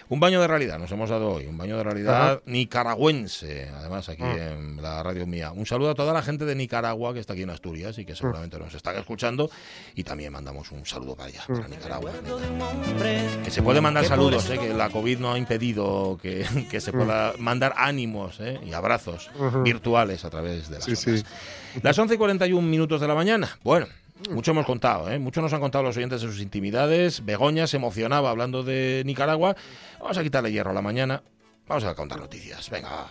Un 0.09 0.19
baño 0.19 0.41
de 0.41 0.47
realidad 0.47 0.79
nos 0.79 0.91
hemos 0.91 1.09
dado 1.09 1.29
hoy, 1.29 1.45
un 1.45 1.57
baño 1.57 1.77
de 1.77 1.83
realidad 1.83 2.41
nicaragüense, 2.45 3.69
además 3.69 4.09
aquí 4.09 4.23
ah. 4.23 4.53
en 4.53 4.81
la 4.81 5.03
radio 5.03 5.25
mía. 5.25 5.51
Un 5.51 5.65
saludo 5.65 5.91
a 5.91 5.95
toda 5.95 6.13
la 6.13 6.21
gente 6.21 6.45
de 6.45 6.55
Nicaragua 6.55 7.13
que 7.13 7.19
está 7.19 7.33
aquí 7.33 7.43
en 7.43 7.49
Asturias 7.49 7.97
y 7.97 8.05
que 8.05 8.15
seguramente 8.15 8.59
nos 8.59 8.73
están 8.73 8.97
escuchando 8.97 9.49
y 9.95 10.03
también 10.03 10.33
mandamos 10.33 10.71
un 10.71 10.85
saludo 10.85 11.15
para 11.15 11.29
allá, 11.29 11.43
para 11.47 11.67
mm. 11.67 11.71
Nicaragua. 11.71 12.11
Que 13.43 13.51
se 13.51 13.61
puede 13.61 13.81
mandar 13.81 14.05
saludos, 14.05 14.49
eh, 14.49 14.57
que 14.57 14.73
la 14.73 14.89
COVID 14.89 15.19
no 15.19 15.33
ha 15.33 15.37
impedido 15.37 16.17
que, 16.21 16.45
que 16.71 16.81
se 16.81 16.91
pueda 16.91 17.33
mm. 17.37 17.41
mandar 17.41 17.73
ánimos 17.77 18.39
eh, 18.39 18.59
y 18.65 18.73
abrazos 18.73 19.29
virtuales 19.63 20.25
a 20.25 20.29
través 20.29 20.69
de 20.69 20.75
las 20.75 20.85
sí, 20.85 21.23
Las 21.81 21.97
11 21.97 22.15
y 22.15 22.17
41 22.17 22.67
minutos 22.67 23.01
de 23.01 23.07
la 23.07 23.15
mañana. 23.15 23.49
Bueno, 23.63 23.87
mucho 24.31 24.51
hemos 24.51 24.65
contado, 24.65 25.09
¿eh? 25.09 25.19
mucho 25.19 25.41
nos 25.41 25.53
han 25.53 25.59
contado 25.59 25.83
los 25.83 25.97
oyentes 25.97 26.21
de 26.21 26.27
sus 26.27 26.41
intimidades. 26.41 27.25
Begoña 27.25 27.67
se 27.67 27.77
emocionaba 27.77 28.29
hablando 28.29 28.63
de 28.63 29.03
Nicaragua. 29.05 29.55
Vamos 29.99 30.17
a 30.17 30.23
quitarle 30.23 30.51
hierro 30.51 30.71
a 30.71 30.73
la 30.73 30.81
mañana. 30.81 31.23
Vamos 31.67 31.83
a 31.85 31.95
contar 31.95 32.19
noticias. 32.19 32.69
Venga. 32.69 33.07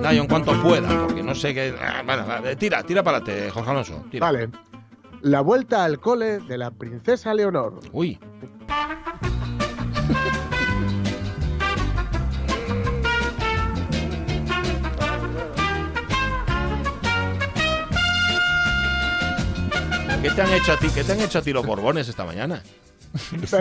Nayo, 0.00 0.22
en 0.22 0.28
cuanto 0.28 0.52
pueda, 0.62 1.06
porque 1.06 1.22
no 1.22 1.34
sé 1.34 1.52
qué. 1.52 1.74
Ah, 1.80 2.02
bueno, 2.04 2.24
tira, 2.56 2.82
tira 2.84 3.02
para 3.02 3.18
adelante, 3.18 3.50
Jorge 3.50 3.70
Alonso. 3.70 4.04
Vale. 4.20 4.50
La 5.22 5.40
vuelta 5.40 5.84
al 5.84 5.98
cole 5.98 6.38
de 6.38 6.58
la 6.58 6.70
princesa 6.70 7.34
Leonor. 7.34 7.80
Uy. 7.92 8.20
¿Qué 20.26 20.32
te 20.32 20.42
han 20.42 20.52
hecho 20.54 20.72
a 20.72 20.76
ti? 20.76 20.88
¿Qué 20.92 21.04
te 21.04 21.12
han 21.12 21.20
hecho 21.20 21.38
a 21.38 21.42
ti 21.42 21.52
los 21.52 21.64
borbones 21.64 22.08
esta 22.08 22.24
mañana? 22.24 22.60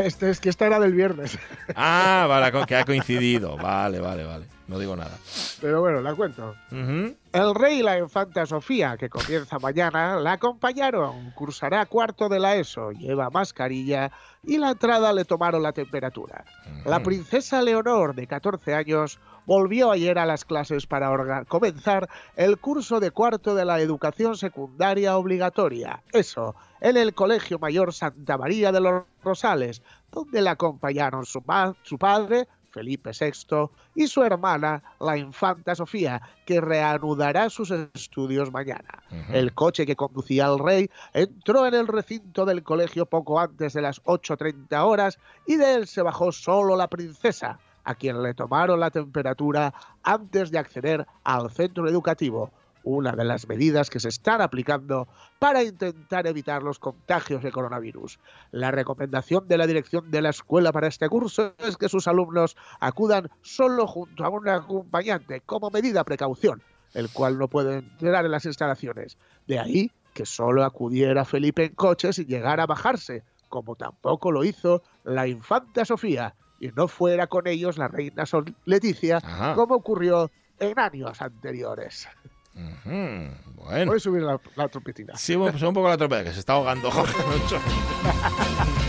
Este, 0.03 0.31
es 0.31 0.39
que 0.39 0.49
esta 0.49 0.65
era 0.65 0.79
del 0.79 0.93
viernes. 0.93 1.37
Ah, 1.75 2.25
vale, 2.27 2.65
que 2.65 2.75
ha 2.75 2.83
coincidido. 2.83 3.55
Vale, 3.55 3.99
vale, 3.99 4.23
vale. 4.23 4.45
No 4.67 4.79
digo 4.79 4.95
nada. 4.95 5.17
Pero 5.61 5.81
bueno, 5.81 6.01
la 6.01 6.15
cuento. 6.15 6.55
El 6.71 7.55
rey 7.55 7.79
y 7.79 7.83
la 7.83 7.99
infanta 7.99 8.45
Sofía, 8.45 8.97
que 8.97 9.09
comienza 9.09 9.59
mañana, 9.59 10.15
la 10.17 10.33
acompañaron. 10.33 11.31
Cursará 11.31 11.85
cuarto 11.85 12.29
de 12.29 12.39
la 12.39 12.55
ESO, 12.55 12.91
lleva 12.91 13.29
mascarilla 13.29 14.11
y 14.43 14.57
la 14.57 14.71
entrada 14.71 15.13
le 15.13 15.25
tomaron 15.25 15.61
la 15.61 15.71
temperatura. 15.71 16.45
La 16.85 17.01
princesa 17.01 17.61
Leonor, 17.61 18.15
de 18.15 18.27
14 18.27 18.73
años, 18.73 19.19
volvió 19.45 19.91
ayer 19.91 20.17
a 20.17 20.25
las 20.25 20.45
clases 20.45 20.87
para 20.87 21.45
comenzar 21.45 22.09
el 22.35 22.57
curso 22.57 22.99
de 22.99 23.11
cuarto 23.11 23.55
de 23.55 23.65
la 23.65 23.79
educación 23.79 24.35
secundaria 24.35 25.17
obligatoria. 25.17 26.01
Eso, 26.11 26.55
en 26.81 26.97
el 26.97 27.13
Colegio 27.13 27.59
Mayor 27.59 27.93
Santa 27.93 28.37
María 28.37 28.71
de 28.71 28.81
los 28.81 29.03
Rosales, 29.23 29.81
donde 30.11 30.41
la 30.41 30.51
acompañaron 30.51 31.25
su, 31.25 31.43
su 31.83 31.97
padre, 31.97 32.47
Felipe 32.75 33.11
VI, 33.17 33.69
y 33.95 34.07
su 34.07 34.21
hermana, 34.21 34.83
la 34.99 35.17
infanta 35.17 35.75
Sofía, 35.75 36.21
que 36.45 36.59
reanudará 36.59 37.49
sus 37.49 37.71
estudios 37.71 38.51
mañana. 38.51 39.01
El 39.31 39.53
coche 39.53 39.85
que 39.85 39.95
conducía 39.95 40.47
al 40.47 40.59
rey 40.59 40.89
entró 41.13 41.65
en 41.65 41.73
el 41.73 41.87
recinto 41.87 42.45
del 42.45 42.63
colegio 42.63 43.05
poco 43.05 43.39
antes 43.39 43.71
de 43.71 43.81
las 43.81 44.03
8.30 44.03 44.77
horas 44.83 45.19
y 45.47 45.55
de 45.55 45.75
él 45.75 45.87
se 45.87 46.01
bajó 46.01 46.33
solo 46.33 46.75
la 46.75 46.89
princesa, 46.89 47.59
a 47.85 47.95
quien 47.95 48.21
le 48.21 48.33
tomaron 48.33 48.81
la 48.81 48.91
temperatura 48.91 49.73
antes 50.03 50.51
de 50.51 50.59
acceder 50.59 51.07
al 51.23 51.51
centro 51.51 51.87
educativo 51.87 52.51
una 52.85 53.11
de 53.11 53.25
las 53.25 53.47
medidas 53.49 53.89
que 53.89 53.99
se 53.99 54.09
están 54.09 54.41
aplicando 54.41 55.07
para 55.39 55.63
intentar 55.63 56.27
evitar 56.27 56.63
los 56.63 56.79
contagios 56.79 57.43
de 57.43 57.51
coronavirus. 57.51 58.19
La 58.51 58.71
recomendación 58.71 59.47
de 59.47 59.57
la 59.57 59.67
dirección 59.67 60.09
de 60.11 60.21
la 60.21 60.29
escuela 60.29 60.71
para 60.71 60.87
este 60.87 61.09
curso 61.09 61.53
es 61.57 61.75
que 61.75 61.89
sus 61.89 62.07
alumnos 62.07 62.55
acudan 62.79 63.29
solo 63.41 63.87
junto 63.87 64.23
a 64.23 64.29
un 64.29 64.47
acompañante 64.47 65.41
como 65.41 65.71
medida 65.71 66.03
precaución, 66.03 66.61
el 66.93 67.09
cual 67.09 67.37
no 67.37 67.47
puede 67.47 67.79
entrar 67.79 68.23
en 68.23 68.31
las 68.31 68.45
instalaciones. 68.45 69.17
De 69.47 69.59
ahí 69.59 69.91
que 70.13 70.25
solo 70.25 70.63
acudiera 70.63 71.25
Felipe 71.25 71.65
en 71.65 71.75
coche 71.75 72.13
sin 72.13 72.27
llegar 72.27 72.61
a 72.61 72.65
bajarse, 72.65 73.23
como 73.49 73.75
tampoco 73.75 74.31
lo 74.31 74.43
hizo 74.43 74.81
la 75.03 75.27
infanta 75.27 75.83
Sofía, 75.83 76.35
y 76.59 76.69
no 76.69 76.87
fuera 76.87 77.27
con 77.27 77.47
ellos 77.47 77.77
la 77.77 77.89
reina 77.89 78.23
Leticia, 78.63 79.21
como 79.55 79.75
ocurrió 79.75 80.31
en 80.59 80.79
años 80.79 81.21
anteriores. 81.21 82.07
Bueno. 82.55 83.85
Voy 83.87 83.97
a 83.97 83.99
subir 83.99 84.21
la, 84.21 84.39
la 84.55 84.67
trompetina. 84.67 85.17
Sí, 85.17 85.35
pues 85.35 85.61
un 85.61 85.73
poco 85.73 85.89
la 85.89 85.97
trompeta, 85.97 86.23
que 86.23 86.33
se 86.33 86.39
está 86.39 86.53
ahogando 86.53 86.89
Jorge 86.91 87.13
Con 87.21 87.33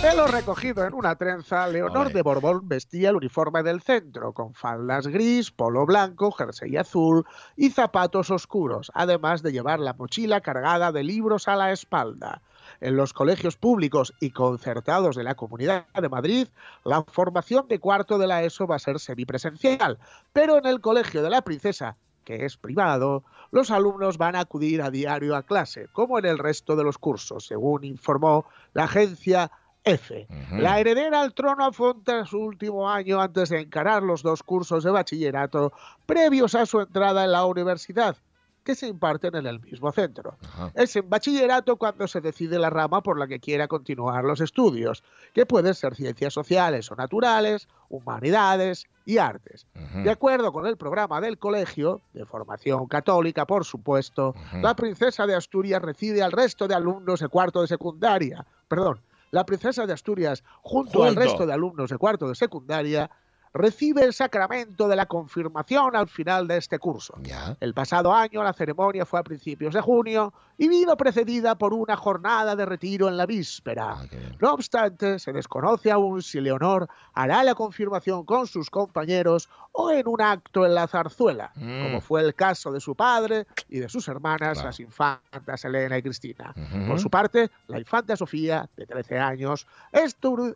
pelo 0.00 0.26
recogido 0.26 0.84
en 0.84 0.94
una 0.94 1.16
trenza, 1.16 1.66
Leonor 1.66 2.12
de 2.12 2.22
Borbón 2.22 2.68
vestía 2.68 3.10
el 3.10 3.16
uniforme 3.16 3.62
del 3.62 3.82
centro, 3.82 4.32
con 4.32 4.54
faldas 4.54 5.06
gris, 5.06 5.50
polo 5.50 5.86
blanco, 5.86 6.32
jersey 6.32 6.76
azul 6.76 7.24
y 7.56 7.70
zapatos 7.70 8.30
oscuros, 8.30 8.90
además 8.94 9.42
de 9.42 9.52
llevar 9.52 9.80
la 9.80 9.94
mochila 9.94 10.40
cargada 10.40 10.92
de 10.92 11.04
libros 11.04 11.48
a 11.48 11.56
la 11.56 11.72
espalda. 11.72 12.42
En 12.80 12.96
los 12.96 13.12
colegios 13.12 13.56
públicos 13.56 14.12
y 14.20 14.30
concertados 14.30 15.16
de 15.16 15.24
la 15.24 15.34
Comunidad 15.34 15.86
de 15.94 16.08
Madrid, 16.08 16.48
la 16.84 17.02
formación 17.02 17.68
de 17.68 17.78
cuarto 17.78 18.18
de 18.18 18.26
la 18.26 18.42
ESO 18.42 18.66
va 18.66 18.76
a 18.76 18.80
ser 18.80 18.98
semipresencial, 18.98 19.98
pero 20.32 20.58
en 20.58 20.66
el 20.66 20.80
Colegio 20.80 21.22
de 21.22 21.30
la 21.30 21.42
Princesa 21.42 21.96
que 22.24 22.46
es 22.46 22.56
privado, 22.56 23.22
los 23.50 23.70
alumnos 23.70 24.18
van 24.18 24.34
a 24.34 24.40
acudir 24.40 24.82
a 24.82 24.90
diario 24.90 25.36
a 25.36 25.42
clase, 25.42 25.88
como 25.92 26.18
en 26.18 26.24
el 26.24 26.38
resto 26.38 26.74
de 26.74 26.82
los 26.82 26.98
cursos, 26.98 27.46
según 27.46 27.84
informó 27.84 28.46
la 28.72 28.84
agencia 28.84 29.50
F. 29.84 30.26
La 30.52 30.80
heredera 30.80 31.20
al 31.20 31.34
trono 31.34 31.66
afronta 31.66 32.24
su 32.24 32.38
último 32.38 32.90
año 32.90 33.20
antes 33.20 33.50
de 33.50 33.60
encarar 33.60 34.02
los 34.02 34.22
dos 34.22 34.42
cursos 34.42 34.82
de 34.82 34.90
bachillerato 34.90 35.72
previos 36.06 36.54
a 36.54 36.64
su 36.64 36.80
entrada 36.80 37.24
en 37.24 37.32
la 37.32 37.44
universidad, 37.44 38.16
que 38.64 38.74
se 38.74 38.88
imparten 38.88 39.34
en 39.34 39.46
el 39.46 39.60
mismo 39.60 39.92
centro. 39.92 40.38
Es 40.74 40.96
en 40.96 41.10
bachillerato 41.10 41.76
cuando 41.76 42.08
se 42.08 42.22
decide 42.22 42.58
la 42.58 42.70
rama 42.70 43.02
por 43.02 43.18
la 43.18 43.26
que 43.26 43.40
quiera 43.40 43.68
continuar 43.68 44.24
los 44.24 44.40
estudios, 44.40 45.04
que 45.34 45.44
pueden 45.44 45.74
ser 45.74 45.94
ciencias 45.94 46.32
sociales 46.32 46.90
o 46.90 46.96
naturales, 46.96 47.68
humanidades 47.90 48.86
y 49.04 49.18
artes. 49.18 49.66
De 50.02 50.10
acuerdo 50.10 50.50
con 50.50 50.66
el 50.66 50.78
programa 50.78 51.20
del 51.20 51.36
colegio, 51.36 52.00
de 52.14 52.24
formación 52.24 52.86
católica, 52.86 53.44
por 53.44 53.66
supuesto, 53.66 54.34
la 54.62 54.74
princesa 54.74 55.26
de 55.26 55.34
Asturias 55.34 55.82
recibe 55.82 56.22
al 56.22 56.32
resto 56.32 56.66
de 56.66 56.74
alumnos 56.74 57.20
de 57.20 57.28
cuarto 57.28 57.60
de 57.60 57.66
secundaria, 57.66 58.46
perdón, 58.66 58.98
la 59.34 59.44
princesa 59.44 59.84
de 59.84 59.92
Asturias, 59.92 60.44
junto, 60.62 61.00
junto. 61.00 61.04
al 61.04 61.16
resto 61.16 61.44
de 61.44 61.52
alumnos 61.52 61.90
de 61.90 61.98
cuarto 61.98 62.28
de 62.28 62.36
secundaria, 62.36 63.10
recibe 63.54 64.02
el 64.02 64.12
sacramento 64.12 64.88
de 64.88 64.96
la 64.96 65.06
confirmación 65.06 65.94
al 65.94 66.08
final 66.08 66.48
de 66.48 66.56
este 66.56 66.78
curso. 66.80 67.14
Ya. 67.22 67.56
El 67.60 67.72
pasado 67.72 68.12
año 68.12 68.42
la 68.42 68.52
ceremonia 68.52 69.06
fue 69.06 69.20
a 69.20 69.22
principios 69.22 69.72
de 69.74 69.80
junio 69.80 70.34
y 70.58 70.68
vino 70.68 70.96
precedida 70.96 71.54
por 71.56 71.72
una 71.72 71.96
jornada 71.96 72.56
de 72.56 72.66
retiro 72.66 73.08
en 73.08 73.16
la 73.16 73.26
víspera. 73.26 73.92
Ah. 73.98 74.04
No 74.40 74.54
obstante, 74.54 75.18
se 75.20 75.32
desconoce 75.32 75.90
aún 75.92 76.20
si 76.22 76.40
Leonor 76.40 76.88
hará 77.12 77.42
la 77.44 77.54
confirmación 77.54 78.24
con 78.24 78.46
sus 78.48 78.70
compañeros 78.70 79.48
o 79.72 79.90
en 79.90 80.06
un 80.08 80.20
acto 80.20 80.66
en 80.66 80.74
la 80.74 80.86
zarzuela, 80.88 81.52
Mm. 81.54 81.82
como 81.84 82.00
fue 82.00 82.22
el 82.22 82.34
caso 82.34 82.72
de 82.72 82.80
su 82.80 82.94
padre 82.96 83.46
y 83.68 83.78
de 83.78 83.88
sus 83.88 84.06
hermanas, 84.08 84.54
Claro. 84.54 84.68
las 84.68 84.80
infantas 84.80 85.64
Elena 85.64 85.96
y 85.98 86.02
Cristina. 86.02 86.54
Ujú. 86.56 86.86
Por 86.88 87.00
su 87.00 87.08
parte, 87.10 87.50
la 87.68 87.78
infanta 87.78 88.16
Sofía, 88.16 88.68
de 88.76 88.86
13 88.86 89.18
años, 89.18 89.66
estu- 89.92 90.54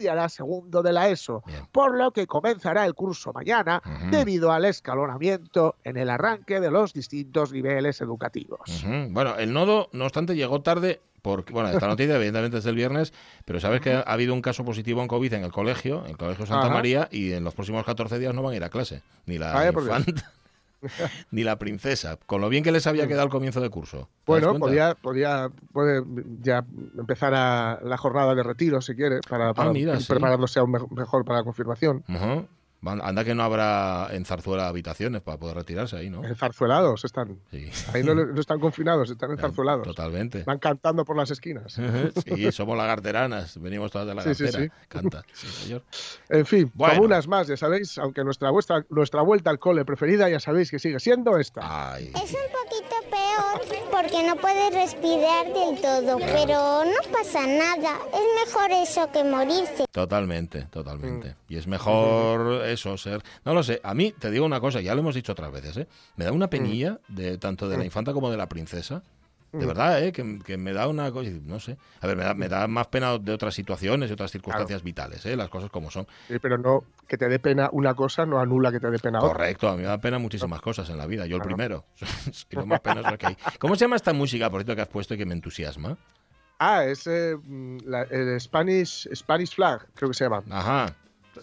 estudiará 0.00 0.28
segundo 0.30 0.82
de 0.82 0.92
la 0.94 1.08
ESO, 1.10 1.42
Bien. 1.46 1.66
por 1.70 1.96
lo 1.96 2.10
que 2.12 2.26
comenzará 2.26 2.86
el 2.86 2.94
curso 2.94 3.32
mañana 3.34 3.82
debido 4.10 4.50
al 4.50 4.64
escalonamiento 4.64 5.76
en 5.84 5.98
el 5.98 6.08
arranque 6.08 6.58
de 6.58 6.70
los 6.70 6.94
distintos 6.94 7.52
niveles 7.52 8.00
educativos. 8.00 8.60
Bueno, 9.10 9.36
el 9.36 9.52
nodo, 9.52 9.90
no 9.92 10.04
obstante, 10.04 10.34
llegó 10.34 10.62
tarde 10.62 11.00
porque, 11.20 11.52
bueno, 11.52 11.68
esta 11.68 11.86
noticia 11.86 12.16
evidentemente 12.16 12.56
es 12.58 12.64
del 12.64 12.76
viernes, 12.76 13.12
pero 13.44 13.60
sabes 13.60 13.82
que 13.82 13.92
ha 13.92 14.00
habido 14.00 14.32
un 14.32 14.40
caso 14.40 14.64
positivo 14.64 15.02
en 15.02 15.08
COVID 15.08 15.34
en 15.34 15.44
el 15.44 15.52
colegio, 15.52 16.02
en 16.04 16.12
el 16.12 16.16
Colegio 16.16 16.46
Santa 16.46 16.66
Ajá. 16.66 16.74
María, 16.74 17.08
y 17.12 17.32
en 17.32 17.44
los 17.44 17.54
próximos 17.54 17.84
14 17.84 18.18
días 18.18 18.34
no 18.34 18.42
van 18.42 18.54
a 18.54 18.56
ir 18.56 18.64
a 18.64 18.70
clase, 18.70 19.02
ni 19.26 19.36
la 19.36 19.70
Dios. 19.70 19.84
infanta, 19.84 20.32
ni 21.30 21.42
la 21.44 21.58
princesa, 21.58 22.18
con 22.26 22.40
lo 22.40 22.48
bien 22.48 22.64
que 22.64 22.72
les 22.72 22.86
había 22.86 23.06
quedado 23.06 23.24
el 23.24 23.30
comienzo 23.30 23.60
de 23.60 23.70
curso. 23.70 23.98
¿Te 23.98 24.32
das 24.32 24.42
Bueno, 24.42 24.58
podía, 24.58 24.94
podía 24.94 25.50
puede 25.72 26.02
ya 26.40 26.64
empezar 26.98 27.34
a 27.34 27.80
la 27.82 27.96
jornada 27.96 28.34
de 28.34 28.42
retiro, 28.42 28.80
si 28.80 28.94
quiere, 28.94 29.20
para, 29.28 29.52
para 29.54 29.70
Ah, 29.70 29.72
mira, 29.72 29.98
sí. 30.00 30.06
preparándose 30.08 30.58
aún 30.58 30.70
me- 30.72 30.78
mejor 30.90 31.24
para 31.24 31.40
la 31.40 31.44
confirmación. 31.44 32.04
Anda 32.82 33.24
que 33.24 33.34
no 33.34 33.42
habrá 33.42 34.08
en 34.12 34.24
Zarzuela 34.24 34.66
habitaciones 34.68 35.20
para 35.20 35.36
poder 35.38 35.56
retirarse 35.56 35.96
ahí, 35.96 36.08
¿no? 36.08 36.24
Enzarzuelados 36.24 37.04
están. 37.04 37.38
Sí. 37.50 37.68
Ahí 37.92 38.02
no, 38.02 38.14
no 38.14 38.40
están 38.40 38.58
confinados, 38.58 39.10
están 39.10 39.30
enzarzuelados. 39.32 39.86
Totalmente. 39.86 40.44
Van 40.44 40.58
cantando 40.58 41.04
por 41.04 41.16
las 41.16 41.30
esquinas. 41.30 41.78
Sí, 42.24 42.52
somos 42.52 42.76
lagarteranas, 42.78 43.60
venimos 43.60 43.90
todas 43.90 44.06
de 44.08 44.14
la 44.14 44.22
Sí, 44.34 44.46
sí. 44.48 44.68
Canta, 44.88 45.22
sí, 45.32 45.46
señor. 45.46 45.82
En 46.28 46.46
fin, 46.46 46.70
Bueno. 46.74 46.94
comunas 46.96 47.26
más, 47.28 47.46
ya 47.48 47.56
sabéis, 47.56 47.98
aunque 47.98 48.24
nuestra, 48.24 48.50
vuestra, 48.50 48.84
nuestra 48.88 49.22
vuelta 49.22 49.50
al 49.50 49.58
cole 49.58 49.84
preferida 49.84 50.28
ya 50.28 50.40
sabéis 50.40 50.70
que 50.70 50.78
sigue 50.78 51.00
siendo 51.00 51.36
esta. 51.38 51.92
Ay. 51.94 52.06
Es 52.14 52.32
un 52.32 52.40
poquito 52.52 52.96
porque 53.90 54.26
no 54.26 54.36
puedes 54.36 54.72
respirar 54.72 55.46
del 55.52 55.80
todo, 55.80 56.18
pero 56.18 56.84
no 56.84 57.12
pasa 57.12 57.46
nada. 57.46 57.98
Es 58.12 58.46
mejor 58.46 58.70
eso 58.70 59.10
que 59.12 59.24
morirse. 59.24 59.84
Totalmente, 59.90 60.62
totalmente. 60.70 61.34
Y 61.48 61.56
es 61.56 61.66
mejor 61.66 62.64
eso, 62.66 62.96
ser... 62.96 63.22
No 63.44 63.52
lo 63.54 63.62
sé, 63.62 63.80
a 63.82 63.94
mí 63.94 64.12
te 64.12 64.30
digo 64.30 64.46
una 64.46 64.60
cosa, 64.60 64.80
ya 64.80 64.94
lo 64.94 65.00
hemos 65.00 65.14
dicho 65.14 65.32
otras 65.32 65.52
veces, 65.52 65.76
¿eh? 65.76 65.86
Me 66.16 66.24
da 66.24 66.32
una 66.32 66.48
penilla 66.48 66.98
de 67.08 67.38
tanto 67.38 67.68
de 67.68 67.76
la 67.76 67.84
infanta 67.84 68.12
como 68.12 68.30
de 68.30 68.36
la 68.36 68.48
princesa. 68.48 69.02
De 69.52 69.66
verdad, 69.66 70.02
¿eh? 70.04 70.12
Que, 70.12 70.38
que 70.44 70.56
me 70.56 70.72
da 70.72 70.86
una 70.86 71.10
cosa, 71.10 71.30
no 71.44 71.58
sé. 71.58 71.76
A 72.00 72.06
ver, 72.06 72.16
me 72.16 72.22
da, 72.24 72.34
me 72.34 72.48
da 72.48 72.68
más 72.68 72.86
pena 72.86 73.18
de 73.18 73.32
otras 73.32 73.52
situaciones 73.52 74.08
y 74.08 74.12
otras 74.12 74.30
circunstancias 74.30 74.82
vitales, 74.84 75.26
¿eh? 75.26 75.34
Las 75.36 75.48
cosas 75.48 75.70
como 75.70 75.90
son. 75.90 76.06
Sí, 76.28 76.38
pero 76.38 76.56
no 76.56 76.84
que 77.08 77.16
te 77.18 77.28
dé 77.28 77.40
pena 77.40 77.68
una 77.72 77.94
cosa 77.94 78.24
no 78.26 78.38
anula 78.38 78.70
que 78.70 78.78
te 78.78 78.88
dé 78.90 78.98
pena 79.00 79.18
otra. 79.18 79.32
Correcto, 79.32 79.68
a 79.68 79.72
mí 79.72 79.78
me 79.82 79.88
da 79.88 79.98
pena 79.98 80.18
muchísimas 80.20 80.60
cosas 80.60 80.88
en 80.90 80.98
la 80.98 81.06
vida. 81.06 81.26
Yo 81.26 81.36
el 81.36 81.42
primero. 81.42 81.84
Lo 82.50 82.64
más 82.66 82.80
penoso 82.80 83.18
que 83.18 83.26
hay. 83.26 83.36
¿Cómo 83.58 83.74
se 83.74 83.80
llama 83.80 83.96
esta 83.96 84.12
música, 84.12 84.48
por 84.48 84.60
cierto, 84.60 84.76
que 84.76 84.82
has 84.82 84.88
puesto 84.88 85.14
y 85.14 85.18
que 85.18 85.26
me 85.26 85.34
entusiasma? 85.34 85.96
Ah, 86.60 86.84
es 86.84 87.06
eh, 87.06 87.36
la- 87.84 88.02
el 88.02 88.38
Spanish, 88.40 89.08
Spanish 89.14 89.54
Flag, 89.54 89.86
creo 89.94 90.10
que 90.10 90.14
se 90.14 90.24
llama. 90.24 90.42
Ajá. 90.50 90.94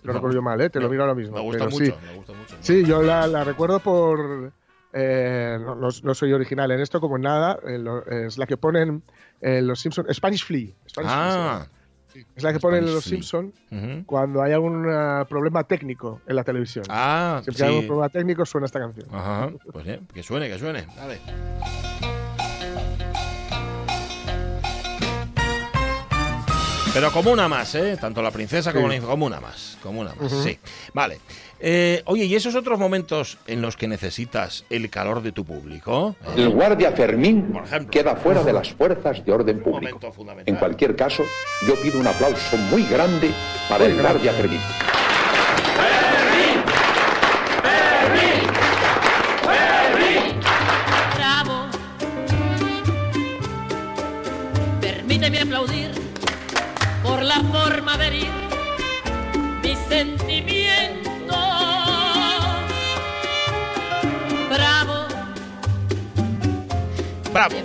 No 0.04 0.14
recuerdo 0.14 0.36
yo 0.36 0.42
mal, 0.42 0.62
¿eh? 0.62 0.70
te 0.70 0.80
lo 0.80 0.90
miro 0.90 1.02
ahora 1.04 1.16
mismo. 1.16 1.36
Me 1.36 1.42
gusta 1.42 1.60
pero 1.66 1.72
mucho, 1.72 1.86
sí. 1.86 1.94
me 2.06 2.14
gusta 2.14 2.34
mucho. 2.34 2.56
Sí, 2.62 2.86
yo 2.86 3.02
la, 3.02 3.26
la 3.28 3.44
recuerdo 3.44 3.80
por. 3.80 4.52
Eh, 5.00 5.58
no, 5.62 5.76
no- 5.76 5.90
no 6.04 6.14
soy 6.16 6.34
original 6.34 6.72
en 6.72 6.80
esto, 6.82 7.00
como 7.00 7.18
en 7.18 7.22
nada. 7.24 7.60
eh, 7.68 7.78
lo- 7.78 8.06
es 8.08 8.38
la 8.38 8.46
que 8.48 8.58
ponen 8.58 9.04
eh, 9.42 9.62
los 9.62 9.80
Simpsons. 9.80 10.08
Spanish 10.16 10.44
Flea. 10.44 10.74
Spanish 10.88 11.12
Flea. 11.12 11.62
Ah, 11.62 11.68
Es 12.36 12.42
la 12.44 12.52
que 12.54 12.60
ponen 12.60 12.80
en 12.80 12.86
Los 12.96 13.04
Simpsons 13.04 13.54
cuando 14.06 14.42
hay 14.42 14.54
algún 14.54 14.84
problema 15.30 15.64
técnico 15.66 16.22
en 16.26 16.36
la 16.36 16.44
televisión. 16.44 16.86
Ah, 16.90 17.42
Si 17.44 17.52
hay 17.62 17.68
algún 17.70 17.86
problema 17.88 18.10
técnico 18.10 18.46
suena 18.46 18.66
esta 18.66 18.80
canción. 18.80 19.08
Ajá, 19.12 19.52
pues 19.72 19.86
que 20.14 20.24
suene, 20.24 20.50
que 20.50 20.58
suene. 20.58 20.88
Dale. 20.96 21.20
Pero 26.98 27.12
como 27.12 27.32
una 27.32 27.48
más, 27.48 27.76
¿eh? 27.76 27.96
Tanto 28.02 28.24
la 28.24 28.32
princesa 28.32 28.74
como, 28.74 28.88
la, 28.88 29.00
como 29.00 29.28
una 29.28 29.40
más. 29.40 29.78
Como 29.84 30.02
una 30.02 30.16
más, 30.16 30.32
sí. 30.32 30.58
Vale. 30.96 31.20
Eh, 31.60 32.02
oye, 32.06 32.26
¿y 32.26 32.34
esos 32.34 32.56
otros 32.56 32.80
momentos 32.80 33.38
en 33.46 33.62
los 33.62 33.78
que 33.78 33.88
necesitas 33.88 34.66
el 34.72 34.90
calor 34.90 35.22
de 35.22 35.32
tu 35.32 35.46
público? 35.46 36.16
El 36.36 36.50
guardia 36.50 36.94
Fermín 36.94 37.54
queda 37.92 38.16
fuera 38.16 38.44
de 38.44 38.52
las 38.52 38.74
fuerzas 38.74 39.24
de 39.24 39.32
orden 39.32 39.62
público. 39.62 40.00
En 40.48 40.56
cualquier 40.56 40.96
caso, 40.96 41.24
yo 41.68 41.80
pido 41.84 42.00
un 42.00 42.08
aplauso 42.08 42.58
muy 42.72 42.84
grande 42.86 43.30
para 43.70 43.86
el 43.86 44.02
guardia 44.02 44.34
Fermín. 44.34 44.62
¡Fermín! 45.76 46.64
¡Fermín! 49.44 50.40
¡Bravo! 51.16 51.68
Permíteme 54.82 55.42
aplaudir 55.42 56.07
por 57.18 57.26
la 57.26 57.42
forma 57.46 57.98
de 57.98 58.08
herir 58.08 58.32
mis 59.64 59.80
sentimientos. 59.90 61.36
Bravo. 64.52 65.08
Bravo. 67.34 67.56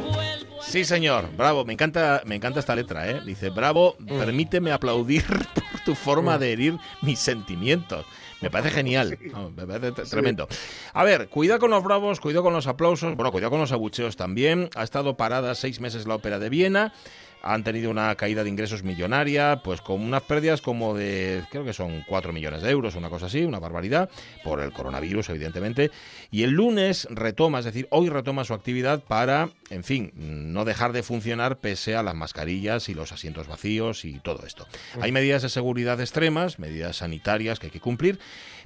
Sí, 0.63 0.87
señor. 0.87 1.29
Bravo. 1.37 1.67
Me 1.67 1.75
encanta, 1.75 2.23
me 2.25 2.37
encanta 2.37 2.61
esta 2.61 2.75
letra, 2.75 3.11
¿eh? 3.11 3.21
Dice, 3.27 3.51
bravo, 3.51 3.97
mm. 3.99 4.19
permíteme 4.21 4.73
aplaudir 4.73 5.27
por 5.55 5.81
tu 5.85 5.95
forma 5.95 6.39
mm. 6.39 6.41
de 6.41 6.53
herir 6.53 6.79
mis 7.03 7.19
sentimientos. 7.19 8.07
Me 8.41 8.49
parece 8.49 8.71
genial. 8.71 9.19
me 9.55 9.67
parece 9.67 9.93
tremendo. 10.05 10.49
A 10.95 11.05
ver, 11.05 11.29
cuidado 11.29 11.61
con 11.61 11.71
los 11.71 11.85
bravos, 11.85 12.21
cuidado 12.21 12.43
con 12.43 12.55
los 12.55 12.67
aplausos, 12.67 13.15
bueno, 13.17 13.31
cuidado 13.31 13.51
con 13.51 13.61
los 13.61 13.71
abucheos 13.71 14.17
también. 14.17 14.71
Ha 14.77 14.83
estado 14.83 15.19
parada 15.19 15.55
seis 15.55 15.79
meses 15.79 16.07
la 16.07 16.15
ópera 16.15 16.39
de 16.39 16.49
Viena 16.49 16.95
han 17.43 17.65
tenido 17.65 17.91
una 17.91 18.15
caída 18.15 18.45
de 18.45 18.51
ingresos 18.51 18.83
millonaria, 18.83 19.61
pues 19.63 19.81
con 19.81 20.01
unas 20.01 20.23
pérdidas 20.23 20.61
como 20.61 20.95
de, 20.95 21.45
creo 21.51 21.65
que 21.65 21.73
son 21.73 22.05
4 22.07 22.33
millones 22.33 22.63
de 22.63 22.71
euros, 22.71 22.95
una 22.95 23.11
cosa 23.11 23.27
así, 23.27 23.45
una 23.45 23.59
barbaridad, 23.59 24.09
por 24.45 24.61
el 24.61 24.73
coronavirus, 24.73 25.31
evidentemente. 25.31 25.91
Y 26.31 26.45
el 26.45 26.51
lunes 26.51 27.09
retoma, 27.11 27.59
es 27.59 27.65
decir, 27.65 27.89
hoy 27.91 28.09
retoma 28.09 28.45
su 28.45 28.55
actividad 28.55 29.03
para, 29.03 29.51
en 29.71 29.85
fin, 29.85 30.13
no 30.15 30.65
dejar 30.65 30.93
de 30.93 31.03
funcionar 31.03 31.59
pese 31.59 31.97
a 31.97 32.03
las 32.03 32.15
mascarillas 32.15 32.89
y 32.89 32.95
los 32.95 33.13
asientos 33.13 33.49
vacíos 33.49 34.05
y 34.05 34.21
todo 34.21 34.47
esto. 34.47 34.67
Hay 35.01 35.13
medidas 35.13 35.43
de 35.43 35.49
seguridad 35.49 36.01
extremas, 36.01 36.59
medidas 36.59 36.97
sanitarias 36.97 37.59
que 37.59 37.67
hay 37.67 37.73
que 37.73 37.81
cumplir, 37.81 38.19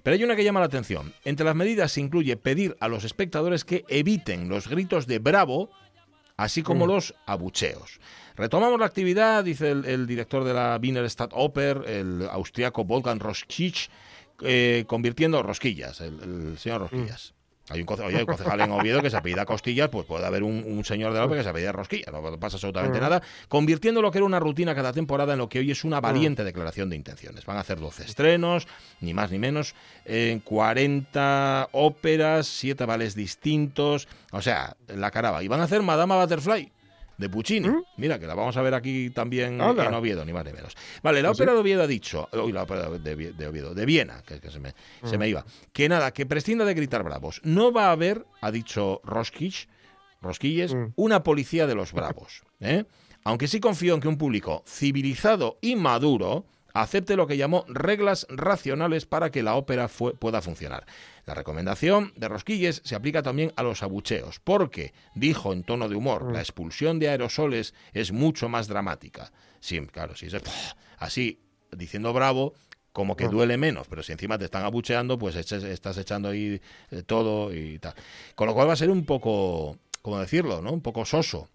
pero 0.03 0.15
hay 0.15 0.23
una 0.23 0.37
que 0.37 0.45
llama 0.45 0.61
la 0.61 0.67
atención. 0.67 1.13
Entre 1.25 1.45
las 1.45 1.57
medidas 1.57 1.93
se 1.93 2.01
incluye 2.01 2.37
pedir 2.37 2.77
a 2.81 2.89
los 2.89 3.05
espectadores 3.05 3.65
que 3.65 3.85
eviten 3.89 4.49
los 4.49 4.69
gritos 4.69 5.07
de 5.07 5.19
bravo, 5.19 5.71
así 6.37 6.63
como 6.63 6.85
mm. 6.85 6.89
los 6.89 7.15
abucheos. 7.27 7.99
Retomamos 8.37 8.79
la 8.79 8.87
actividad, 8.87 9.43
dice 9.43 9.71
el, 9.71 10.07
director 10.07 10.45
de 10.45 10.53
la 10.53 10.79
Wiener 10.81 11.07
Oper, 11.33 11.83
el 11.87 12.29
austriaco 12.31 12.85
Wolfgang 12.85 13.19
Roskich, 13.19 13.91
eh, 14.43 14.85
convirtiendo 14.87 15.43
rosquillas, 15.43 16.01
el, 16.03 16.59
señor 16.59 16.83
Rosquillas. 16.83 17.33
Mm. 17.33 17.37
Hay 17.69 17.81
un, 17.81 17.87
concejal 17.87 18.61
en 18.61 18.71
Oviedo 18.71 19.03
que 19.03 19.11
se 19.11 19.17
apellida 19.17 19.45
Costillas, 19.45 19.89
pues 19.89 20.07
puede 20.07 20.25
haber 20.25 20.45
un, 20.45 20.85
señor 20.85 21.13
de 21.13 21.19
la 21.19 21.25
ópera 21.25 21.41
que 21.41 21.45
se 21.45 21.51
apellida 21.51 21.73
Rosquillas, 21.73 22.13
no 22.13 22.39
pasa 22.39 22.59
absolutamente 22.59 22.99
mm. 22.99 23.01
nada, 23.01 23.23
convirtiendo 23.49 24.03
lo 24.03 24.13
que 24.13 24.19
era 24.19 24.25
una 24.25 24.39
rutina 24.39 24.73
cada 24.75 24.93
temporada 24.93 25.33
en 25.33 25.41
lo 25.41 25.49
que 25.49 25.59
hoy 25.59 25.73
es 25.73 25.83
una 25.83 26.01
valiente 26.01 26.43
mm. 26.43 26.45
declaración 26.45 26.91
de 26.91 26.97
intenciones. 26.97 27.45
Van 27.45 27.57
a 27.57 27.61
hacer 27.61 27.81
12 27.81 28.05
estrenos, 28.05 28.69
ni 29.01 29.15
más 29.15 29.33
ni 29.33 29.39
menos, 29.39 29.75
en 30.05 30.39
40 30.41 31.71
óperas, 31.73 32.47
7 32.47 32.85
vales 32.85 33.17
distintos, 33.17 34.07
o 34.31 34.43
sea, 34.43 34.77
la 34.87 35.11
caraba. 35.11 35.43
Y 35.43 35.49
van 35.49 35.61
a 35.61 35.65
hacer 35.65 35.83
Madama 35.83 36.21
Butterfly, 36.21 36.71
de 37.19 37.29
Puccini. 37.29 37.69
¿Mm? 37.69 37.83
Mira, 37.97 38.19
que 38.19 38.27
la 38.27 38.35
vamos 38.35 38.57
a 38.57 38.63
ver 38.63 38.75
aquí 38.75 39.11
también 39.11 39.61
en 39.61 39.95
Oviedo, 39.95 40.25
ni 40.25 40.33
más 40.33 40.45
ni 40.45 40.53
menos. 40.53 40.75
Vale, 41.03 41.23
la 41.23 41.29
¿Ah, 41.29 41.33
ópera 41.33 41.53
de 41.53 41.59
Oviedo 41.59 41.83
ha 41.83 41.87
dicho, 41.87 42.29
hoy 42.33 42.53
la 42.53 42.63
ópera 42.63 42.91
de, 42.91 43.47
Oviedo, 43.47 43.75
de 43.75 43.87
Viena, 43.87 44.23
que, 44.23 44.39
se, 44.51 44.61
me, 44.61 44.75
se, 45.05 45.19
me, 45.19 45.27
mm. 45.27 45.31
iba, 45.31 45.47
que 45.73 45.89
nada, 45.89 46.13
que 46.13 46.27
prescinda 46.27 46.65
de 46.65 46.75
gritar 46.75 47.03
bravos. 47.03 47.41
No 47.45 47.73
va 47.73 47.89
a 47.89 47.93
haber, 47.93 48.25
ha 48.41 48.51
dicho 48.51 49.01
Roskich, 49.05 49.69
Rosquilles, 50.21 50.75
mm. 50.75 50.93
una 50.97 51.23
policía 51.23 51.67
de 51.67 51.75
los 51.75 51.93
bravos. 51.93 52.43
¿eh? 52.61 52.85
Aunque 53.25 53.49
sí 53.49 53.61
confío 53.61 53.95
en 53.95 54.01
que 54.01 54.09
un 54.09 54.19
público 54.19 54.63
civilizado 54.67 55.59
y 55.61 55.77
maduro 55.77 56.47
acepte 56.83 57.17
lo 57.17 57.27
que 57.27 57.37
llamó 57.37 57.65
reglas 57.69 58.27
racionales 58.29 59.07
para 59.07 59.31
que 59.31 59.43
la 59.43 59.55
ópera 59.55 59.89
pueda 59.89 60.43
funcionar. 60.43 60.87
La 61.25 61.35
recomendación 61.35 62.13
de 62.17 62.29
Rosquilles 62.29 62.83
se 62.85 62.95
aplica 62.95 63.23
también 63.23 63.53
a 63.57 63.63
los 63.63 63.83
abucheos, 63.83 64.41
porque, 64.41 64.93
dijo 65.15 65.53
en 65.53 65.65
tono 65.65 65.89
de 65.89 65.97
humor, 65.97 66.33
la 66.33 66.41
expulsión 66.41 66.99
de 66.99 67.09
aerosoles 67.09 67.75
es 67.93 68.13
mucho 68.13 68.49
más 68.49 68.69
dramática. 68.69 69.33
Sí, 69.61 69.81
claro, 69.87 70.15
si 70.15 70.27
es 70.27 70.37
así, 70.99 71.41
diciendo 71.73 72.13
bravo, 72.13 72.55
como 72.93 73.17
que 73.17 73.29
duele 73.29 73.59
menos, 73.59 73.89
pero 73.89 74.03
si 74.03 74.13
encima 74.13 74.39
te 74.39 74.47
están 74.47 74.65
abucheando, 74.65 75.19
pues 75.19 75.37
estás 75.37 75.99
echando 75.99 76.31
ahí 76.31 76.61
eh, 76.91 77.03
todo 77.03 77.55
y 77.55 77.79
tal. 77.79 77.95
Con 78.35 78.47
lo 78.47 78.55
cual 78.55 78.69
va 78.69 78.73
a 78.73 78.77
ser 78.77 78.91
un 78.91 79.05
poco, 79.05 79.77
¿cómo 80.01 80.19
decirlo? 80.19 80.63
¿no? 80.63 80.73
Un 80.73 80.81
poco 80.81 81.05
soso. 81.05 81.51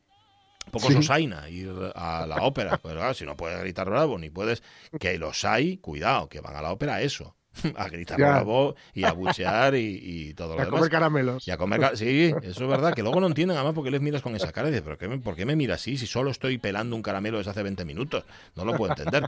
Poco 0.69 0.91
sosaina 0.91 1.49
ir 1.49 1.71
a 1.95 2.25
la 2.27 2.43
ópera, 2.43 2.79
pero 2.83 3.13
si 3.13 3.25
no 3.25 3.35
puedes 3.35 3.59
gritar 3.59 3.89
bravo 3.89 4.17
ni 4.17 4.29
puedes, 4.29 4.63
que 4.99 5.17
los 5.17 5.43
hay, 5.43 5.77
cuidado, 5.77 6.29
que 6.29 6.39
van 6.39 6.55
a 6.55 6.61
la 6.61 6.71
ópera 6.71 7.01
eso, 7.01 7.35
a 7.75 7.87
gritar 7.89 8.17
bravo 8.17 8.75
y 8.93 9.03
a 9.03 9.11
buchear 9.11 9.75
y, 9.75 10.33
todo 10.35 10.49
lo 10.55 10.55
demás. 10.55 10.67
A 10.67 10.71
comer 10.71 10.89
caramelos. 10.89 11.47
Y 11.47 11.51
a 11.51 11.57
comer 11.57 11.91
Sí, 11.95 12.33
eso 12.43 12.63
es 12.63 12.69
verdad, 12.69 12.93
que 12.93 13.01
luego 13.01 13.19
no 13.19 13.27
entienden 13.27 13.57
además 13.57 13.73
por 13.73 13.83
qué 13.83 13.91
les 13.91 14.01
miras 14.01 14.21
con 14.21 14.35
esa 14.35 14.51
cara 14.51 14.69
y 14.69 14.71
dices, 14.71 14.83
¿pero 14.83 14.97
qué 14.97 15.07
me, 15.07 15.17
¿por 15.19 15.35
qué 15.35 15.45
me 15.45 15.55
miras 15.55 15.81
así 15.81 15.97
si 15.97 16.05
solo 16.05 16.31
estoy 16.31 16.57
pelando 16.57 16.95
un 16.95 17.01
caramelo 17.01 17.37
desde 17.37 17.51
hace 17.51 17.63
20 17.63 17.85
minutos? 17.85 18.23
No 18.55 18.65
lo 18.65 18.75
puedo 18.75 18.91
entender. 18.91 19.27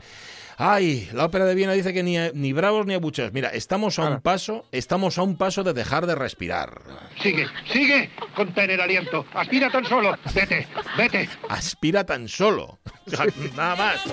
Ay, 0.56 1.08
la 1.12 1.24
ópera 1.24 1.46
de 1.46 1.54
Viena 1.54 1.72
dice 1.72 1.92
que 1.92 2.02
ni, 2.02 2.16
ni 2.34 2.52
bravos 2.52 2.86
ni 2.86 2.94
abucheos. 2.94 3.32
Mira, 3.32 3.48
estamos 3.48 3.98
a 3.98 4.08
un 4.08 4.20
paso, 4.20 4.64
estamos 4.72 5.18
a 5.18 5.22
un 5.22 5.36
paso 5.36 5.64
de 5.64 5.72
dejar 5.72 6.06
de 6.06 6.14
respirar. 6.14 6.82
Sigue, 7.20 7.46
sigue, 7.72 8.10
contener 8.36 8.80
aliento. 8.80 9.24
Aspira 9.34 9.70
tan 9.70 9.84
solo. 9.84 10.16
Vete, 10.34 10.66
vete. 10.96 11.28
Aspira 11.48 12.04
tan 12.04 12.28
solo. 12.28 12.78
Nada 13.56 13.76
más 13.76 14.04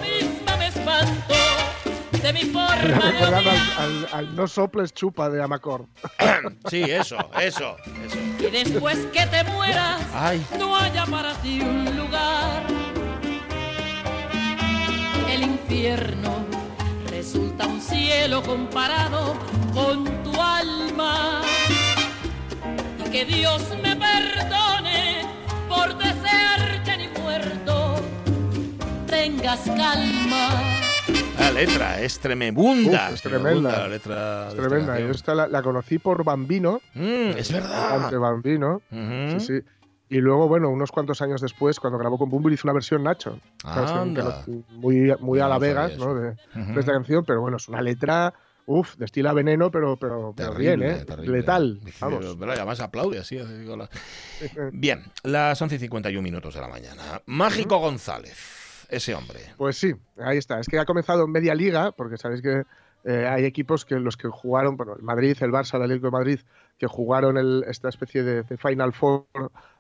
de 2.22 2.34
mi 2.34 2.42
al, 3.78 4.08
al, 4.12 4.36
no 4.36 4.48
soples 4.48 4.94
chupa 4.94 5.30
de 5.30 5.42
Amacor. 5.42 5.88
sí, 6.70 6.84
eso, 6.84 7.18
eso, 7.40 7.78
eso. 8.06 8.18
Y 8.40 8.52
después 8.52 8.98
que 9.12 9.26
te 9.26 9.44
mueras, 9.46 10.02
no 10.58 10.76
haya 10.76 11.06
para 11.06 11.34
ti 11.36 11.62
un 11.62 11.98
lugar. 11.98 12.64
El 15.30 15.44
infierno 15.44 16.46
resulta 17.10 17.66
un 17.66 17.82
cielo 17.82 18.44
comparado 18.44 19.36
con 19.74 20.06
tu 20.24 20.40
alma. 20.40 21.42
Y 23.04 23.10
que 23.10 23.26
Dios 23.26 23.64
me 23.82 23.96
perdone 23.96 25.26
por 25.68 25.98
desearte 25.98 26.98
ni 26.98 27.08
muerto. 27.20 27.96
Tengas 29.08 29.62
calma 29.62 30.81
la 31.42 31.52
letra 31.52 32.02
es 32.02 32.20
tremenda. 32.20 33.10
es 33.10 33.22
tremenda. 33.22 33.72
la 33.72 33.88
letra 33.88 34.48
es 34.50 34.56
tremenda. 34.56 35.00
Yo 35.00 35.10
esta 35.10 35.34
la, 35.34 35.62
conocí 35.62 35.98
por 35.98 36.24
Bambino. 36.24 36.82
Mm, 36.94 37.38
es 37.38 37.52
verdad. 37.52 38.04
Ante 38.04 38.18
Bambino. 38.18 38.82
Sí, 38.90 39.40
sí. 39.40 39.54
Y 40.10 40.18
luego, 40.18 40.48
bueno, 40.48 40.70
unos 40.70 40.92
cuantos 40.92 41.22
años 41.22 41.42
después, 41.42 41.80
cuando 41.80 41.98
grabó 41.98 42.18
con 42.18 42.30
Bumble, 42.30 42.54
hizo 42.54 42.68
una 42.68 42.74
versión 42.74 43.04
Nacho. 43.04 43.40
muy, 44.70 45.14
muy 45.20 45.40
a 45.40 45.48
la 45.48 45.58
Vegas, 45.58 45.98
¿no? 45.98 46.14
De, 46.14 46.36
esta 46.78 46.92
canción, 46.92 47.24
pero 47.26 47.42
bueno, 47.42 47.58
es 47.58 47.68
una 47.68 47.82
letra. 47.82 48.34
Uf, 48.68 48.96
destila 48.98 49.34
veneno, 49.34 49.72
pero, 49.72 49.98
pero, 49.98 50.34
bien, 50.56 50.84
¿eh? 50.84 51.04
Letal. 51.24 51.80
Vamos. 52.00 52.38
Pero 52.40 52.52
además 52.52 52.80
aplaude 52.80 53.20
así. 53.20 53.40
Bien, 54.72 55.04
las 55.24 55.62
11.51 55.62 56.22
minutos 56.22 56.54
de 56.54 56.62
la 56.62 56.68
mañana. 56.68 57.22
Mágico 57.26 57.80
González 57.80 58.61
ese 58.92 59.16
hombre. 59.16 59.40
Pues 59.58 59.78
sí, 59.78 59.94
ahí 60.18 60.38
está. 60.38 60.60
Es 60.60 60.68
que 60.68 60.78
ha 60.78 60.86
comenzado 60.86 61.24
en 61.26 61.32
media 61.32 61.56
liga, 61.56 61.92
porque 61.94 62.18
sabéis 62.18 62.42
que 62.42 62.64
eh, 63.06 63.26
hay 63.26 63.46
equipos 63.46 63.86
que 63.86 63.96
los 63.96 64.18
que 64.18 64.28
jugaron, 64.28 64.78
bueno, 64.78 64.96
el 64.96 65.02
Madrid, 65.02 65.36
el 65.40 65.52
Barça, 65.52 65.76
el 65.76 65.84
Atlético 65.84 66.08
de 66.08 66.12
Madrid, 66.12 66.40
que 66.78 66.88
jugaron 66.88 67.64
esta 67.68 67.90
especie 67.90 68.24
de, 68.24 68.58
Final 68.58 68.94
Four 68.94 69.26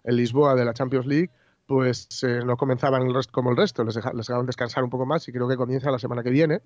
en 0.03 0.15
Lisboa 0.15 0.55
de 0.55 0.65
la 0.65 0.73
Champions 0.73 1.05
League, 1.05 1.29
pues 1.67 2.07
eh, 2.23 2.41
no 2.45 2.57
comenzaban 2.57 3.03
como 3.31 3.51
el 3.51 3.57
resto, 3.57 3.83
les, 3.83 3.95
dejaron 3.95 4.45
descansar 4.45 4.83
un 4.83 4.89
poco 4.89 5.05
más 5.05 5.27
y 5.27 5.31
creo 5.31 5.47
que 5.47 5.57
comienza 5.57 5.91
la 5.91 5.99
semana 5.99 6.23
que 6.23 6.31
viene. 6.31 6.61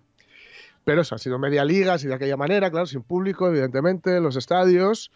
Pero 0.83 1.01
eso 1.01 1.15
ha 1.15 1.17
sido 1.17 1.39
media 1.39 1.65
liga, 1.65 1.93
así 1.93 2.07
de 2.07 2.13
aquella 2.13 2.37
manera, 2.37 2.69
claro, 2.69 2.85
sin 2.85 3.01
público, 3.01 3.47
evidentemente, 3.47 4.19
los 4.21 4.35
estadios. 4.35 5.11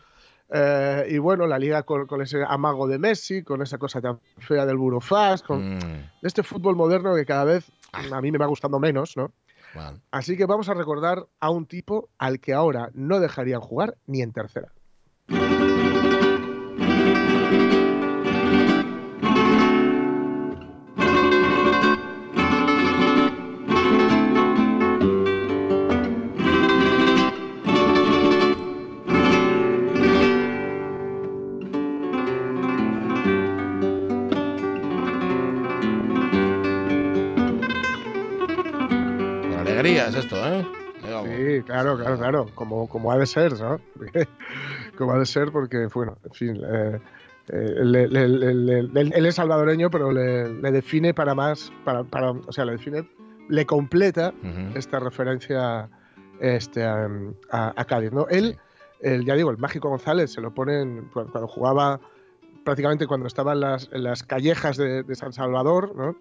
Eh, 0.52 1.08
y 1.10 1.18
bueno, 1.20 1.46
la 1.46 1.60
liga 1.60 1.84
con, 1.84 2.22
ese 2.22 2.44
amago 2.48 2.88
de 2.88 2.98
Messi, 2.98 3.44
con 3.44 3.62
esa 3.62 3.78
cosa 3.78 4.02
tan 4.02 4.20
fea 4.40 4.66
del 4.66 4.78
burofax, 4.78 5.44
con 5.44 5.76
mm. 5.76 6.12
este 6.24 6.44
fútbol 6.44 6.76
moderno 6.76 7.16
que 7.16 7.26
cada 7.26 7.44
vez 7.44 7.72
ah. 7.94 8.02
a 8.12 8.22
mí 8.22 8.32
me 8.32 8.38
va 8.38 8.48
gustando 8.48 8.80
menos, 8.80 9.16
¿no? 9.16 9.32
Así 10.10 10.36
que 10.36 10.46
vamos 10.46 10.68
a 10.70 10.74
recordar 10.74 11.28
a 11.40 11.52
un 11.52 11.68
tipo 11.68 12.10
al 12.18 12.40
que 12.40 12.54
ahora 12.54 12.90
no 12.94 13.20
dejarían 13.20 13.62
jugar 13.62 13.96
ni 14.08 14.22
en 14.22 14.34
tercera. 14.34 14.72
Claro, 42.30 42.50
como, 42.54 42.88
como 42.88 43.12
ha 43.12 43.18
de 43.18 43.26
ser, 43.26 43.60
¿no? 43.60 43.80
como 44.98 45.14
ha 45.14 45.20
de 45.20 45.26
ser 45.26 45.52
porque, 45.52 45.88
bueno, 45.94 46.18
en 46.24 46.32
fin, 46.32 46.62
eh, 46.64 47.00
eh, 47.52 47.74
él, 47.80 49.26
es 49.26 49.36
salvadoreño, 49.36 49.90
pero 49.90 50.12
le, 50.12 50.50
define 50.72 51.14
para 51.14 51.34
más, 51.34 51.72
para, 51.84 52.04
para, 52.04 52.32
o 52.32 52.52
sea, 52.52 52.66
le 52.66 52.74
define, 52.74 53.10
le 53.50 53.66
completa 53.66 54.34
esta 54.76 55.00
referencia 55.00 55.90
este, 56.40 56.84
a, 56.84 57.86
Cádiz, 57.88 58.12
¿no? 58.12 58.28
Él, 58.30 58.58
ya 59.02 59.36
digo, 59.36 59.50
el 59.50 59.58
Mágico 59.58 59.90
González 59.90 60.32
se 60.32 60.42
lo 60.42 60.54
ponen 60.54 61.10
cuando, 61.12 61.48
jugaba, 61.48 62.00
prácticamente 62.64 63.08
cuando 63.08 63.26
estaba 63.26 63.54
en 63.54 63.62
las, 63.62 63.90
las 63.92 64.22
callejas 64.24 64.78
de, 64.78 65.16
San 65.16 65.34
Salvador, 65.34 65.96
¿no? 65.96 66.16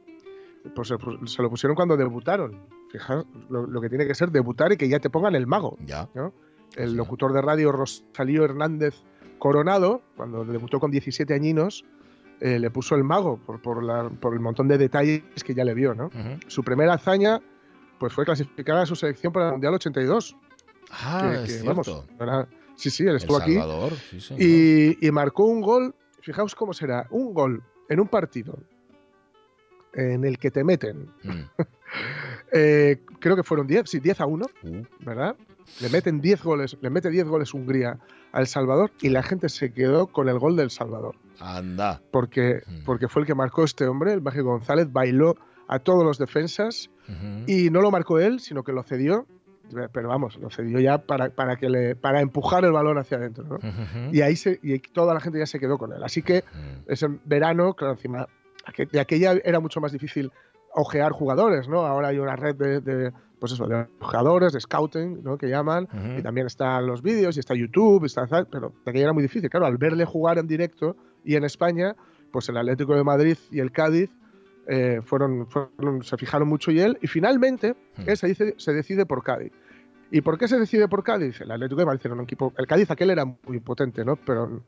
Pues 0.75 0.89
se, 0.89 1.43
lo 1.43 1.51
pusieron 1.51 1.77
cuando 1.77 1.97
debutaron. 1.97 2.78
Fijaos 2.91 3.27
lo, 3.51 3.81
que 3.81 3.89
tiene 3.89 4.07
que 4.07 4.15
ser 4.15 4.31
debutar 4.31 4.73
y 4.73 4.77
que 4.77 4.89
ya 4.89 4.99
te 4.99 5.11
pongan 5.11 5.35
el 5.35 5.47
mago. 5.47 5.77
Ya. 5.85 6.09
El 6.77 6.95
locutor 6.95 7.33
de 7.33 7.43
radio 7.43 7.73
Rosalío 7.73 8.45
Hernández 8.45 8.95
Coronado, 9.39 10.03
cuando 10.17 10.45
debutó 10.45 10.81
con 10.81 10.91
17 10.91 11.33
añinos, 11.35 11.85
eh, 12.41 12.59
le 12.59 12.71
puso 12.71 12.95
el 12.95 13.05
mago 13.05 13.39
por, 13.39 13.61
por, 13.61 14.35
el 14.35 14.41
montón 14.41 14.69
de 14.69 14.79
detalles 14.79 15.23
que 15.45 15.55
ya 15.55 15.65
le 15.65 15.75
vio. 15.75 15.95
¿no? 15.95 16.11
Su 16.47 16.63
primera 16.63 16.95
hazaña 16.95 17.41
pues 17.99 18.13
fue 18.13 18.25
clasificada 18.25 18.83
a 18.83 18.87
su 18.87 18.95
selección 18.95 19.33
para 19.33 19.47
el 19.47 19.53
Mundial 19.53 19.75
82. 19.75 20.37
Ah, 20.91 21.43
es 21.45 21.63
vamos, 21.65 22.07
sí, 22.77 22.91
sí, 22.91 23.07
él 23.07 23.17
estuvo 23.17 23.37
aquí. 23.37 23.59
y, 24.39 25.07
y 25.07 25.11
marcó 25.11 25.45
un 25.45 25.61
gol, 25.61 25.95
fijaos 26.23 26.55
cómo 26.55 26.73
será, 26.73 27.07
un 27.11 27.35
gol 27.35 27.63
en 27.89 28.01
un 28.01 28.09
partido 28.09 28.59
en 29.93 30.25
el 30.25 30.39
que 30.39 30.51
te 30.51 30.65
meten. 30.65 31.11
Mm. 31.23 31.43
Eh, 32.53 33.01
creo 33.21 33.37
que 33.37 33.43
fueron 33.43 33.67
10, 33.67 33.89
sí, 33.89 34.01
10 34.01 34.21
a 34.21 34.27
1, 34.27 34.47
uh. 34.63 34.83
¿verdad? 35.01 35.37
Le 35.81 35.89
meten 35.91 36.21
10 36.21 36.43
goles, 36.43 36.77
le 36.81 36.91
mete 36.91 37.11
10 37.11 37.27
goles 37.27 37.55
Hungría 37.55 37.99
a 38.33 38.41
El 38.41 38.47
Salvador 38.47 38.91
y 39.01 39.11
la 39.11 39.23
gente 39.23 39.49
se 39.49 39.73
quedó 39.73 40.07
con 40.07 40.29
el 40.29 40.39
gol 40.39 40.57
del 40.57 40.71
Salvador. 40.71 41.17
Anda. 41.41 42.01
Porque, 42.11 42.63
mm. 42.67 42.85
porque 42.85 43.09
fue 43.09 43.23
el 43.23 43.27
que 43.27 43.35
marcó 43.35 43.65
este 43.65 43.87
hombre, 43.87 44.13
el 44.13 44.23
Mágico 44.23 44.45
González, 44.45 44.91
bailó 44.91 45.37
a 45.69 45.79
todos 45.79 46.05
los 46.05 46.19
defensas 46.19 46.91
y 47.47 47.71
no 47.71 47.81
lo 47.81 47.91
marcó 47.91 48.19
él, 48.19 48.41
sino 48.41 48.65
que 48.65 48.73
lo 48.73 48.83
cedió. 48.83 49.27
Pero 49.93 50.09
vamos, 50.09 50.39
lo 50.39 50.49
cedió 50.49 50.81
ya 50.81 50.99
para, 50.99 51.29
para, 51.29 51.57
que 51.57 51.69
le, 51.69 51.95
para 51.95 52.23
empujar 52.23 52.65
el 52.65 52.73
balón 52.73 52.97
hacia 52.97 53.19
adentro. 53.19 53.45
¿no? 53.45 53.59
Y 54.11 54.23
ahí 54.23 54.35
se, 54.35 54.59
y 54.63 54.79
toda 54.79 55.13
la 55.13 55.21
gente 55.21 55.39
ya 55.39 55.47
se 55.47 55.61
quedó 55.61 55.77
con 55.77 55.93
él. 55.93 56.03
Así 56.03 56.23
que 56.23 56.43
mm. 56.43 56.91
ese 56.91 57.09
verano, 57.25 57.75
claro, 57.75 57.93
encima 57.95 58.27
de 58.77 59.01
aquella 59.01 59.33
era 59.45 59.61
mucho 59.61 59.81
más 59.81 59.93
difícil 59.93 60.31
ojear 60.79 61.13
jugadores, 61.13 61.69
¿no? 61.69 61.87
Ahora 61.87 62.09
hay 62.09 62.19
una 62.19 62.37
red 62.37 62.55
de, 62.55 63.13
pues 63.39 63.53
eso, 63.53 63.67
de 63.67 63.87
jugadores, 64.01 64.53
de 64.53 64.61
scouting, 64.61 65.23
¿no? 65.23 65.37
Que 65.37 65.49
llaman, 65.49 65.89
y 66.17 66.23
también 66.23 66.47
están 66.47 66.87
los 66.87 67.03
vídeos, 67.03 67.37
y 67.37 67.41
está 67.41 67.55
YouTube, 67.55 68.05
está, 68.05 68.27
pero 68.45 68.73
de 68.85 68.91
aquella 68.91 69.05
era 69.05 69.13
muy 69.13 69.23
difícil. 69.23 69.51
Claro, 69.51 69.67
al 69.67 69.77
verle 69.77 70.05
jugar 70.05 70.39
en 70.39 70.47
directo 70.47 70.97
y 71.25 71.35
en 71.37 71.45
España, 71.45 71.97
pues 72.31 72.49
el 72.49 72.57
Atlético 72.57 72.95
de 72.95 73.05
Madrid 73.05 73.37
y 73.51 73.61
el 73.61 73.73
Cádiz 73.73 74.11
eh, 74.67 75.01
fueron, 75.03 75.49
se 76.03 76.17
fijaron 76.17 76.49
mucho 76.49 76.71
y 76.71 76.81
él, 76.81 76.99
y 77.01 77.07
finalmente 77.07 77.75
él 78.07 78.17
se, 78.17 78.29
dice, 78.29 78.55
se 78.59 78.73
decide 78.73 79.07
por 79.07 79.23
Cádiz. 79.23 79.53
¿Y 80.11 80.21
por 80.21 80.39
qué 80.39 80.49
se 80.49 80.59
decide 80.59 80.89
por 80.89 81.03
Cádiz? 81.03 81.41
El 81.41 81.51
Atlético 81.51 81.81
de 81.81 81.87
Madrid 81.87 82.03
era 82.05 82.15
un 82.15 82.23
equipo, 82.23 82.53
el 82.57 82.67
Cádiz 82.67 82.91
aquel 82.91 83.11
era 83.11 83.25
muy 83.25 83.61
potente, 83.61 84.05
¿no? 84.05 84.17
Pero 84.17 84.63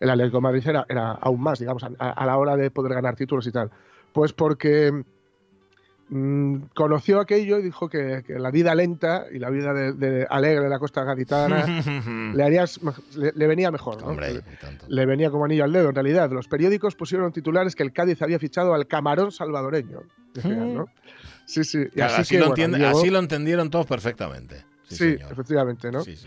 el 0.00 0.10
Atlético 0.10 0.38
de 0.38 0.42
Madrid 0.42 0.64
era, 0.66 1.12
aún 1.12 1.40
más, 1.40 1.58
digamos, 1.58 1.84
a, 1.84 2.26
la 2.26 2.36
hora 2.36 2.56
de 2.56 2.70
poder 2.70 2.94
ganar 2.94 3.14
títulos 3.14 3.46
y 3.46 3.52
tal. 3.52 3.70
Pues 4.12 4.32
porque 4.32 5.04
mm, 6.08 6.56
conoció 6.74 7.20
aquello 7.20 7.58
y 7.58 7.62
dijo 7.62 7.88
que, 7.88 8.22
la 8.28 8.50
vida 8.50 8.74
lenta 8.74 9.26
y 9.32 9.38
la 9.38 9.50
vida 9.50 9.72
de, 9.72 10.26
alegre 10.28 10.64
de 10.64 10.68
la 10.68 10.78
costa 10.78 11.04
gaditana 11.04 11.64
le, 12.34 12.42
harías, 12.42 12.80
le, 13.14 13.46
venía 13.46 13.70
mejor. 13.70 14.02
¿no? 14.02 14.16
le, 14.88 15.06
venía 15.06 15.30
como 15.30 15.44
anillo 15.44 15.64
al 15.64 15.72
dedo, 15.72 15.88
en 15.88 15.94
realidad. 15.94 16.30
Los 16.30 16.48
periódicos 16.48 16.94
pusieron 16.94 17.32
titulares 17.32 17.74
que 17.74 17.82
el 17.82 17.92
Cádiz 17.92 18.22
había 18.22 18.38
fichado 18.38 18.74
al 18.74 18.86
camarón 18.86 19.32
salvadoreño. 19.32 20.00
¿no? 20.44 20.86
Sí, 21.46 21.64
sí. 21.64 21.86
así, 22.00 22.38
lo 22.38 22.52
así, 22.86 23.10
lo 23.10 23.18
entendieron 23.18 23.70
todos 23.70 23.86
perfectamente. 23.86 24.64
Sí, 24.88 25.16
efectivamente, 25.30 25.90
¿no? 25.90 26.02
Sí, 26.02 26.16
sí. 26.16 26.26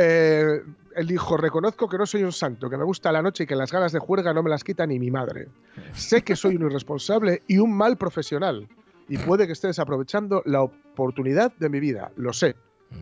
Eh, 0.00 0.62
él 0.94 1.06
dijo, 1.06 1.36
reconozco 1.36 1.88
que 1.88 1.98
no 1.98 2.06
soy 2.06 2.22
un 2.22 2.32
santo, 2.32 2.70
que 2.70 2.76
me 2.76 2.84
gusta 2.84 3.10
la 3.10 3.20
noche 3.20 3.44
y 3.44 3.46
que 3.46 3.56
las 3.56 3.70
ganas 3.70 3.92
de 3.92 3.98
juerga 3.98 4.32
no 4.32 4.42
me 4.42 4.50
las 4.50 4.62
quita 4.62 4.86
ni 4.86 4.98
mi 4.98 5.10
madre. 5.10 5.48
Sé 5.92 6.22
que 6.22 6.36
soy 6.36 6.56
un 6.56 6.70
irresponsable 6.70 7.42
y 7.48 7.58
un 7.58 7.76
mal 7.76 7.96
profesional, 7.96 8.68
y 9.08 9.18
puede 9.18 9.46
que 9.46 9.52
esté 9.52 9.68
desaprovechando 9.68 10.42
la 10.44 10.62
oportunidad 10.62 11.52
de 11.58 11.68
mi 11.68 11.80
vida, 11.80 12.12
lo 12.16 12.32
sé, 12.32 12.56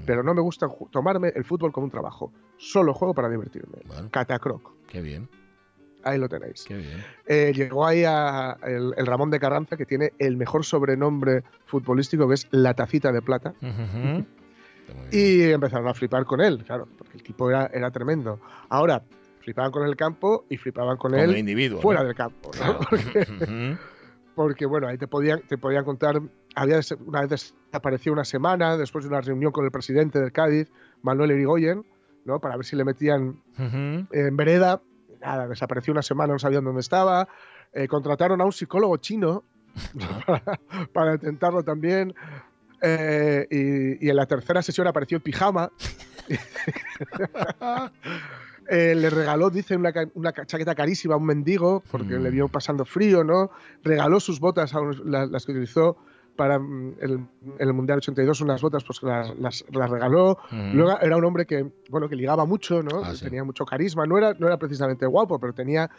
pero 0.04 0.22
no 0.22 0.34
me 0.34 0.40
gusta 0.40 0.68
tomarme 0.90 1.32
el 1.34 1.44
fútbol 1.44 1.72
como 1.72 1.84
un 1.84 1.90
trabajo. 1.90 2.32
Solo 2.56 2.94
juego 2.94 3.14
para 3.14 3.28
divertirme. 3.28 3.78
Catacroc. 4.10 4.72
Qué 4.88 5.00
bien. 5.00 5.28
Ahí 6.02 6.18
lo 6.18 6.28
tenéis. 6.28 6.64
Qué 6.66 6.76
bien. 6.76 7.04
Eh, 7.26 7.52
llegó 7.54 7.84
ahí 7.84 8.04
a 8.04 8.56
el, 8.62 8.94
Ramón 9.06 9.30
de 9.30 9.40
Carranza, 9.40 9.76
que 9.76 9.86
tiene 9.86 10.12
el 10.18 10.36
mejor 10.36 10.64
sobrenombre 10.64 11.42
futbolístico, 11.66 12.28
que 12.28 12.34
es 12.34 12.46
la 12.50 12.74
tacita 12.74 13.10
de 13.10 13.22
plata. 13.22 13.54
Y 15.10 15.42
empezaron 15.42 15.88
a 15.88 15.94
flipar 15.94 16.24
con 16.24 16.40
él, 16.40 16.62
claro, 16.64 16.86
porque 16.96 17.16
el 17.16 17.22
tipo 17.24 17.50
era, 17.50 17.66
era 17.66 17.90
tremendo. 17.90 18.40
Ahora, 18.68 19.02
flipaban 19.46 19.70
con 19.70 19.86
el 19.86 19.94
campo 19.94 20.44
y 20.48 20.56
flipaban 20.56 20.96
con 20.96 21.14
él 21.14 21.36
individuo, 21.36 21.80
fuera 21.80 22.02
del 22.02 22.16
campo. 22.16 22.50
Porque, 22.90 23.76
bueno, 24.68 24.88
ahí 24.88 24.98
te 24.98 25.08
podían, 25.08 25.40
te 25.48 25.58
podían 25.58 25.84
contar. 25.84 26.20
Había 26.54 26.80
una 27.04 27.26
vez 27.26 27.54
apareció 27.72 28.12
una 28.12 28.24
semana 28.24 28.76
después 28.76 29.04
de 29.04 29.08
una 29.08 29.20
reunión 29.20 29.52
con 29.52 29.64
el 29.64 29.70
presidente 29.70 30.20
del 30.20 30.32
Cádiz, 30.32 30.70
Manuel 31.02 31.32
Irigoyen, 31.32 31.84
¿no? 32.24 32.38
para 32.40 32.56
ver 32.56 32.64
si 32.64 32.76
le 32.76 32.84
metían 32.84 33.42
en 33.58 34.36
vereda. 34.36 34.80
Nada, 35.20 35.48
desapareció 35.48 35.92
una 35.92 36.02
semana, 36.02 36.34
no 36.34 36.38
sabían 36.38 36.64
dónde 36.64 36.80
estaba. 36.80 37.28
Eh, 37.72 37.88
contrataron 37.88 38.40
a 38.40 38.44
un 38.44 38.52
psicólogo 38.52 38.96
chino 38.98 39.44
para 40.92 41.14
intentarlo 41.14 41.62
también. 41.62 42.14
Eh, 42.82 43.46
y, 44.00 44.08
en 44.08 44.16
la 44.16 44.26
tercera 44.26 44.62
sesión 44.62 44.86
apareció 44.86 45.16
en 45.16 45.22
pijama. 45.22 45.70
Eh, 48.68 48.94
le 48.94 49.10
regaló, 49.10 49.50
dice, 49.50 49.76
una, 49.76 50.32
chaqueta 50.46 50.74
carísima 50.74 51.14
a 51.14 51.18
un 51.18 51.26
mendigo 51.26 51.82
porque 51.90 52.18
le 52.18 52.30
vio 52.30 52.48
pasando 52.48 52.84
frío, 52.84 53.22
¿no? 53.22 53.50
Regaló 53.82 54.18
sus 54.18 54.40
botas, 54.40 54.72
las, 55.04 55.46
que 55.46 55.52
utilizó 55.52 55.96
para 56.36 56.58
mm, 56.58 56.96
el, 57.58 57.72
Mundial 57.72 57.98
82, 57.98 58.40
unas 58.40 58.60
botas, 58.60 58.84
pues 58.84 59.02
las, 59.02 59.32
las, 59.38 59.90
regaló. 59.90 60.38
Luego 60.50 60.98
era 61.00 61.16
un 61.16 61.24
hombre 61.24 61.46
que, 61.46 61.66
bueno, 61.90 62.08
que 62.08 62.16
ligaba 62.16 62.44
mucho, 62.44 62.82
¿no? 62.82 63.02
Ah, 63.04 63.12
tenía 63.20 63.44
mucho 63.44 63.64
carisma. 63.64 64.06
No 64.06 64.18
era, 64.18 64.34
no 64.34 64.46
era 64.46 64.58
precisamente 64.58 65.06
guapo, 65.06 65.38
pero 65.38 65.52
tenía, 65.52 65.90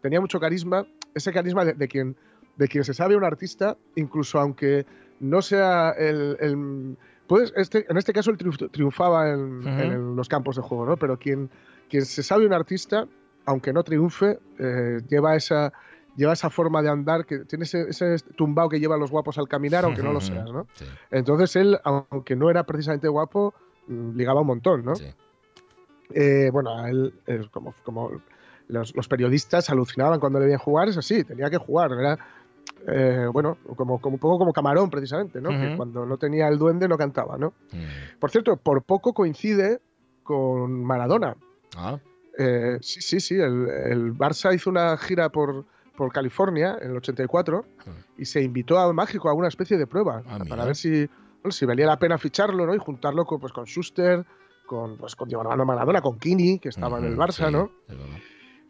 tenía 0.00 0.20
mucho 0.20 0.38
carisma. 0.40 0.86
Ese 1.14 1.32
carisma 1.32 1.64
de, 1.64 1.88
quien, 1.88 2.16
de 2.56 2.68
quien 2.68 2.84
se 2.84 2.94
sabe 2.94 3.16
un 3.16 3.24
artista, 3.24 3.76
incluso 3.96 4.38
aunque 4.38 4.86
no 5.20 5.42
sea 5.42 5.90
el... 5.90 6.96
este, 7.56 7.86
en 7.90 7.96
este 7.96 8.12
caso 8.12 8.30
él 8.30 8.38
triunfaba 8.70 9.30
en, 9.30 10.16
los 10.16 10.28
campos 10.28 10.56
de 10.56 10.62
juego, 10.62 10.86
¿no? 10.86 10.96
Pero 10.96 11.18
quien, 11.18 11.50
quien 11.90 12.04
se 12.04 12.22
sabe 12.22 12.46
un 12.46 12.52
artista, 12.52 13.06
aunque 13.44 13.72
no 13.72 13.82
triunfe, 13.82 14.38
eh, 14.58 15.00
lleva 15.08 15.36
esa 15.36 15.72
lleva 16.16 16.32
esa 16.32 16.50
forma 16.50 16.82
de 16.82 16.90
andar, 16.90 17.24
que 17.24 17.40
tiene 17.40 17.64
ese, 17.64 18.16
tumbao 18.36 18.68
que 18.68 18.80
lleva 18.80 18.96
los 18.96 19.10
guapos 19.10 19.38
al 19.38 19.48
caminar, 19.48 19.84
aunque 19.84 20.02
no 20.02 20.12
lo 20.12 20.20
seas, 20.20 20.50
¿no? 20.50 20.66
Entonces 21.10 21.54
él, 21.56 21.78
aunque 21.84 22.36
no 22.36 22.50
era 22.50 22.64
precisamente 22.64 23.08
guapo, 23.08 23.54
mm, 23.86 24.16
ligaba 24.16 24.40
un 24.40 24.48
montón, 24.48 24.84
¿no? 24.84 24.94
Eh, 26.12 26.50
bueno, 26.52 26.86
él, 26.86 27.14
como, 27.52 27.74
como 27.84 28.10
los, 28.66 28.94
los, 28.94 29.08
periodistas 29.08 29.70
alucinaban 29.70 30.18
cuando 30.18 30.40
le 30.40 30.46
veían 30.46 30.58
jugar, 30.58 30.88
es 30.88 30.96
así, 30.96 31.22
tenía 31.22 31.48
que 31.48 31.58
jugar, 31.58 31.92
era 31.92 32.18
eh, 32.86 33.26
bueno, 33.32 33.58
como, 33.76 34.00
como, 34.00 34.14
un 34.14 34.20
poco 34.20 34.38
como 34.38 34.52
Camarón, 34.52 34.90
precisamente, 34.90 35.40
¿no? 35.40 35.50
Que 35.50 35.76
cuando 35.76 36.06
no 36.06 36.16
tenía 36.16 36.48
el 36.48 36.58
duende 36.58 36.88
no 36.88 36.96
cantaba, 36.96 37.36
¿no? 37.36 37.52
Mm. 37.72 38.18
Por 38.18 38.30
cierto, 38.30 38.56
por 38.56 38.82
poco 38.82 39.12
coincide 39.12 39.80
con 40.22 40.84
Maradona. 40.84 41.36
Ah. 41.76 41.98
Eh, 42.38 42.78
sí, 42.80 43.00
sí, 43.00 43.20
sí. 43.20 43.34
El, 43.34 44.14
Barça 44.16 44.54
hizo 44.54 44.70
una 44.70 44.96
gira 44.96 45.28
por, 45.30 45.64
por 45.96 46.12
California 46.12 46.78
en 46.80 46.90
el 46.92 46.96
84 46.96 47.64
y 48.16 48.24
se 48.24 48.42
invitó 48.42 48.78
a 48.78 48.92
Mágico 48.92 49.28
a 49.28 49.34
una 49.34 49.48
especie 49.48 49.76
de 49.78 49.86
prueba 49.86 50.22
Ah, 50.26 50.38
para 50.38 50.44
mira. 50.44 50.64
ver 50.64 50.76
si, 50.76 51.06
bueno, 51.42 51.50
si 51.52 51.66
valía 51.66 51.86
la 51.86 51.98
pena 51.98 52.18
ficharlo 52.18 52.66
¿no? 52.66 52.74
y 52.74 52.78
juntarlo 52.78 53.24
con, 53.24 53.40
pues, 53.40 53.52
con 53.52 53.66
Schuster, 53.66 54.24
con, 54.66 54.96
pues, 54.96 55.16
con 55.16 55.28
Diego 55.28 55.42
Armando 55.42 55.64
Maradona, 55.66 56.00
con 56.00 56.18
Kini, 56.18 56.58
que 56.58 56.68
estaba 56.70 56.98
en 56.98 57.04
el 57.06 57.16
Barça, 57.16 57.46
sí, 57.48 57.52
¿no? 57.52 57.70
es 57.88 57.98
verdad. 57.98 58.16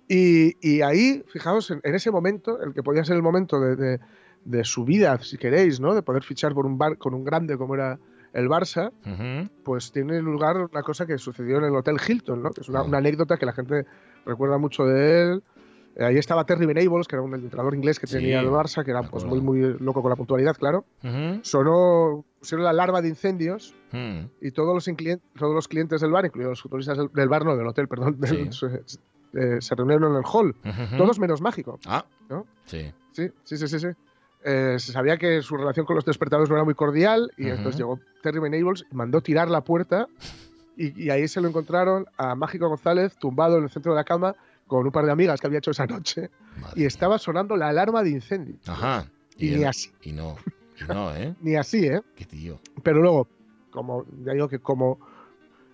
Y, 0.09 0.57
y 0.61 0.83
ahí, 0.83 1.23
fijaos, 1.29 1.71
en, 1.71 1.81
en 1.85 1.95
ese 1.95 2.11
momento, 2.11 2.61
el 2.63 2.75
que 2.75 2.83
podía 2.83 3.05
ser 3.05 3.17
el 3.17 3.23
momento 3.23 3.61
de, 3.61 3.77
de- 3.77 4.01
de 4.43 4.65
su 4.65 4.85
vida, 4.87 5.19
si 5.23 5.37
queréis, 5.37 5.79
¿no? 5.81 5.95
De 5.95 6.01
poder 6.03 6.23
fichar 6.25 6.55
por 6.55 6.65
un 6.65 6.79
bar, 6.79 6.97
con 6.97 7.13
un 7.13 7.23
grande 7.25 7.59
como 7.59 7.75
era 7.75 7.99
el 8.33 8.49
Barça, 8.49 8.93
pues 9.65 9.93
tiene 9.93 10.21
lugar 10.23 10.57
una 10.71 10.83
cosa 10.83 11.07
que 11.07 11.19
sucedió 11.19 11.59
en 11.59 11.65
el 11.65 11.75
Hotel 11.77 11.97
Hilton, 12.07 12.43
¿no? 12.43 12.51
Que 12.51 12.61
es 12.63 12.69
una, 12.69 12.83
una 12.83 12.99
anécdota 12.99 13.37
que 13.37 13.47
la 13.47 13.53
gente 13.53 13.85
recuerda 14.25 14.59
mucho 14.59 14.85
de 14.85 15.23
él. 15.23 15.43
Eh, 15.97 16.05
ahí 16.05 16.17
estaba 16.19 16.45
Terry 16.45 16.67
Venables, 16.67 17.09
que 17.09 17.17
era 17.17 17.23
un 17.23 17.35
entrenador 17.35 17.75
inglés 17.75 17.99
que 17.99 18.07
Sí, 18.07 18.15
tenía 18.15 18.41
el 18.41 18.47
Barça, 18.47 18.85
que 18.85 18.93
era 18.93 19.03
pues 19.03 19.25
muy 19.25 19.41
muy 19.41 19.77
loco 19.81 20.03
con 20.03 20.11
la 20.11 20.17
puntualidad, 20.17 20.57
claro. 20.57 20.85
Sonó, 21.43 22.25
pusieron 22.39 22.65
la 22.65 22.71
alarma 22.71 23.03
de 23.03 23.09
incendios 23.09 23.75
y 24.41 24.53
todos 24.53 24.73
los, 24.75 24.97
todos 25.37 25.55
los 25.55 25.67
clientes 25.69 26.01
del 26.01 26.13
bar, 26.13 26.25
incluidos 26.27 26.51
los 26.53 26.63
futbolistas 26.63 26.97
del, 26.97 27.09
del 27.13 27.29
bar, 27.29 27.45
no, 27.45 27.57
del 27.57 27.67
hotel, 27.67 27.89
perdón, 27.89 28.21
del- 28.21 28.53
se, 28.53 28.67
eh, 29.35 29.61
se 29.61 29.75
reunieron 29.75 30.13
en 30.13 30.19
el 30.19 30.25
hall. 30.33 30.55
Todos 30.97 31.19
menos 31.19 31.41
mágico. 31.41 31.79
Ah, 31.87 32.05
¿no? 32.29 32.47
sí. 32.65 32.93
Sí, 33.13 33.29
sí, 33.43 33.57
sí, 33.67 33.79
sí. 33.81 33.89
Eh, 34.45 34.77
se 34.79 34.93
sabía 34.93 35.19
que 35.19 35.43
su 35.43 35.57
relación 35.57 35.85
con 35.85 35.97
los 35.97 36.05
despertadores 36.05 36.49
no 36.49 36.57
era 36.57 36.65
muy 36.65 36.75
cordial 36.75 37.31
y 37.37 37.45
Ujú. 37.47 37.55
entonces 37.57 37.79
llegó 37.79 38.01
Terry 38.23 38.39
Venables 38.39 38.85
y 38.91 38.95
mandó 38.95 39.21
tirar 39.21 39.49
la 39.51 39.61
puerta 39.63 40.07
y, 40.77 41.05
y 41.05 41.11
ahí 41.11 41.29
se 41.29 41.41
lo 41.43 41.49
encontraron 41.49 42.07
a 42.17 42.35
Mágico 42.35 42.69
González 42.69 43.17
tumbado 43.19 43.59
en 43.59 43.65
el 43.65 43.71
centro 43.71 43.93
de 43.93 43.97
la 43.97 44.05
cama 44.05 44.35
con 44.67 44.87
un 44.87 44.93
par 44.93 45.05
de 45.05 45.13
amigas 45.13 45.41
que 45.41 45.47
había 45.47 45.59
hecho 45.59 45.73
esa 45.73 45.87
noche 45.87 46.31
y 46.75 46.85
estaba 46.87 47.19
sonando 47.19 47.55
la 47.57 47.69
alarma 47.69 48.03
de 48.03 48.11
incendio. 48.11 48.57
Ajá. 48.67 49.05
Y, 49.37 49.53
él- 49.53 49.59
ni 49.59 49.65
así, 49.65 49.91
Y 50.03 50.13
no. 50.13 50.37
Y 50.81 50.85
no, 50.91 51.15
¿eh? 51.15 51.35
ni 51.43 51.57
así, 51.57 51.87
¿eh? 51.87 52.01
Qué 52.17 52.25
tío. 52.25 52.61
Pero 52.83 53.03
luego, 53.03 53.29
como 53.71 54.07
ya 54.25 54.33
digo 54.33 54.49
que 54.49 54.59
como 54.61 54.99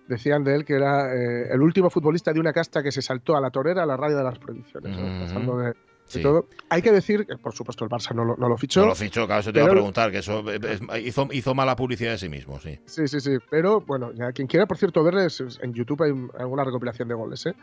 decían 0.09 0.43
de 0.43 0.55
él 0.55 0.65
que 0.65 0.73
era 0.73 1.13
eh, 1.15 1.49
el 1.53 1.61
último 1.61 1.89
futbolista 1.89 2.33
de 2.33 2.39
una 2.39 2.51
casta 2.53 2.81
que 2.83 2.91
se 2.91 3.01
saltó 3.01 3.37
a 3.37 3.41
la 3.41 3.49
torera 3.49 3.83
a 3.83 3.85
la 3.85 3.95
radio 3.97 4.17
de 4.17 4.23
las 4.23 4.37
prohibiciones, 4.39 4.97
¿no? 4.97 5.25
Pasando 5.25 5.57
de 5.57 5.73
Sí. 6.07 6.21
todo. 6.21 6.47
Hay 6.69 6.81
que 6.81 6.91
decir 6.91 7.25
que, 7.25 7.37
por 7.37 7.53
supuesto, 7.53 7.83
el 7.83 7.89
Barça 7.89 8.13
no 8.15 8.23
lo, 8.25 8.35
no 8.37 8.47
lo 8.49 8.57
fichó. 8.57 8.81
No 8.81 8.87
lo 8.87 8.95
fichó, 8.95 9.25
claro, 9.25 9.41
eso 9.41 9.51
te 9.53 9.59
iba 9.59 9.67
a 9.67 9.71
preguntar, 9.71 10.11
que 10.11 10.19
eso 10.19 10.43
eh, 10.51 10.79
hizo, 11.03 11.27
hizo 11.31 11.53
mala 11.53 11.75
publicidad 11.75 12.11
de 12.11 12.17
sí 12.17 12.29
mismo, 12.29 12.59
sí. 12.59 12.79
Sí, 12.85 13.07
sí, 13.07 13.19
sí. 13.19 13.37
Pero 13.49 13.81
bueno, 13.81 14.11
ya 14.13 14.31
quien 14.31 14.47
quiera, 14.47 14.65
por 14.65 14.77
cierto, 14.77 15.03
verles 15.03 15.41
en 15.61 15.73
YouTube 15.73 16.03
hay 16.03 16.11
un- 16.11 16.31
alguna 16.37 16.63
recopilación 16.63 17.07
de 17.07 17.13
goles, 17.15 17.45
¿eh? 17.45 17.53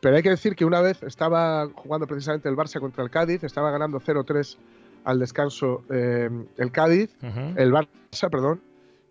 Pero 0.00 0.16
hay 0.16 0.22
que 0.22 0.30
decir 0.30 0.54
que 0.54 0.64
una 0.64 0.80
vez 0.80 1.02
estaba 1.02 1.66
jugando 1.74 2.06
precisamente 2.06 2.48
el 2.48 2.56
Barça 2.56 2.78
contra 2.80 3.02
el 3.02 3.10
Cádiz, 3.10 3.42
estaba 3.44 3.70
ganando 3.70 3.98
0-3 4.00 4.56
al 5.04 5.18
descanso 5.18 5.82
eh, 5.90 6.28
el 6.56 6.70
Cádiz, 6.72 7.10
Ujú. 7.22 7.54
el 7.56 7.72
Barça, 7.72 8.30
perdón, 8.30 8.60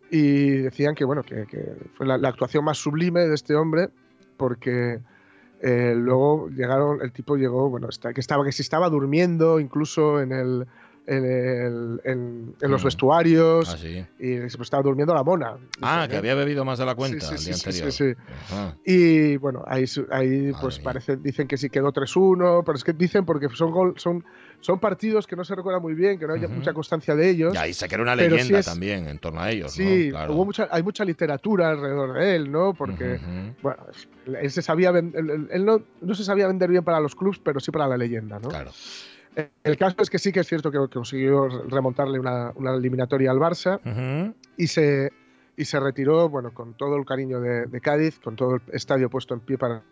y 0.09 0.49
decían 0.59 0.95
que 0.95 1.03
bueno, 1.03 1.23
que, 1.23 1.45
que 1.47 1.75
fue 1.95 2.05
la, 2.05 2.17
la 2.17 2.29
actuación 2.29 2.63
más 2.63 2.77
sublime 2.77 3.21
de 3.27 3.35
este 3.35 3.55
hombre, 3.55 3.89
porque 4.38 4.99
eh, 5.62 5.93
luego 5.95 6.49
llegaron, 6.49 7.01
el 7.01 7.12
tipo 7.12 7.36
llegó, 7.36 7.70
bueno, 7.70 7.89
está- 7.89 8.14
que 8.14 8.22
estaba, 8.22 8.43
que 8.45 8.51
se 8.51 8.62
estaba 8.62 8.89
durmiendo 8.89 9.60
incluso 9.60 10.20
en 10.22 10.32
el 10.32 10.68
en, 11.10 11.24
el- 11.24 12.01
en- 12.03 12.55
en 12.60 12.70
los 12.72 12.82
Mm. 12.82 12.86
vestuarios 12.86 13.74
Ah, 13.74 13.78
sí. 13.78 14.05
y 14.20 14.49
se 14.49 14.62
estaba 14.62 14.84
durmiendo 14.84 15.14
la 15.14 15.24
mona. 15.24 15.55
Ah, 15.82 16.05
que 16.10 16.18
había 16.18 16.36
bebido 16.36 16.66
más 16.66 16.80
de 16.80 16.86
la 16.86 16.95
cuenta 16.95 17.26
Sí, 17.26 17.32
el 17.34 17.38
sí, 17.39 17.45
día 17.45 17.53
sí, 17.53 17.91
sí, 17.91 18.03
anterior. 18.03 18.76
Y 18.84 19.38
bueno, 19.38 19.64
ahí, 19.68 19.86
ahí 20.12 20.30
Madre 20.51 20.53
pues 20.60 20.80
mía. 20.80 20.84
parece, 20.84 21.16
dicen 21.16 21.47
que 21.47 21.55
sí 21.55 21.70
quedó 21.70 21.93
3-1, 21.93 22.62
pero 22.66 22.76
es 22.78 22.84
que 22.84 22.91
dicen 22.91 23.26
porque 23.26 23.47
son, 23.53 23.72
gol, 23.72 23.93
son, 23.95 24.26
son 24.60 24.80
partidos 24.80 25.28
que 25.28 25.36
no 25.36 25.43
se 25.45 25.55
recuerdan 25.55 25.82
muy 25.82 25.93
bien, 25.93 26.18
que 26.20 26.26
no 26.28 26.34
hay 26.34 26.43
Ujú. 26.43 26.53
mucha 26.55 26.74
constancia 26.74 27.16
de 27.16 27.30
ellos. 27.30 27.53
Y 27.53 27.58
ahí 27.58 27.74
se 27.74 27.88
creó 27.88 28.01
una 28.01 28.16
leyenda 28.16 28.43
sí 28.43 28.53
es- 28.55 28.66
también 28.66 29.08
en 29.08 29.20
torno 29.20 29.39
a 29.41 29.51
ellos, 29.51 29.72
Sí, 29.72 30.08
¿no? 30.08 30.12
Claro. 30.18 30.34
hubo 30.34 30.45
mucha, 30.45 30.68
hay 30.72 30.84
mucha 30.84 31.05
literatura 31.05 31.70
alrededor 31.70 32.14
de 32.14 32.36
él, 32.36 32.51
¿no? 32.51 32.74
Porque, 32.74 33.14
Ujú. 33.16 33.55
bueno, 33.62 33.84
él, 34.41 34.51
se 34.51 34.62
sabía 34.62 34.89
él, 34.89 35.47
él- 35.51 35.66
no, 35.66 35.82
no 36.01 36.16
se 36.16 36.24
sabía 36.24 36.47
vender 36.47 36.70
bien 36.70 36.84
para 36.84 36.99
los 36.99 37.16
clubs, 37.16 37.39
pero 37.39 37.60
sí 37.60 37.72
para 37.72 37.88
la 37.88 37.97
leyenda, 37.97 38.39
¿no? 38.39 38.49
Claro. 38.49 38.72
El 39.64 39.78
caso 39.78 39.97
es 39.99 40.10
que 40.10 40.18
sí 40.18 40.32
que 40.32 40.39
es 40.39 40.47
cierto 40.47 40.72
que 40.72 40.80
consiguió 40.91 41.47
remontarle 41.70 42.20
una, 42.20 42.51
una 42.55 42.74
eliminatoria 42.74 43.30
al 43.30 43.38
Barça 43.38 43.80
Ujú. 43.86 44.34
y 44.58 44.66
se, 44.66 45.12
y 45.55 45.66
se 45.66 45.80
retiró, 45.80 46.28
bueno, 46.30 46.51
con 46.55 46.74
todo 46.74 46.95
el 46.97 47.05
cariño 47.05 47.39
de, 47.39 47.68
de 47.68 47.80
Cádiz, 47.82 48.18
con 48.20 48.36
todo 48.36 48.55
el 48.55 48.62
estadio 48.74 49.10
puesto 49.12 49.36
en 49.36 49.41
pie 49.41 49.60
para, 49.60 49.84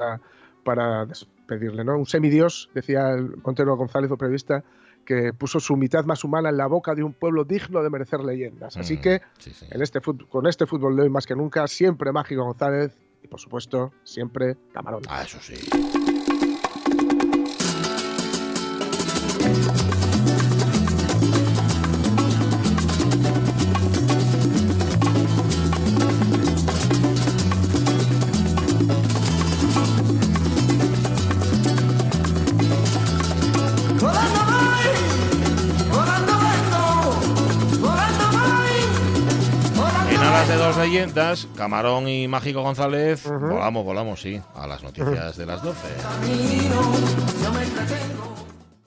para 0.64 1.06
despedirle, 1.48 1.84
¿no? 1.84 1.98
Un 1.98 2.06
semidios, 2.06 2.70
decía 2.74 3.12
el 3.12 3.38
Montero 3.44 3.76
González, 3.78 4.10
o 4.12 4.18
periodista, 4.18 4.64
que 5.06 5.34
puso 5.34 5.60
su 5.60 5.76
mitad 5.78 6.04
más 6.06 6.24
humana 6.24 6.50
en 6.50 6.58
la 6.58 6.66
boca 6.68 6.96
de 6.96 7.04
un 7.04 7.14
pueblo 7.14 7.44
digno 7.44 7.84
de 7.84 7.90
merecer 7.92 8.22
leyendas. 8.22 8.76
Así 8.78 8.96
Mm, 8.98 9.02
que 9.02 9.22
sí, 9.38 9.52
sí. 9.52 9.66
en 9.70 9.82
este 9.84 10.02
fut- 10.02 10.28
con 10.28 10.48
este 10.48 10.66
fútbol 10.66 10.96
de 10.96 11.04
hoy 11.04 11.10
más 11.10 11.28
que 11.28 11.36
nunca, 11.36 11.68
siempre 11.68 12.12
Mágico 12.12 12.44
González 12.44 12.98
y 13.24 13.28
por 13.28 13.40
supuesto, 13.40 13.94
siempre 14.04 14.58
Camarón. 14.74 15.04
Ah, 15.08 15.22
eso 15.24 15.38
sí. 15.40 16.15
Camarón 41.56 42.10
y 42.10 42.28
Mágico 42.28 42.62
González, 42.62 43.26
volamos, 43.26 43.86
volamos, 43.86 44.22
sí, 44.22 44.42
a 44.54 44.68
las 44.68 44.84
noticias 44.84 45.38
de 45.38 45.46
las 45.46 45.64
12. 45.64 45.80
camino, 46.02 46.82
yo 47.42 47.54
me 47.54 48.45